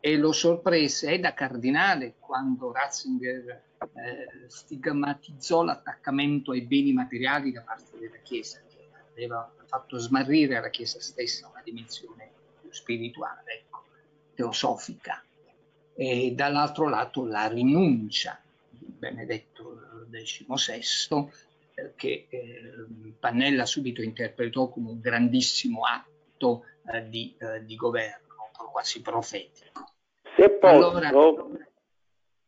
e 0.01 0.17
lo 0.17 0.33
sorprese 0.33 1.19
da 1.19 1.35
cardinale 1.35 2.15
quando 2.19 2.73
Ratzinger 2.73 3.63
eh, 3.79 4.49
stigmatizzò 4.49 5.63
l'attaccamento 5.63 6.53
ai 6.53 6.63
beni 6.63 6.93
materiali 6.93 7.53
da 7.53 7.63
parte 7.63 7.99
della 7.99 8.17
Chiesa, 8.23 8.61
che 8.69 8.89
aveva 9.11 9.53
fatto 9.67 9.99
smarrire 9.99 10.57
alla 10.57 10.71
Chiesa 10.71 11.01
stessa 11.01 11.49
una 11.49 11.63
dimensione 11.63 12.31
più 12.61 12.73
spirituale, 12.73 13.43
ecco, 13.53 13.85
teosofica. 14.35 15.23
E 15.95 16.33
dall'altro 16.35 16.89
lato 16.89 17.25
la 17.25 17.49
rinuncia 17.49 18.41
di 18.71 18.87
Benedetto 18.87 20.07
XVI 20.11 21.29
che 21.97 22.27
eh, 22.29 23.15
Pannella 23.19 23.67
subito 23.67 24.03
interpretò 24.03 24.69
come 24.69 24.91
un 24.91 25.01
grandissimo 25.01 25.83
atto 25.85 26.65
eh, 26.93 27.09
di, 27.09 27.37
eh, 27.39 27.65
di, 27.65 27.77
governo, 27.77 28.51
quasi 28.73 29.03
profetico. 29.03 29.93
Se 30.37 30.51
posso, 30.51 30.89
allora, 30.91 31.09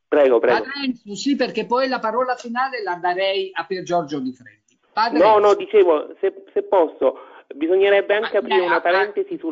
prego, 0.09 0.39
prego. 0.39 0.39
Padre 0.39 1.15
sì, 1.15 1.37
perché 1.37 1.67
poi 1.67 1.89
la 1.89 1.99
parola 1.99 2.35
finale 2.37 2.83
la 2.83 2.97
darei 2.97 3.51
a 3.53 3.65
Pier 3.65 3.83
Giorgio 3.83 4.21
Di 4.21 4.33
Freddi. 4.33 4.79
Padre 4.93 5.19
no, 5.19 5.37
Enzo. 5.37 5.39
no, 5.39 5.55
dicevo, 5.55 6.15
se, 6.21 6.45
se, 6.53 6.63
posso, 6.63 7.19
bisognerebbe 7.55 8.15
anche 8.15 8.33
Ma, 8.33 8.39
aprire 8.39 8.61
una 8.61 8.77
a, 8.77 8.81
parentesi 8.81 9.39
su... 9.39 9.49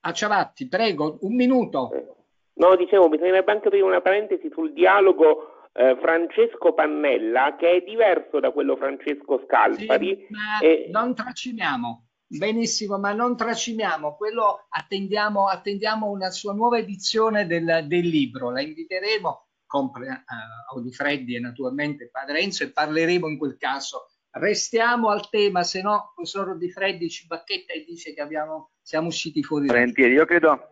A 0.00 0.12
Ciavatti, 0.12 0.68
prego, 0.68 1.18
un 1.22 1.34
minuto. 1.34 1.90
Eh, 1.92 2.06
no, 2.54 2.76
dicevo, 2.76 3.08
bisognerebbe 3.08 3.52
anche 3.52 3.68
aprire 3.68 3.84
una 3.84 4.00
parentesi 4.00 4.48
sul 4.52 4.72
dialogo 4.72 5.57
eh, 5.72 5.96
Francesco 6.00 6.72
Pannella 6.74 7.56
che 7.56 7.76
è 7.76 7.80
diverso 7.82 8.40
da 8.40 8.50
quello 8.50 8.76
Francesco 8.76 9.42
Scalfari. 9.44 10.26
Sì, 10.60 10.64
e... 10.64 10.88
Non 10.90 11.14
tracimiamo. 11.14 12.08
Benissimo, 12.30 12.98
ma 12.98 13.14
non 13.14 13.38
tracimiamo, 13.38 14.14
quello 14.14 14.66
attendiamo, 14.68 15.48
attendiamo 15.48 16.10
una 16.10 16.28
sua 16.28 16.52
nuova 16.52 16.76
edizione 16.76 17.46
del, 17.46 17.86
del 17.86 18.06
libro, 18.06 18.50
la 18.50 18.60
inviteremo, 18.60 19.46
compre 19.64 20.08
uh, 20.08 20.74
Audifreddi 20.74 21.36
e 21.36 21.40
naturalmente 21.40 22.10
Padre 22.10 22.40
Enzo 22.40 22.64
e 22.64 22.70
parleremo 22.70 23.28
in 23.28 23.38
quel 23.38 23.56
caso. 23.56 24.10
Restiamo 24.30 25.08
al 25.08 25.30
tema, 25.30 25.62
se 25.62 25.80
no 25.80 25.94
il 25.94 26.12
professor 26.14 26.48
Audifreddi 26.48 27.08
ci 27.08 27.26
bacchetta 27.26 27.72
e 27.72 27.84
dice 27.86 28.12
che 28.12 28.20
abbiamo, 28.20 28.72
siamo 28.82 29.06
usciti 29.06 29.42
fuori. 29.42 29.66
Volentieri, 29.66 30.12
io 30.12 30.26
credo, 30.26 30.68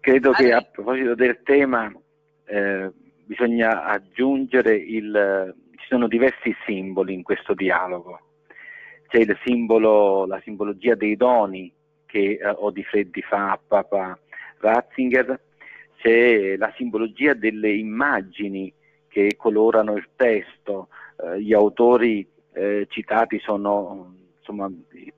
credo 0.00 0.32
che 0.32 0.52
a 0.52 0.62
proposito 0.62 1.14
del 1.14 1.40
tema 1.44 1.88
eh, 2.46 2.92
bisogna 3.28 3.84
aggiungere 3.84 4.74
il, 4.74 5.54
ci 5.76 5.86
sono 5.86 6.08
diversi 6.08 6.56
simboli 6.64 7.12
in 7.12 7.22
questo 7.22 7.52
dialogo. 7.52 8.20
C'è 9.06 9.18
il 9.18 9.38
simbolo, 9.44 10.24
la 10.24 10.40
simbologia 10.42 10.94
dei 10.94 11.14
doni 11.14 11.70
che 12.06 12.38
eh, 12.40 12.48
Odifreddi 12.48 13.20
fa 13.20 13.52
a 13.52 13.60
Papa 13.64 14.18
Ratzinger, 14.60 15.38
c'è 15.96 16.56
la 16.56 16.72
simbologia 16.76 17.34
delle 17.34 17.70
immagini 17.70 18.72
che 19.08 19.34
colorano 19.36 19.96
il 19.96 20.08
testo. 20.16 20.88
Eh, 21.22 21.42
gli 21.42 21.52
autori 21.52 22.26
eh, 22.54 22.86
citati 22.88 23.38
sono 23.40 24.14
insomma, 24.38 24.70
i, 24.92 25.12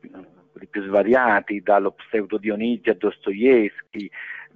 più 0.69 0.83
svariati, 0.83 1.63
dallo 1.63 1.93
pseudo 1.93 2.39
Dionigi 2.39 2.91
a 2.91 2.95
Dostoevsky, 2.95 4.11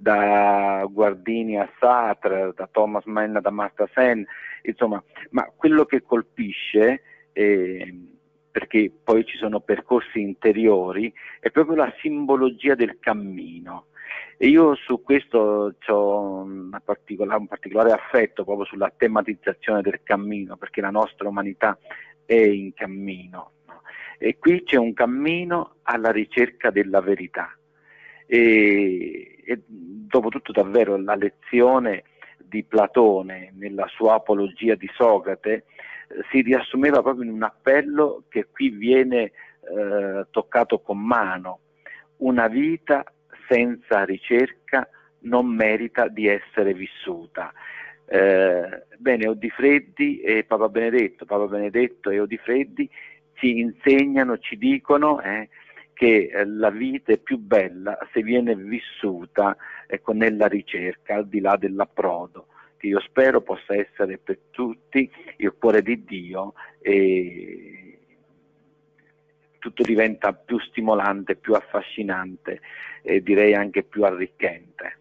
da 0.05 0.85
Guardini 0.87 1.59
a 1.59 1.67
Sartre, 1.79 2.51
da 2.55 2.69
Thomas 2.71 3.05
Mann 3.05 3.37
ad 3.37 3.45
Amartya 3.47 3.89
Sen, 3.91 4.23
insomma, 4.61 5.03
ma 5.31 5.51
quello 5.55 5.85
che 5.85 6.03
colpisce, 6.03 7.01
eh, 7.33 7.99
perché 8.51 8.91
poi 9.03 9.25
ci 9.25 9.35
sono 9.37 9.61
percorsi 9.61 10.21
interiori, 10.21 11.11
è 11.39 11.49
proprio 11.49 11.77
la 11.77 11.91
simbologia 12.01 12.75
del 12.75 12.99
cammino. 12.99 13.87
E 14.37 14.47
io 14.47 14.75
su 14.75 15.01
questo 15.01 15.73
ho 15.87 16.19
un 16.43 16.79
particolare, 16.85 17.39
un 17.39 17.47
particolare 17.47 17.91
affetto 17.91 18.43
proprio 18.43 18.67
sulla 18.67 18.93
tematizzazione 18.95 19.81
del 19.81 20.01
cammino, 20.03 20.55
perché 20.55 20.81
la 20.81 20.91
nostra 20.91 21.27
umanità 21.27 21.79
è 22.25 22.35
in 22.35 22.75
cammino. 22.75 23.53
No? 23.65 23.81
E 24.19 24.37
qui 24.37 24.61
c'è 24.61 24.75
un 24.75 24.93
cammino 24.93 25.77
alla 25.81 26.11
ricerca 26.11 26.69
della 26.69 27.01
verità. 27.01 27.57
E, 28.27 29.34
e 29.45 29.61
dopo 29.67 30.29
tutto 30.29 30.51
davvero 30.51 30.97
la 30.97 31.15
lezione 31.15 32.03
di 32.37 32.63
Platone 32.63 33.51
nella 33.55 33.87
sua 33.87 34.15
apologia 34.15 34.75
di 34.75 34.89
Socrate 34.93 35.51
eh, 35.53 35.63
si 36.31 36.41
riassumeva 36.41 37.01
proprio 37.01 37.23
in 37.23 37.31
un 37.31 37.43
appello 37.43 38.23
che 38.29 38.47
qui 38.51 38.69
viene 38.69 39.23
eh, 39.23 40.25
toccato 40.29 40.79
con 40.79 40.99
mano. 40.99 41.59
Una 42.17 42.47
vita 42.47 43.03
senza 43.47 44.03
ricerca 44.05 44.87
non 45.21 45.47
merita 45.47 46.07
di 46.07 46.27
essere 46.27 46.73
vissuta. 46.73 47.51
Eh, 48.07 48.83
bene, 48.97 49.27
Odifreddi 49.27 50.21
e 50.21 50.43
Papa 50.43 50.69
Benedetto, 50.69 51.25
Papa 51.25 51.47
Benedetto 51.47 52.09
e 52.09 52.19
Odifreddi 52.19 52.89
ci 53.33 53.59
insegnano, 53.59 54.37
ci 54.37 54.57
dicono 54.57 55.21
eh, 55.21 55.49
che 55.95 56.29
eh, 56.31 56.45
la 56.45 56.69
vita 56.69 57.13
è 57.13 57.17
più 57.17 57.37
bella 57.37 57.97
se 58.11 58.21
viene 58.21 58.53
vissuta 58.55 59.55
ecco, 59.87 60.11
nella 60.11 60.47
ricerca, 60.47 61.15
al 61.15 61.27
di 61.27 61.39
là 61.39 61.55
dell'approdo, 61.55 62.47
che 62.77 62.87
io 62.87 62.99
spero 62.99 63.41
possa 63.41 63.73
essere 63.73 64.17
per 64.17 64.37
tutti 64.51 65.09
il 65.37 65.55
cuore 65.57 65.81
di 65.81 66.03
Dio 66.03 66.53
e 66.79 67.99
tutto 69.57 69.83
diventa 69.83 70.33
più 70.33 70.59
stimolante, 70.59 71.37
più 71.37 71.53
affascinante 71.53 72.59
e 73.01 73.21
direi 73.23 73.55
anche 73.55 73.83
più 73.83 74.03
arricchente. 74.03 74.99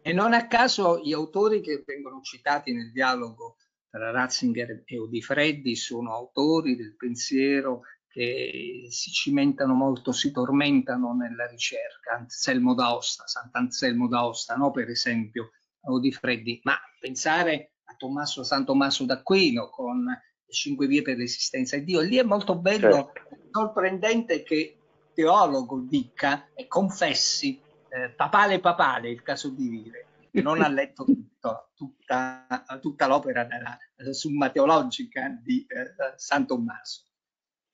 E 0.00 0.12
non 0.12 0.32
a 0.32 0.46
caso 0.48 1.00
gli 1.00 1.12
autori 1.12 1.60
che 1.60 1.82
vengono 1.84 2.20
citati 2.22 2.72
nel 2.72 2.90
dialogo 2.90 3.56
tra 3.90 4.10
Ratzinger 4.10 4.82
e 4.84 4.98
Odifreddi 4.98 5.76
sono 5.76 6.14
autori 6.14 6.74
del 6.74 6.96
pensiero 6.96 7.82
che 8.16 8.86
si 8.88 9.10
cimentano 9.10 9.74
molto, 9.74 10.10
si 10.10 10.32
tormentano 10.32 11.12
nella 11.12 11.46
ricerca. 11.46 12.16
Anselmo 12.16 12.72
d'Aosta, 12.72 13.26
Sant'Anselmo 13.26 14.08
d'Aosta, 14.08 14.54
no? 14.54 14.70
per 14.70 14.88
esempio, 14.88 15.50
o 15.82 16.00
di 16.00 16.10
Freddi, 16.10 16.58
ma 16.62 16.78
pensare 16.98 17.72
a 17.84 17.94
Tommaso 17.94 18.42
San 18.42 18.64
Tommaso 18.64 19.04
d'Aquino 19.04 19.68
con 19.68 20.06
le 20.06 20.52
cinque 20.52 20.86
vie 20.86 21.02
per 21.02 21.18
l'esistenza 21.18 21.76
di 21.76 21.84
Dio, 21.84 22.00
lì 22.00 22.16
è 22.16 22.22
molto 22.22 22.56
bello, 22.56 23.12
certo. 23.12 23.36
sorprendente 23.50 24.42
che 24.42 24.78
teologo 25.12 25.80
dica 25.80 26.48
e 26.54 26.66
confessi 26.66 27.60
eh, 27.90 28.08
papale 28.10 28.60
papale 28.60 29.10
il 29.10 29.22
caso 29.22 29.50
di 29.50 29.68
dire 29.68 30.06
non 30.42 30.62
ha 30.62 30.68
letto 30.68 31.04
tutto, 31.04 31.70
tutta, 31.74 32.46
tutta, 32.80 33.06
l'opera 33.06 33.44
della 33.44 33.78
Summa 34.12 34.50
Teologica 34.50 35.28
di 35.42 35.64
eh, 35.66 36.14
San 36.16 36.46
Tommaso 36.46 37.05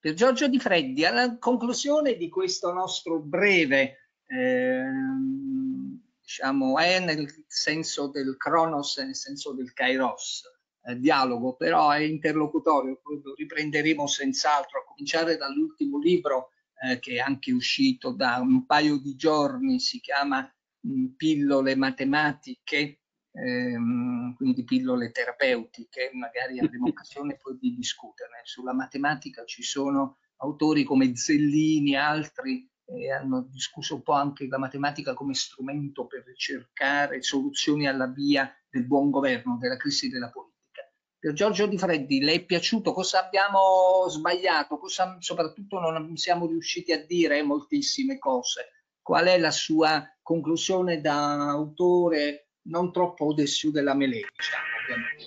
per 0.03 0.14
Giorgio 0.14 0.48
Di 0.48 0.59
Freddi, 0.59 1.05
alla 1.05 1.38
conclusione 1.38 2.16
di 2.16 2.28
questo 2.28 2.72
nostro 2.72 3.20
breve, 3.20 4.11
eh, 4.26 4.82
diciamo, 6.20 6.76
è 6.76 6.98
nel 6.98 7.32
senso 7.46 8.09
del 8.09 8.36
Cronos, 8.36 8.98
nel 8.98 9.14
senso 9.14 9.53
del 9.53 9.72
Kairos, 9.72 10.42
eh, 10.86 10.98
dialogo, 10.98 11.55
però 11.55 11.90
è 11.90 12.00
interlocutorio, 12.00 13.00
lo 13.22 13.34
riprenderemo 13.36 14.09
senz'altro, 14.09 14.80
a 14.80 14.84
cominciare 14.86 15.36
dall'ultimo 15.36 16.00
libro 16.00 16.48
eh, 16.82 16.98
che 16.98 17.14
è 17.14 17.18
anche 17.18 17.53
uscito 17.53 18.11
da 18.11 18.40
un 18.40 18.66
paio 18.66 18.98
di 18.98 19.14
giorni, 19.14 19.78
si 19.78 20.00
chiama 20.00 20.53
Pillole 21.16 21.76
matematiche, 21.76 23.01
ehm, 23.32 24.34
quindi 24.34 24.64
pillole 24.64 25.10
terapeutiche, 25.10 26.10
magari 26.14 26.58
avremo 26.58 26.88
occasione 26.88 27.38
poi 27.40 27.58
di 27.58 27.74
discuterne. 27.74 28.40
Sulla 28.44 28.74
matematica 28.74 29.44
ci 29.44 29.62
sono 29.62 30.18
autori 30.36 30.84
come 30.84 31.16
Zellini 31.16 31.92
e 31.92 31.96
altri 31.96 32.70
eh, 32.86 33.10
hanno 33.10 33.46
discusso 33.50 33.94
un 33.94 34.02
po' 34.02 34.12
anche 34.12 34.46
la 34.48 34.58
matematica 34.58 35.14
come 35.14 35.34
strumento 35.34 36.06
per 36.06 36.24
ricercare 36.26 37.22
soluzioni 37.22 37.86
alla 37.86 38.06
via 38.06 38.52
del 38.68 38.86
buon 38.86 39.10
governo, 39.10 39.58
della 39.58 39.76
crisi 39.76 40.08
della 40.08 40.30
politica. 40.30 40.50
Per 41.18 41.32
Giorgio 41.32 41.66
Di 41.66 41.78
Freddi, 41.78 42.20
le 42.20 42.32
è 42.32 42.44
piaciuto? 42.44 42.92
Cosa 42.92 43.24
abbiamo 43.24 44.08
sbagliato? 44.08 44.78
Cosa 44.78 45.16
soprattutto 45.20 45.78
non 45.78 46.16
siamo 46.16 46.46
riusciti 46.46 46.92
a 46.92 47.04
dire 47.04 47.42
moltissime 47.42 48.18
cose? 48.18 48.70
Qual 49.00 49.26
è 49.26 49.38
la 49.38 49.50
sua 49.50 50.04
conclusione 50.20 51.00
da 51.00 51.48
autore 51.50 52.51
non 52.64 52.92
troppo 52.92 53.26
Odessio 53.26 53.70
della 53.70 53.94
Melè, 53.94 54.20
diciamo, 54.34 54.72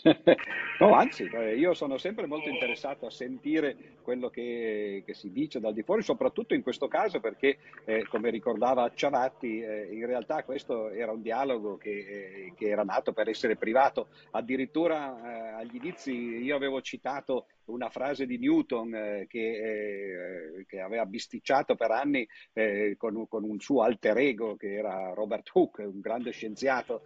no, 0.80 0.94
anzi, 0.94 1.24
eh, 1.24 1.56
io 1.56 1.74
sono 1.74 1.98
sempre 1.98 2.28
molto 2.28 2.50
interessato 2.50 3.06
a 3.06 3.12
sentire 3.12 3.96
quello 4.02 4.30
che, 4.30 5.04
che, 5.06 5.14
si 5.14 5.32
dice 5.32 5.60
dal 5.60 5.74
di 5.74 5.84
fuori, 5.84 6.04
soprattutto 6.04 6.54
in 6.54 6.62
questo 6.62 6.88
caso 6.88 7.20
perché, 7.20 7.58
eh, 7.86 8.06
come 8.08 8.30
ricordava 8.30 8.92
Ciavatti, 8.94 9.62
eh, 9.62 9.88
in 9.92 10.06
realtà 10.06 10.44
questo 10.44 10.90
era 10.90 11.12
un 11.12 11.22
dialogo 11.22 11.78
che, 11.78 11.90
eh, 11.90 12.54
che, 12.56 12.68
era 12.68 12.84
nato 12.84 13.14
per 13.14 13.30
essere 13.30 13.56
privato. 13.56 14.08
Addirittura 14.32 15.18
eh, 15.18 15.62
agli 15.62 15.76
inizi 15.76 16.12
io 16.12 16.56
avevo 16.56 16.82
citato 16.82 17.48
una 17.66 17.90
frase 17.90 18.26
di 18.26 18.38
Newton 18.38 18.94
eh, 18.94 19.26
che, 19.28 20.66
che, 20.68 20.80
aveva 20.80 21.06
bisticciato 21.06 21.76
per 21.76 21.92
anni 21.92 22.28
con, 22.98 23.28
con, 23.28 23.44
un 23.44 23.60
suo 23.60 23.82
alter 23.82 24.18
ego 24.18 24.56
che 24.56 24.74
era 24.74 25.14
Robert 25.14 25.50
Hooke, 25.54 25.84
un 25.84 26.00
grande 26.00 26.32
scienziato, 26.32 27.02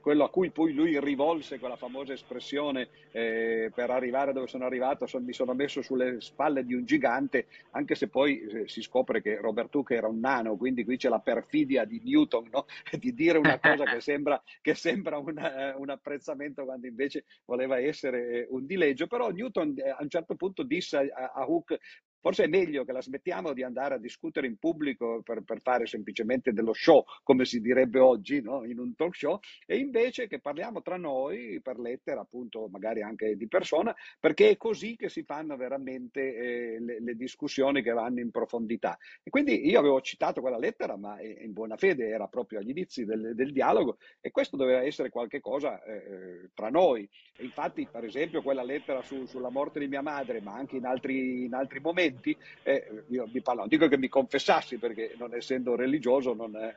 quello 0.00 0.24
a 0.24 0.30
cui 0.30 0.50
poi 0.50 0.72
lui 0.72 0.98
rivolse 1.00 1.58
quella 1.58 1.76
famosa 1.76 2.12
espressione 2.12 2.88
per 3.10 3.90
arrivare 3.90 4.32
dove 4.32 4.46
sono 4.46 4.64
arrivato, 4.64 5.06
son, 5.06 5.24
mi 5.24 5.32
sono 5.32 5.54
messo 5.54 5.82
sulle 5.82 6.20
spalle 6.20 6.64
di 6.64 6.74
un 6.74 6.84
gigante, 6.84 7.46
anche 7.70 7.94
se 7.94 8.08
poi 8.08 8.40
eh, 8.40 8.68
si 8.68 8.82
scopre 8.82 9.22
che 9.22 9.36
Robert 9.36 9.74
Hooke 9.74 9.94
era 9.94 10.08
un 10.08 10.20
nano, 10.20 10.56
quindi 10.56 10.84
qui 10.84 10.96
c'è 10.96 11.08
la 11.08 11.20
perfidia 11.20 11.84
di 11.84 12.00
Newton 12.04 12.48
no? 12.50 12.66
di 12.98 13.14
dire 13.14 13.38
una 13.38 13.58
cosa 13.58 13.84
che 13.84 14.00
sembra, 14.00 14.42
che 14.60 14.74
sembra 14.74 15.18
una, 15.18 15.72
eh, 15.72 15.74
un 15.76 15.90
apprezzamento 15.90 16.64
quando 16.64 16.86
invece 16.86 17.24
voleva 17.44 17.78
essere 17.78 18.28
eh, 18.28 18.46
un 18.50 18.66
dileggio, 18.66 19.06
però 19.06 19.30
Newton 19.30 19.74
a 19.90 20.02
un 20.02 20.08
certo 20.08 20.34
punto 20.36 20.62
disse 20.62 20.96
a, 20.96 21.32
a 21.34 21.44
Hooke 21.44 21.78
Forse 22.24 22.44
è 22.44 22.46
meglio 22.46 22.86
che 22.86 22.92
la 22.92 23.02
smettiamo 23.02 23.52
di 23.52 23.62
andare 23.62 23.96
a 23.96 23.98
discutere 23.98 24.46
in 24.46 24.56
pubblico 24.56 25.20
per, 25.22 25.42
per 25.42 25.60
fare 25.60 25.84
semplicemente 25.84 26.54
dello 26.54 26.72
show, 26.72 27.04
come 27.22 27.44
si 27.44 27.60
direbbe 27.60 27.98
oggi 27.98 28.40
no? 28.40 28.64
in 28.64 28.78
un 28.78 28.94
talk 28.96 29.14
show, 29.14 29.38
e 29.66 29.76
invece 29.76 30.26
che 30.26 30.40
parliamo 30.40 30.80
tra 30.80 30.96
noi 30.96 31.60
per 31.60 31.78
lettera, 31.78 32.22
appunto, 32.22 32.66
magari 32.72 33.02
anche 33.02 33.36
di 33.36 33.46
persona, 33.46 33.94
perché 34.18 34.48
è 34.48 34.56
così 34.56 34.96
che 34.96 35.10
si 35.10 35.22
fanno 35.22 35.54
veramente 35.58 36.20
eh, 36.34 36.80
le, 36.80 37.02
le, 37.02 37.14
discussioni 37.14 37.82
che 37.82 37.92
vanno 37.92 38.20
in 38.20 38.30
profondità. 38.30 38.96
E 39.22 39.28
quindi 39.28 39.68
io 39.68 39.78
avevo 39.78 40.00
citato 40.00 40.40
quella 40.40 40.56
lettera, 40.56 40.96
ma 40.96 41.20
in 41.20 41.52
buona 41.52 41.76
fede 41.76 42.08
era 42.08 42.26
proprio 42.26 42.60
agli 42.60 42.70
inizi 42.70 43.04
del, 43.04 43.34
del 43.34 43.52
dialogo, 43.52 43.98
e 44.22 44.30
questo 44.30 44.56
doveva 44.56 44.82
essere 44.82 45.10
qualcosa 45.10 45.84
eh, 45.84 45.92
eh, 45.92 46.50
tra 46.54 46.70
noi. 46.70 47.06
E 47.36 47.44
infatti, 47.44 47.86
per 47.86 48.04
esempio, 48.04 48.40
quella 48.40 48.62
lettera 48.62 49.02
su, 49.02 49.26
sulla 49.26 49.50
morte 49.50 49.78
di 49.78 49.88
mia 49.88 50.00
madre, 50.00 50.40
ma 50.40 50.54
anche 50.54 50.76
in 50.76 50.86
altri, 50.86 51.44
in 51.44 51.52
altri 51.52 51.80
momenti, 51.80 52.12
momenti, 52.14 52.36
eh, 52.62 53.04
io 53.08 53.26
vi 53.26 53.40
parlo, 53.42 53.60
non 53.60 53.68
dico 53.68 53.88
che 53.88 53.98
mi 53.98 54.08
confessassi 54.08 54.78
perché 54.78 55.14
non 55.18 55.34
essendo 55.34 55.74
religioso 55.74 56.34
non, 56.34 56.54
eh, 56.56 56.74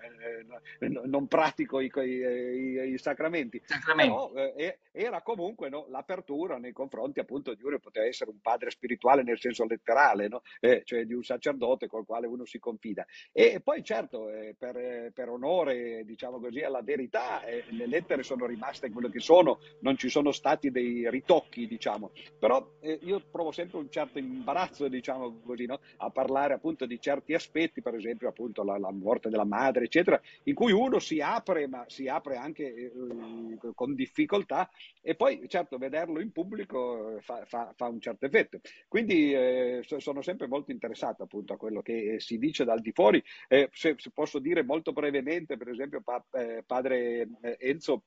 eh 0.80 0.88
non 0.88 1.28
pratico 1.28 1.80
i, 1.80 1.92
i, 1.96 2.94
i 2.94 2.98
sacramenti, 2.98 3.62
sacramenti. 3.66 4.12
però 4.12 4.32
eh, 4.56 4.80
era 4.92 5.22
comunque 5.22 5.70
no, 5.70 5.86
l'apertura 5.90 6.58
nei 6.58 6.74
confronti 6.74 7.20
appunto 7.20 7.54
di 7.54 7.64
uno 7.64 7.80
poteva 7.80 8.06
essere 8.06 8.32
un 8.32 8.40
padre 8.42 8.72
spirituale 8.72 9.24
nel 9.24 9.40
senso 9.40 9.66
letterale, 9.66 10.28
no? 10.28 10.42
Eh, 10.60 10.82
cioè 10.84 11.06
di 11.06 11.14
un 11.14 11.24
sacerdote 11.24 11.88
col 11.88 12.06
quale 12.06 12.28
uno 12.28 12.46
si 12.46 12.60
confida. 12.60 13.06
E 13.32 13.62
poi 13.64 13.84
certo, 13.84 14.30
per, 14.58 15.12
per, 15.14 15.30
onore 15.30 16.04
diciamo 16.06 16.40
così 16.40 16.62
alla 16.62 16.82
verità, 16.82 17.42
le 17.70 17.86
lettere 17.86 18.24
sono 18.24 18.46
rimaste 18.46 18.90
quello 18.90 19.10
che 19.10 19.20
sono, 19.20 19.60
non 19.82 19.98
ci 19.98 20.10
sono 20.10 20.32
stati 20.32 20.72
dei 20.72 21.10
ritocchi 21.10 21.68
diciamo, 21.68 22.12
però 22.40 22.66
io 23.02 23.22
provo 23.30 23.52
sempre 23.52 23.78
un 23.78 23.90
certo 23.90 24.18
imbarazzo 24.18 24.88
diciamo 24.88 25.27
così, 25.44 25.66
no? 25.66 25.80
a 25.98 26.10
parlare 26.10 26.54
appunto 26.54 26.86
di 26.86 27.00
certi 27.00 27.34
aspetti, 27.34 27.82
per 27.82 27.96
esempio 27.96 28.28
appunto 28.28 28.64
la, 28.64 28.78
la, 28.78 28.92
morte 28.92 29.30
della 29.30 29.46
madre, 29.46 29.86
eccetera, 29.86 30.20
in 30.44 30.54
cui 30.54 30.72
uno 30.72 31.00
si 31.00 31.22
apre, 31.22 31.68
ma 31.68 31.84
si 31.88 32.08
apre 32.08 32.36
anche 32.36 32.64
eh, 32.74 32.92
con 33.74 33.96
difficoltà 33.96 34.70
e 35.02 35.16
poi 35.16 35.48
certo 35.48 35.78
vederlo 35.78 36.20
in 36.20 36.32
pubblico 36.32 37.18
fa, 37.22 37.46
fa, 37.46 37.74
fa 37.76 37.88
un 37.88 38.00
certo 38.00 38.26
effetto. 38.26 38.60
Quindi 38.88 39.34
eh, 39.34 39.82
sono 39.84 40.22
sempre 40.22 40.48
molto 40.48 40.72
interessato 40.72 41.24
appunto 41.24 41.54
a 41.54 41.58
quello 41.58 41.82
che 41.82 42.20
si 42.20 42.38
dice 42.38 42.64
dal 42.64 42.82
di 42.82 42.92
fuori. 42.92 43.24
Eh, 43.48 43.70
se, 43.72 43.96
se, 43.98 44.12
posso 44.14 44.40
dire 44.40 44.64
molto 44.64 44.92
brevemente, 44.94 45.58
per 45.58 45.70
esempio, 45.70 46.02
pa, 46.02 46.24
eh, 46.32 46.64
padre 46.66 47.28
eh, 47.42 47.58
Enzo 47.60 48.04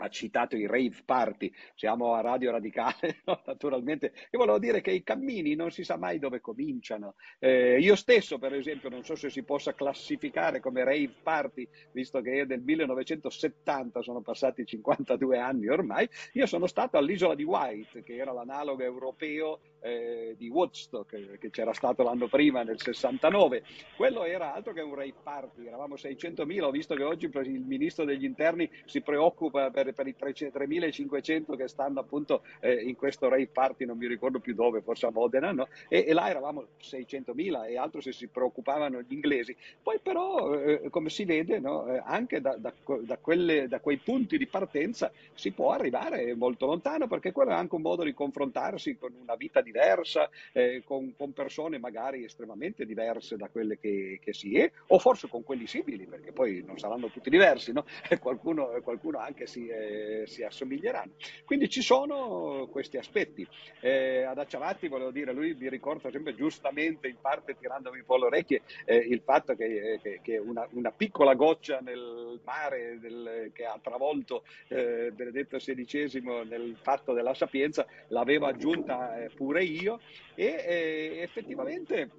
ha 0.00 0.08
citato 0.08 0.56
i 0.56 0.66
rave 0.66 1.02
party, 1.04 1.52
siamo 1.74 2.14
a 2.14 2.20
Radio 2.20 2.50
Radicale, 2.50 3.20
no? 3.26 3.40
naturalmente. 3.46 4.12
Io 4.30 4.38
volevo 4.38 4.58
dire 4.58 4.80
che 4.80 4.90
i 4.90 5.02
cammini 5.02 5.54
non 5.54 5.70
si 5.70 5.84
sa 5.84 5.96
mai 5.96 6.18
dove 6.18 6.40
cominciano. 6.40 7.14
Eh, 7.38 7.78
io 7.78 7.96
stesso, 7.96 8.38
per 8.38 8.54
esempio, 8.54 8.88
non 8.88 9.04
so 9.04 9.14
se 9.14 9.30
si 9.30 9.42
possa 9.42 9.74
classificare 9.74 10.60
come 10.60 10.84
rave 10.84 11.12
party, 11.22 11.68
visto 11.92 12.20
che 12.20 12.40
è 12.40 12.46
del 12.46 12.60
1970, 12.62 14.02
sono 14.02 14.20
passati 14.20 14.64
52 14.64 15.38
anni 15.38 15.68
ormai, 15.68 16.08
io 16.32 16.46
sono 16.46 16.66
stato 16.66 16.96
all'isola 16.96 17.34
di 17.34 17.44
White, 17.44 18.02
che 18.02 18.16
era 18.16 18.32
l'analogo 18.32 18.82
europeo 18.82 19.60
eh, 19.80 20.34
di 20.36 20.48
Woodstock, 20.48 21.38
che 21.38 21.50
c'era 21.50 21.72
stato 21.72 22.02
l'anno 22.02 22.28
prima, 22.28 22.62
nel 22.62 22.80
69. 22.80 23.62
Quello 23.96 24.24
era 24.24 24.54
altro 24.54 24.72
che 24.72 24.80
un 24.80 24.94
rave 24.94 25.14
party, 25.22 25.66
eravamo 25.66 25.94
600.000, 25.94 26.62
ho 26.62 26.70
visto 26.70 26.94
che 26.94 27.02
oggi 27.02 27.26
il 27.26 27.60
ministro 27.60 28.04
degli 28.04 28.24
interni 28.24 28.70
si 28.84 29.00
preoccupa 29.00 29.70
per 29.70 29.92
per, 29.92 30.06
i 30.06 30.14
3.500 30.18 31.56
che 31.56 31.68
stanno 31.68 32.00
appunto 32.00 32.42
eh, 32.60 32.74
in 32.74 32.96
questo 32.96 33.28
rave 33.28 33.48
party, 33.48 33.84
non 33.84 33.98
mi 33.98 34.06
ricordo 34.06 34.38
più 34.40 34.54
dove, 34.54 34.80
forse 34.80 35.06
a 35.06 35.10
Modena, 35.10 35.52
no? 35.52 35.68
e, 35.88 36.04
e, 36.06 36.12
là 36.12 36.28
eravamo 36.28 36.66
600.000 36.80 37.68
e 37.68 37.76
altro 37.76 38.00
se 38.00 38.12
si 38.12 38.26
preoccupavano 38.28 39.00
gli 39.02 39.12
inglesi. 39.12 39.56
Poi 39.82 39.98
però, 40.02 40.54
eh, 40.54 40.88
come 40.90 41.10
si 41.10 41.24
vede, 41.24 41.58
no? 41.58 41.86
eh, 41.86 42.02
anche 42.04 42.40
da, 42.40 42.56
da, 42.56 42.72
da, 43.00 43.18
quelle, 43.18 43.68
da, 43.68 43.80
quei 43.80 43.98
punti 43.98 44.38
di 44.38 44.46
partenza 44.46 45.10
si 45.34 45.52
può 45.52 45.72
arrivare 45.72 46.34
molto 46.34 46.66
lontano 46.66 47.06
perché 47.06 47.32
quello 47.32 47.50
è 47.50 47.54
anche 47.54 47.74
un 47.74 47.82
modo 47.82 48.04
di 48.04 48.14
confrontarsi 48.14 48.96
con 48.96 49.14
una 49.20 49.34
vita 49.34 49.60
diversa, 49.70 50.28
eh, 50.52 50.82
con, 50.84 51.14
con, 51.16 51.32
persone 51.32 51.78
magari 51.78 52.24
estremamente 52.24 52.84
diverse 52.84 53.36
da 53.36 53.48
quelle 53.48 53.78
che, 53.78 54.18
che, 54.22 54.32
si 54.32 54.58
è, 54.58 54.70
o 54.88 54.98
forse 54.98 55.28
con 55.28 55.44
quelli 55.44 55.66
simili, 55.66 56.06
perché 56.06 56.32
poi 56.32 56.62
non 56.66 56.78
saranno 56.78 57.08
tutti 57.08 57.30
diversi, 57.30 57.72
no? 57.72 57.84
qualcuno, 58.20 58.80
qualcuno 58.82 59.18
anche 59.18 59.46
si 59.46 59.68
eh, 59.68 60.24
si 60.26 60.42
assomiglieranno. 60.42 61.12
Quindi 61.44 61.68
ci 61.68 61.82
sono 61.82 62.68
questi 62.70 62.96
aspetti. 62.96 63.46
Eh, 63.80 64.22
ad 64.22 64.38
Acciavatti, 64.38 64.88
volevo 64.88 65.10
dire, 65.10 65.32
lui 65.32 65.54
mi 65.54 65.68
ricorda 65.68 66.10
sempre 66.10 66.34
giustamente, 66.34 67.08
in 67.08 67.16
parte 67.20 67.56
tirandomi 67.58 67.98
un 67.98 68.04
po' 68.04 68.16
le 68.16 68.26
orecchie, 68.26 68.62
eh, 68.84 68.96
il 68.96 69.20
fatto 69.24 69.54
che, 69.54 69.98
che, 70.02 70.20
che 70.22 70.38
una, 70.38 70.66
una, 70.72 70.92
piccola 70.92 71.34
goccia 71.34 71.78
nel 71.80 72.40
mare 72.44 72.98
del, 73.00 73.50
che 73.52 73.64
ha 73.64 73.78
travolto 73.80 74.44
eh, 74.68 75.12
Benedetto 75.12 75.56
XVI 75.56 76.22
nel 76.48 76.76
fatto 76.80 77.12
della 77.12 77.34
sapienza 77.34 77.86
l'avevo 78.08 78.46
aggiunta 78.46 79.22
eh, 79.22 79.30
pure 79.60 79.64
io 79.64 80.00
e 80.34 80.44
eh, 80.44 81.22
effettivamente 81.22 82.10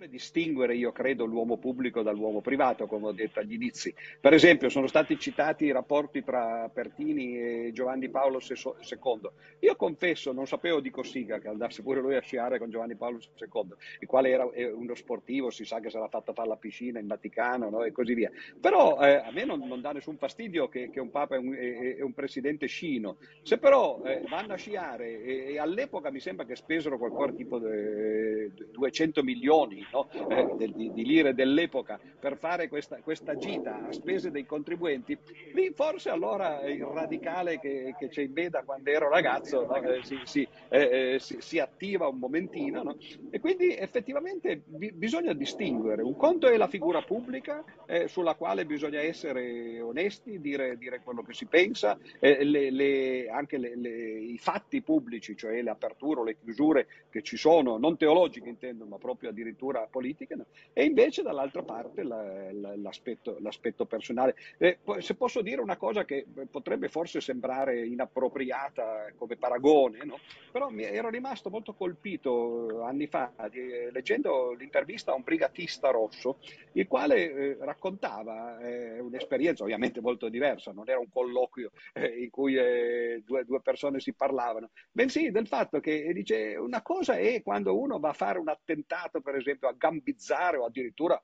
sempre 0.00 0.08
distinguere, 0.08 0.74
io 0.74 0.92
credo, 0.92 1.26
l'uomo 1.26 1.58
pubblico 1.58 2.00
dall'uomo 2.02 2.40
privato, 2.40 2.86
come 2.86 3.08
ho 3.08 3.12
detto 3.12 3.40
agli 3.40 3.52
inizi. 3.52 3.94
Per 4.18 4.32
esempio, 4.32 4.70
sono 4.70 4.86
stati 4.86 5.18
citati 5.18 5.66
i 5.66 5.72
rapporti 5.72 6.24
tra 6.24 6.70
Pertini 6.72 7.38
e 7.38 7.70
Giovanni 7.72 8.08
Paolo 8.08 8.40
II. 8.40 9.30
Io 9.58 9.76
confesso, 9.76 10.32
non 10.32 10.46
sapevo 10.46 10.80
di 10.80 10.90
Cossiga, 10.90 11.38
che 11.38 11.48
andasse 11.48 11.82
pure 11.82 12.00
lui 12.00 12.16
a 12.16 12.20
sciare 12.20 12.58
con 12.58 12.70
Giovanni 12.70 12.96
Paolo 12.96 13.18
II, 13.18 13.74
il 14.00 14.08
quale 14.08 14.30
era 14.30 14.48
uno 14.74 14.94
sportivo, 14.94 15.50
si 15.50 15.64
sa 15.66 15.80
che 15.80 15.90
sarà 15.90 16.08
fatto 16.08 16.32
fare 16.32 16.48
la 16.48 16.56
piscina 16.56 16.98
in 16.98 17.06
Vaticano 17.06 17.68
no? 17.68 17.82
e 17.84 17.92
così 17.92 18.14
via. 18.14 18.30
Però 18.58 18.98
eh, 19.02 19.16
a 19.16 19.30
me 19.32 19.44
non, 19.44 19.60
non, 19.66 19.82
dà 19.82 19.92
nessun 19.92 20.16
fastidio 20.16 20.68
che, 20.68 20.88
che 20.90 21.00
un 21.00 21.10
Papa 21.10 21.34
è 21.34 21.38
un, 21.38 21.52
è, 21.52 21.96
è 21.96 22.02
un, 22.02 22.14
presidente 22.14 22.66
scino. 22.66 23.18
Se 23.42 23.58
però 23.58 24.02
eh, 24.04 24.22
vanno 24.28 24.54
a 24.54 24.56
sciare 24.56 25.22
e, 25.22 25.52
e, 25.52 25.58
all'epoca 25.58 26.10
mi 26.10 26.20
sembra 26.20 26.46
che 26.46 26.56
spesero 26.56 26.96
qualcosa 26.96 27.32
tipo 27.32 27.58
200 27.58 29.22
milioni 29.22 29.88
no? 29.92 30.08
eh, 30.28 30.72
di, 30.74 30.92
di, 30.92 31.04
lire 31.04 31.34
dell'epoca 31.34 31.98
per 32.18 32.36
fare 32.36 32.68
questa, 32.68 32.96
questa, 33.02 33.36
gita 33.36 33.86
a 33.86 33.92
spese 33.92 34.30
dei 34.30 34.46
contribuenti, 34.46 35.16
lì 35.54 35.72
forse 35.74 36.10
allora 36.10 36.62
il 36.62 36.82
radicale 36.84 37.58
che, 37.58 37.94
che 37.98 38.08
c'è 38.08 38.22
in 38.22 38.32
veda 38.32 38.62
quando 38.62 38.90
ero 38.90 39.08
ragazzo 39.08 39.66
no? 39.66 39.74
eh, 39.76 40.02
si, 40.02 40.18
si, 40.24 40.48
eh, 40.68 41.14
eh 41.14 41.18
si, 41.18 41.36
si, 41.40 41.58
attiva 41.58 42.08
un 42.08 42.18
momentino 42.18 42.82
no? 42.82 42.96
e 43.30 43.40
quindi 43.40 43.74
effettivamente 43.74 44.62
bi- 44.64 44.92
bisogna 44.92 45.32
distinguere. 45.32 46.02
Un 46.02 46.16
conto 46.16 46.48
è 46.48 46.56
la 46.56 46.68
figura 46.68 47.02
pubblica 47.02 47.64
eh, 47.86 48.08
sulla 48.08 48.34
quale 48.34 48.66
bisogna 48.66 49.00
essere 49.00 49.80
onesti, 49.80 50.40
dire, 50.40 50.76
dire 50.76 51.00
quello 51.02 51.22
che 51.22 51.34
si 51.34 51.46
pensa, 51.46 51.98
eh, 52.18 52.44
le, 52.44 52.70
le, 52.70 53.28
anche 53.28 53.58
le, 53.58 53.70
i 53.70 54.38
fatti 54.38 54.82
pubblici, 54.82 55.36
cioè 55.36 55.60
le 55.62 55.70
aperture 55.70 56.20
o 56.20 56.24
le 56.24 56.36
chiusure 56.38 56.86
che 57.10 57.22
ci 57.22 57.36
sono, 57.36 57.76
non 57.78 57.96
teologiche 57.96 58.48
intendo, 58.48 58.84
ma 58.84 58.98
proprio 58.98 59.30
addirittura 59.30 59.79
figura 59.80 59.86
politica, 59.86 60.34
no? 60.36 60.46
e 60.72 60.84
invece 60.84 61.22
dall'altra 61.22 61.62
parte 61.62 62.02
la, 62.02 62.52
la, 62.52 62.76
l'aspetto, 62.76 63.36
l'aspetto, 63.40 63.86
personale. 63.86 64.34
Eh, 64.58 64.78
se 64.98 65.14
posso 65.14 65.42
dire 65.42 65.60
una 65.60 65.76
cosa 65.76 66.04
che 66.04 66.26
potrebbe 66.50 66.88
forse 66.88 67.20
sembrare 67.20 67.86
inappropriata 67.86 69.12
come 69.16 69.36
paragone, 69.36 70.04
no? 70.04 70.18
però 70.50 70.68
mi 70.68 70.82
ero 70.82 71.08
rimasto 71.08 71.50
molto 71.50 71.74
colpito 71.74 72.82
anni 72.82 73.06
fa 73.06 73.32
di, 73.50 73.90
leggendo 73.90 74.52
l'intervista 74.52 75.12
a 75.12 75.14
un 75.14 75.22
brigatista 75.22 75.90
rosso, 75.90 76.38
il 76.72 76.86
quale 76.86 77.32
eh, 77.32 77.56
raccontava 77.60 78.58
eh, 78.60 79.00
un'esperienza 79.00 79.62
ovviamente 79.62 80.00
molto 80.00 80.28
diversa, 80.28 80.72
non 80.72 80.88
era 80.88 80.98
un 80.98 81.08
colloquio 81.10 81.70
eh, 81.92 82.22
in 82.22 82.30
cui 82.30 82.56
eh, 82.56 83.22
due, 83.24 83.44
due, 83.44 83.60
persone 83.60 84.00
si 84.00 84.12
parlavano, 84.12 84.70
bensì 84.90 85.30
del 85.30 85.46
fatto 85.46 85.80
che 85.80 86.10
dice 86.12 86.56
una 86.56 86.82
cosa 86.82 87.16
è 87.16 87.42
quando 87.42 87.78
uno 87.78 87.98
va 87.98 88.10
a 88.10 88.14
fare 88.14 88.38
un 88.38 88.48
attentato, 88.48 89.20
per 89.20 89.36
esempio, 89.36 89.59
esempio 89.60 89.68
a 89.68 89.74
gambizzare 89.76 90.56
o 90.56 90.64
addirittura 90.64 91.22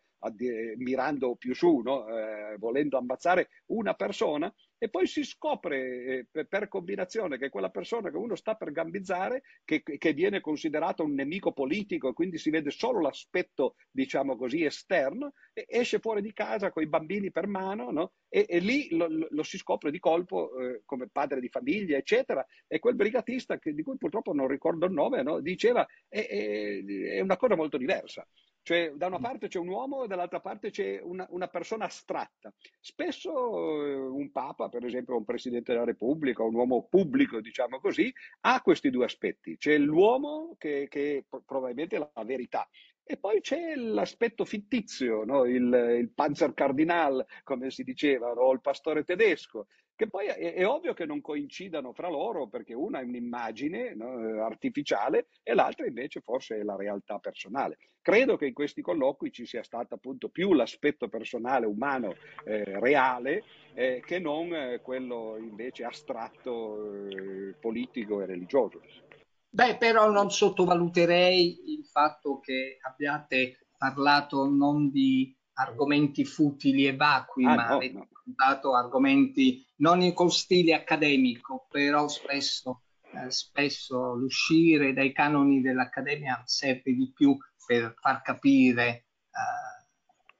mirando 0.77 1.37
più 1.37 1.55
su, 1.55 1.79
no? 1.79 2.09
eh, 2.09 2.57
volendo 2.59 2.99
ammazzare 2.99 3.49
una 3.67 3.95
persona 3.95 4.53
e 4.79 4.89
poi 4.89 5.07
si 5.07 5.25
scopre 5.25 6.27
eh, 6.31 6.47
per 6.47 6.69
combinazione 6.69 7.39
che 7.39 7.49
quella 7.49 7.71
persona 7.71 8.11
che 8.11 8.17
uno 8.17 8.35
sta 8.35 8.55
per 8.55 8.73
gambizzare, 8.73 9.43
che, 9.65 9.83
che 9.83 10.13
viene 10.13 10.41
considerato 10.41 11.05
un 11.05 11.15
nemico 11.15 11.53
politico 11.53 12.09
e 12.09 12.13
quindi 12.13 12.39
si 12.39 12.51
vede 12.51 12.71
solo 12.71 13.01
l'aspetto, 13.01 13.77
diciamo 13.91 14.37
così, 14.37 14.65
esterno, 14.65 15.33
esce 15.53 15.99
fuori 15.99 16.21
di 16.21 16.33
casa 16.33 16.71
con 16.71 16.83
i 16.83 16.89
bambini 16.89 17.31
per 17.31 17.47
mano 17.47 17.91
no? 17.91 18.13
e, 18.29 18.47
e, 18.49 18.59
lì 18.59 18.89
lo, 18.91 19.09
lo, 19.09 19.43
si 19.43 19.57
scopre 19.57 19.91
di 19.91 19.99
colpo 19.99 20.57
eh, 20.59 20.83
come 20.85 21.09
padre 21.09 21.41
di 21.41 21.49
famiglia, 21.49 21.97
eccetera. 21.97 22.45
E 22.67 22.79
quel 22.79 22.95
brigatista, 22.95 23.59
che, 23.59 23.73
di 23.73 23.83
cui 23.83 23.97
purtroppo 23.97 24.33
non 24.33 24.49
ricordo 24.49 24.87
il 24.87 24.93
nome, 24.93 25.23
no? 25.23 25.41
diceva 25.41 25.87
è, 26.09 26.27
è, 26.27 26.85
è 26.85 27.21
una 27.21 27.37
cosa 27.37 27.57
molto 27.57 27.79
diversa. 27.79 28.27
Cioè, 28.67 28.95
da 28.97 29.07
una 29.07 29.21
parte 29.21 29.47
c'è 29.47 29.61
un 29.61 29.69
uomo 29.69 30.03
e 30.03 30.09
dall'altra 30.09 30.41
parte 30.41 30.71
c'è 30.71 31.01
una, 31.01 31.25
una 31.31 31.47
persona 31.47 31.85
astratta. 31.85 32.53
Spesso 32.81 33.31
eh, 33.85 33.95
un 33.95 34.33
papa, 34.33 34.69
per 34.69 34.85
esempio 34.85 35.17
un 35.17 35.25
presidente 35.25 35.71
della 35.71 35.85
Repubblica, 35.85 36.43
un 36.43 36.57
uomo 36.57 36.89
pubblico, 36.91 37.41
diciamo 37.41 37.79
così, 37.79 38.13
ha 38.41 38.61
questi 38.63 38.91
due 38.91 39.05
aspetti. 39.05 39.57
C'è 39.57 39.79
l'uomo 39.79 40.57
che, 40.59 40.89
che 40.91 41.27
probabilmente 41.45 41.95
è 41.95 42.11
la 42.13 42.25
verità 42.25 42.69
e 43.05 43.17
poi 43.19 43.41
c'è 43.41 43.77
l'aspetto 43.77 44.45
fittizio, 44.45 45.23
no? 45.23 45.45
il, 45.45 45.97
il 46.01 46.11
Panzer 46.13 46.53
Cardinal, 46.53 47.25
come 47.45 47.71
si 47.71 47.85
diceva, 47.85 48.33
no? 48.33 48.51
il 48.51 48.61
pastore 48.61 49.05
tedesco, 49.05 49.69
che 49.97 50.09
poi 50.09 50.27
è, 50.27 50.55
è, 50.55 50.67
ovvio 50.67 50.93
che 50.93 51.07
non 51.07 51.23
coincidano 51.23 51.93
fra 51.93 52.09
loro 52.09 52.47
perché 52.49 52.75
una 52.75 53.01
è 53.01 53.05
un'immagine 53.05 53.95
no? 53.95 54.45
artificiale 54.45 55.29
e 55.43 55.55
l'altra 55.55 55.87
invece 55.87 56.21
forse 56.21 56.59
è 56.59 56.63
la 56.63 56.77
realtà 56.77 57.19
personale. 57.19 57.79
Credo 58.03 58.37
che 58.37 58.47
in 58.47 58.53
questi 58.53 58.83
colloqui 58.83 59.33
ci 59.33 59.47
sia 59.47 59.63
stato 59.63 59.95
appunto 59.95 60.29
più 60.29 60.53
l'aspetto 60.53 61.09
personale, 61.09 61.67
umano, 61.67 62.15
eh, 62.45 62.79
reale, 62.79 63.43
eh, 63.75 64.03
che 64.05 64.19
non 64.19 64.55
eh, 64.55 64.81
quello 64.83 65.37
invece 65.39 65.85
astratto, 65.85 67.09
eh, 67.09 67.55
politico 67.59 68.21
e 68.21 68.27
religioso. 68.27 68.81
Beh, 69.49 69.79
però 69.79 70.11
non 70.11 70.31
sottovaluterei 70.31 71.73
il 71.73 71.87
fatto 71.87 72.39
che 72.39 72.77
abbiate 72.83 73.67
parlato 73.77 74.47
non 74.47 74.91
di 74.91 75.35
argomenti 75.55 76.25
futili 76.27 76.87
e 76.87 76.95
vacui, 76.95 77.47
ah, 77.47 77.55
ma 77.55 77.69
no, 77.69 77.81
no. 77.93 78.09
Dato 78.27 78.75
argomenti 78.75 79.65
non 79.77 80.13
con 80.13 80.31
stile 80.31 80.75
accademico, 80.75 81.67
però 81.71 82.09
spesso, 82.09 82.83
eh, 83.13 83.31
spesso 83.31 84.15
l'uscire 84.15 84.93
dai 84.93 85.13
canoni 85.13 85.61
dell'accademia 85.61 86.43
serve 86.45 86.93
di 86.93 87.13
più 87.15 87.37
per 87.65 87.95
far 88.01 88.23
capire 88.23 88.89
eh, 88.89 89.07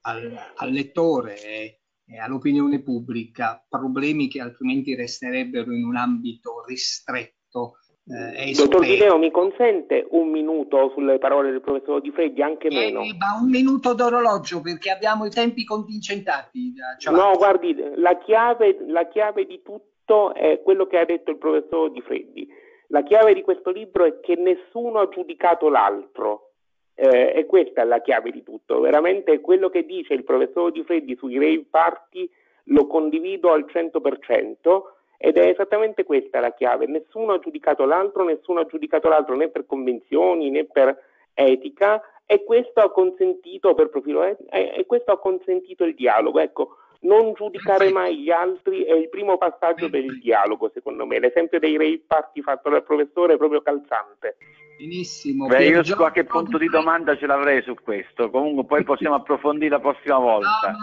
al, 0.03 0.53
al, 0.57 0.71
lettore 0.71 1.41
e, 1.43 1.81
e 2.05 2.19
all'opinione 2.19 2.83
pubblica 2.83 3.65
problemi 3.69 4.29
che 4.29 4.41
altrimenti 4.41 4.95
resterebbero 4.95 5.73
in 5.73 5.85
un 5.85 5.97
ambito 5.97 6.65
ristretto 6.67 7.79
eh, 8.09 8.53
Dottor 8.53 8.85
Di 8.85 8.97
Leo, 8.97 9.19
mi 9.19 9.33
consente 9.33 10.07
un 10.11 10.29
minuto 10.31 10.91
sulle 10.95 11.19
parole 11.19 11.51
del 11.51 11.61
professor 11.61 12.01
Di 12.01 12.13
Freddi, 12.13 12.41
anche 12.41 12.69
eh, 12.69 12.75
meno? 12.75 13.01
ma 13.01 13.39
un 13.41 13.51
minuto 13.51 13.95
d'orologio 13.95 14.61
perché 14.61 14.91
abbiamo 14.91 15.25
i 15.25 15.31
tempi 15.31 15.65
contingentati. 15.65 16.73
Cioè, 16.99 17.13
no, 17.13 17.33
guardi, 17.37 17.77
la 17.97 18.17
chiave, 18.19 18.79
la 18.87 19.09
chiave 19.09 19.45
di 19.45 19.61
tutto 19.63 20.35
è 20.35 20.61
quello 20.63 20.87
che 20.87 20.99
ha 20.99 21.05
detto 21.05 21.33
il 21.33 21.39
professor 21.39 21.91
Di 21.91 22.01
Freddi. 22.01 22.49
La 22.89 23.03
chiave 23.03 23.35
di 23.35 23.43
questo 23.43 23.71
libro 23.71 24.05
è 24.05 24.21
che 24.21 24.37
nessuno 24.37 25.01
ha 25.01 25.09
giudicato 25.09 25.69
l'altro. 25.69 26.53
Eh, 26.95 27.33
e 27.37 27.45
questa 27.45 27.83
è 27.83 27.85
la 27.85 28.01
chiave 28.01 28.31
di 28.31 28.43
tutto. 28.43 28.81
Veramente 28.81 29.41
quello 29.41 29.69
che 29.69 29.85
dice 29.85 30.15
il 30.15 30.25
professor 30.25 30.71
Di 30.71 30.85
Freddi 30.85 31.17
sui 31.17 31.35
rave 31.39 31.67
party 31.69 32.31
lo 32.69 32.87
condivido 32.87 33.53
al 33.53 33.67
100% 33.67 34.95
ed 35.19 35.37
è 35.37 35.49
esattamente 35.49 36.05
questa 36.05 36.41
la 36.41 36.53
chiave. 36.53 36.87
Nessuno 36.87 37.33
ha 37.33 37.39
giudicato 37.39 37.85
l'altro, 37.85 38.25
nessuno 38.25 38.61
ha 38.61 38.67
giudicato 38.67 39.09
l'altro 39.09 39.37
né 39.37 39.49
per 39.49 39.67
convenzioni 39.67 40.51
né 40.51 40.65
per 40.65 40.97
etica 41.35 42.03
e 42.25 42.45
questo 42.45 42.81
ha 42.81 42.91
consentito 42.91 43.75
per 43.75 43.89
profilo 43.89 44.25
e 44.25 44.85
questo 44.87 45.13
ha 45.13 45.19
consentito 45.19 45.85
il 45.85 45.95
dialogo. 45.95 46.41
Ecco, 46.41 46.77
non 47.01 47.35
giudicare 47.35 47.91
mai 47.91 48.19
gli 48.19 48.31
altri 48.31 48.83
è 48.83 48.95
il 48.95 49.09
primo 49.09 49.39
passaggio 49.39 49.89
per 49.89 50.05
il 50.05 50.19
dialogo, 50.19 50.71
secondo 50.73 51.07
me. 51.07 51.21
L'esempio 51.21 51.59
dei 51.59 51.77
rave 51.77 52.03
party 52.07 52.41
fatto 52.43 52.71
dal 52.71 52.83
professore 52.83 53.35
è 53.35 53.37
proprio 53.37 53.63
calzante. 53.63 54.37
Benissimo. 54.79 55.47
Beh, 55.47 55.67
io 55.67 55.85
su 55.85 55.95
qualche 55.95 56.25
punto 56.25 56.59
di 56.59 56.67
domanda 56.67 57.17
ce 57.17 57.27
l'avrei 57.27 57.63
su 57.63 57.75
questo, 57.83 58.29
comunque 58.29 58.65
poi 58.65 58.85
possiamo 58.85 59.15
approfondire 59.15 59.71
la 59.71 59.81
prossima 59.81 60.19
volta. 60.21 60.71
No, 60.71 60.77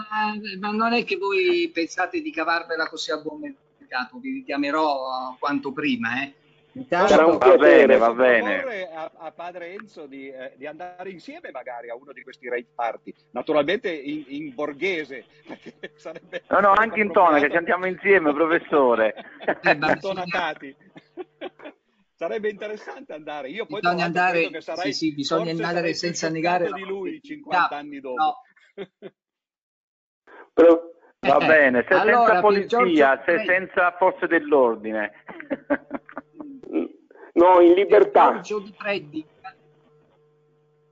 ma, 0.60 0.68
ma, 0.68 0.76
non 0.76 0.92
è 0.94 1.04
che 1.04 1.16
voi 1.16 1.70
pensate 1.72 2.20
di 2.20 2.32
cavarvela 2.32 2.88
così 2.88 3.12
a 3.12 3.20
buon 3.20 3.40
mercato, 3.94 4.18
vi 4.18 4.32
richiamerò 4.32 5.36
quanto 5.38 5.72
prima, 5.72 6.22
eh. 6.22 6.34
Intanto, 6.76 7.38
va 7.38 7.56
bene, 7.56 7.96
va 7.96 8.12
bene. 8.12 8.90
A, 8.92 9.08
a, 9.16 9.30
padre 9.30 9.74
Enzo 9.74 10.06
di, 10.06 10.28
eh, 10.28 10.54
di, 10.56 10.66
andare 10.66 11.10
insieme 11.10 11.52
magari 11.52 11.88
a 11.88 11.94
uno 11.94 12.12
di 12.12 12.24
questi 12.24 12.48
rave 12.48 12.66
party, 12.74 13.14
naturalmente 13.30 13.92
in, 13.92 14.24
in 14.26 14.52
borghese. 14.54 15.24
no, 16.48 16.58
no, 16.60 16.72
anche 16.72 17.00
in 17.00 17.12
tona, 17.12 17.38
che 17.38 17.48
ci 17.48 17.56
andiamo 17.56 17.86
insieme, 17.86 18.32
professore. 18.32 19.14
Eh. 19.46 19.78
Sarebbe 22.16 22.48
interessante 22.48 23.12
andare. 23.12 23.50
Io 23.50 23.66
poi 23.66 23.78
bisogna 23.78 24.06
andare, 24.06 24.50
che 24.50 24.60
sarai, 24.60 24.92
sì, 24.92 25.10
sì, 25.10 25.14
bisogna 25.14 25.52
andare 25.52 25.94
senza 25.94 26.28
negare 26.28 26.72
di 26.72 26.82
lui 26.82 27.20
50 27.22 27.68
no, 27.70 27.76
anni 27.76 28.00
dopo. 28.00 28.20
No. 28.20 28.40
Però, 30.54 30.93
Va 31.24 31.38
eh, 31.38 31.46
bene, 31.46 31.84
se 31.88 31.94
allora, 31.94 32.26
senza 32.26 32.40
polizia, 32.40 33.22
se 33.24 33.44
senza 33.46 33.96
forze 33.96 34.26
dell'ordine. 34.26 35.12
no, 37.32 37.60
in 37.60 37.72
libertà. 37.72 38.42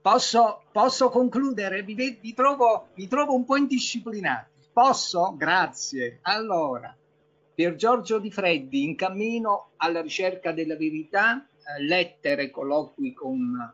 Posso, 0.01 0.63
posso 0.73 1.11
concludere? 1.11 1.83
Vi, 1.83 2.19
vi, 2.21 2.35
trovo, 2.35 2.89
vi 2.95 3.07
trovo 3.09 3.35
un 3.35 3.45
po' 3.45 3.57
indisciplinati. 3.57 4.51
Posso? 4.73 5.35
Grazie. 5.37 6.21
Allora, 6.23 6.97
Pier 7.55 7.75
Giorgio 7.75 8.19
Di 8.19 8.31
Freddi, 8.31 8.85
in 8.85 8.97
cammino 8.97 9.73
alla 9.77 10.01
ricerca 10.01 10.53
della 10.53 10.77
verità, 10.77 11.47
eh, 11.47 11.83
lettere, 11.83 12.51
colloqui 12.51 13.13
con 13.13 13.73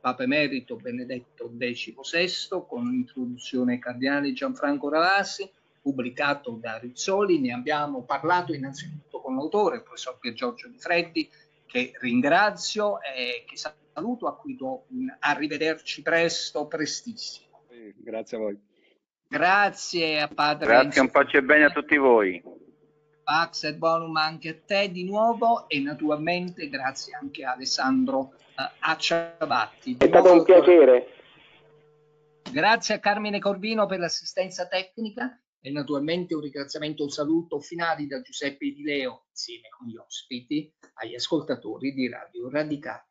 Papa 0.00 0.22
Emerito 0.22 0.76
Benedetto 0.76 1.52
XVI, 1.54 2.64
con 2.66 2.84
l'introduzione 2.84 3.78
cardinale 3.78 4.32
Gianfranco 4.32 4.88
Ravasi, 4.88 5.48
pubblicato 5.88 6.58
da 6.60 6.76
Rizzoli. 6.76 7.40
Ne 7.40 7.54
abbiamo 7.54 8.02
parlato 8.02 8.52
innanzitutto 8.52 9.20
con 9.20 9.36
l'autore, 9.36 9.76
il 9.76 9.82
professor 9.82 10.18
Pier 10.18 10.34
Giorgio 10.34 10.68
Di 10.68 10.78
Freddi, 10.78 11.30
che 11.64 11.92
ringrazio 12.00 13.00
e 13.00 13.44
che 13.46 13.56
saluto, 13.56 14.26
a 14.26 14.36
cui 14.36 14.54
do 14.54 14.84
un 14.90 15.06
arrivederci 15.18 16.02
presto, 16.02 16.66
prestissimo. 16.66 17.64
Grazie 17.96 18.36
a 18.36 18.40
voi. 18.40 18.60
Grazie 19.26 20.20
a 20.20 20.28
padre. 20.28 20.66
Grazie, 20.66 21.00
un 21.00 21.10
pace 21.10 21.38
e 21.38 21.42
bene 21.42 21.64
a 21.64 21.70
tutti 21.70 21.96
voi. 21.96 22.42
Pax 23.24 23.64
et 23.64 23.76
bonum 23.76 24.16
anche 24.16 24.48
a 24.48 24.56
te 24.64 24.90
di 24.90 25.04
nuovo 25.04 25.68
e 25.68 25.80
naturalmente 25.80 26.68
grazie 26.68 27.14
anche 27.14 27.44
a 27.44 27.52
Alessandro 27.52 28.18
uh, 28.18 28.62
Acciabatti. 28.78 29.96
È 29.98 30.06
stato 30.06 30.32
un 30.32 30.44
piacere. 30.44 31.08
Grazie 32.50 32.94
a 32.94 32.98
Carmine 32.98 33.38
Corvino 33.38 33.84
per 33.84 33.98
l'assistenza 33.98 34.66
tecnica 34.66 35.38
e 35.60 35.70
naturalmente 35.70 36.34
un 36.34 36.40
ringraziamento, 36.40 37.02
un 37.02 37.10
saluto 37.10 37.60
finale 37.60 38.06
da 38.06 38.20
Giuseppe 38.20 38.70
Di 38.72 38.82
Leo 38.82 39.26
insieme 39.30 39.68
con 39.76 39.88
gli 39.88 39.96
ospiti 39.96 40.72
agli 40.94 41.14
ascoltatori 41.14 41.92
di 41.92 42.08
Radio 42.08 42.48
Radicale. 42.48 43.07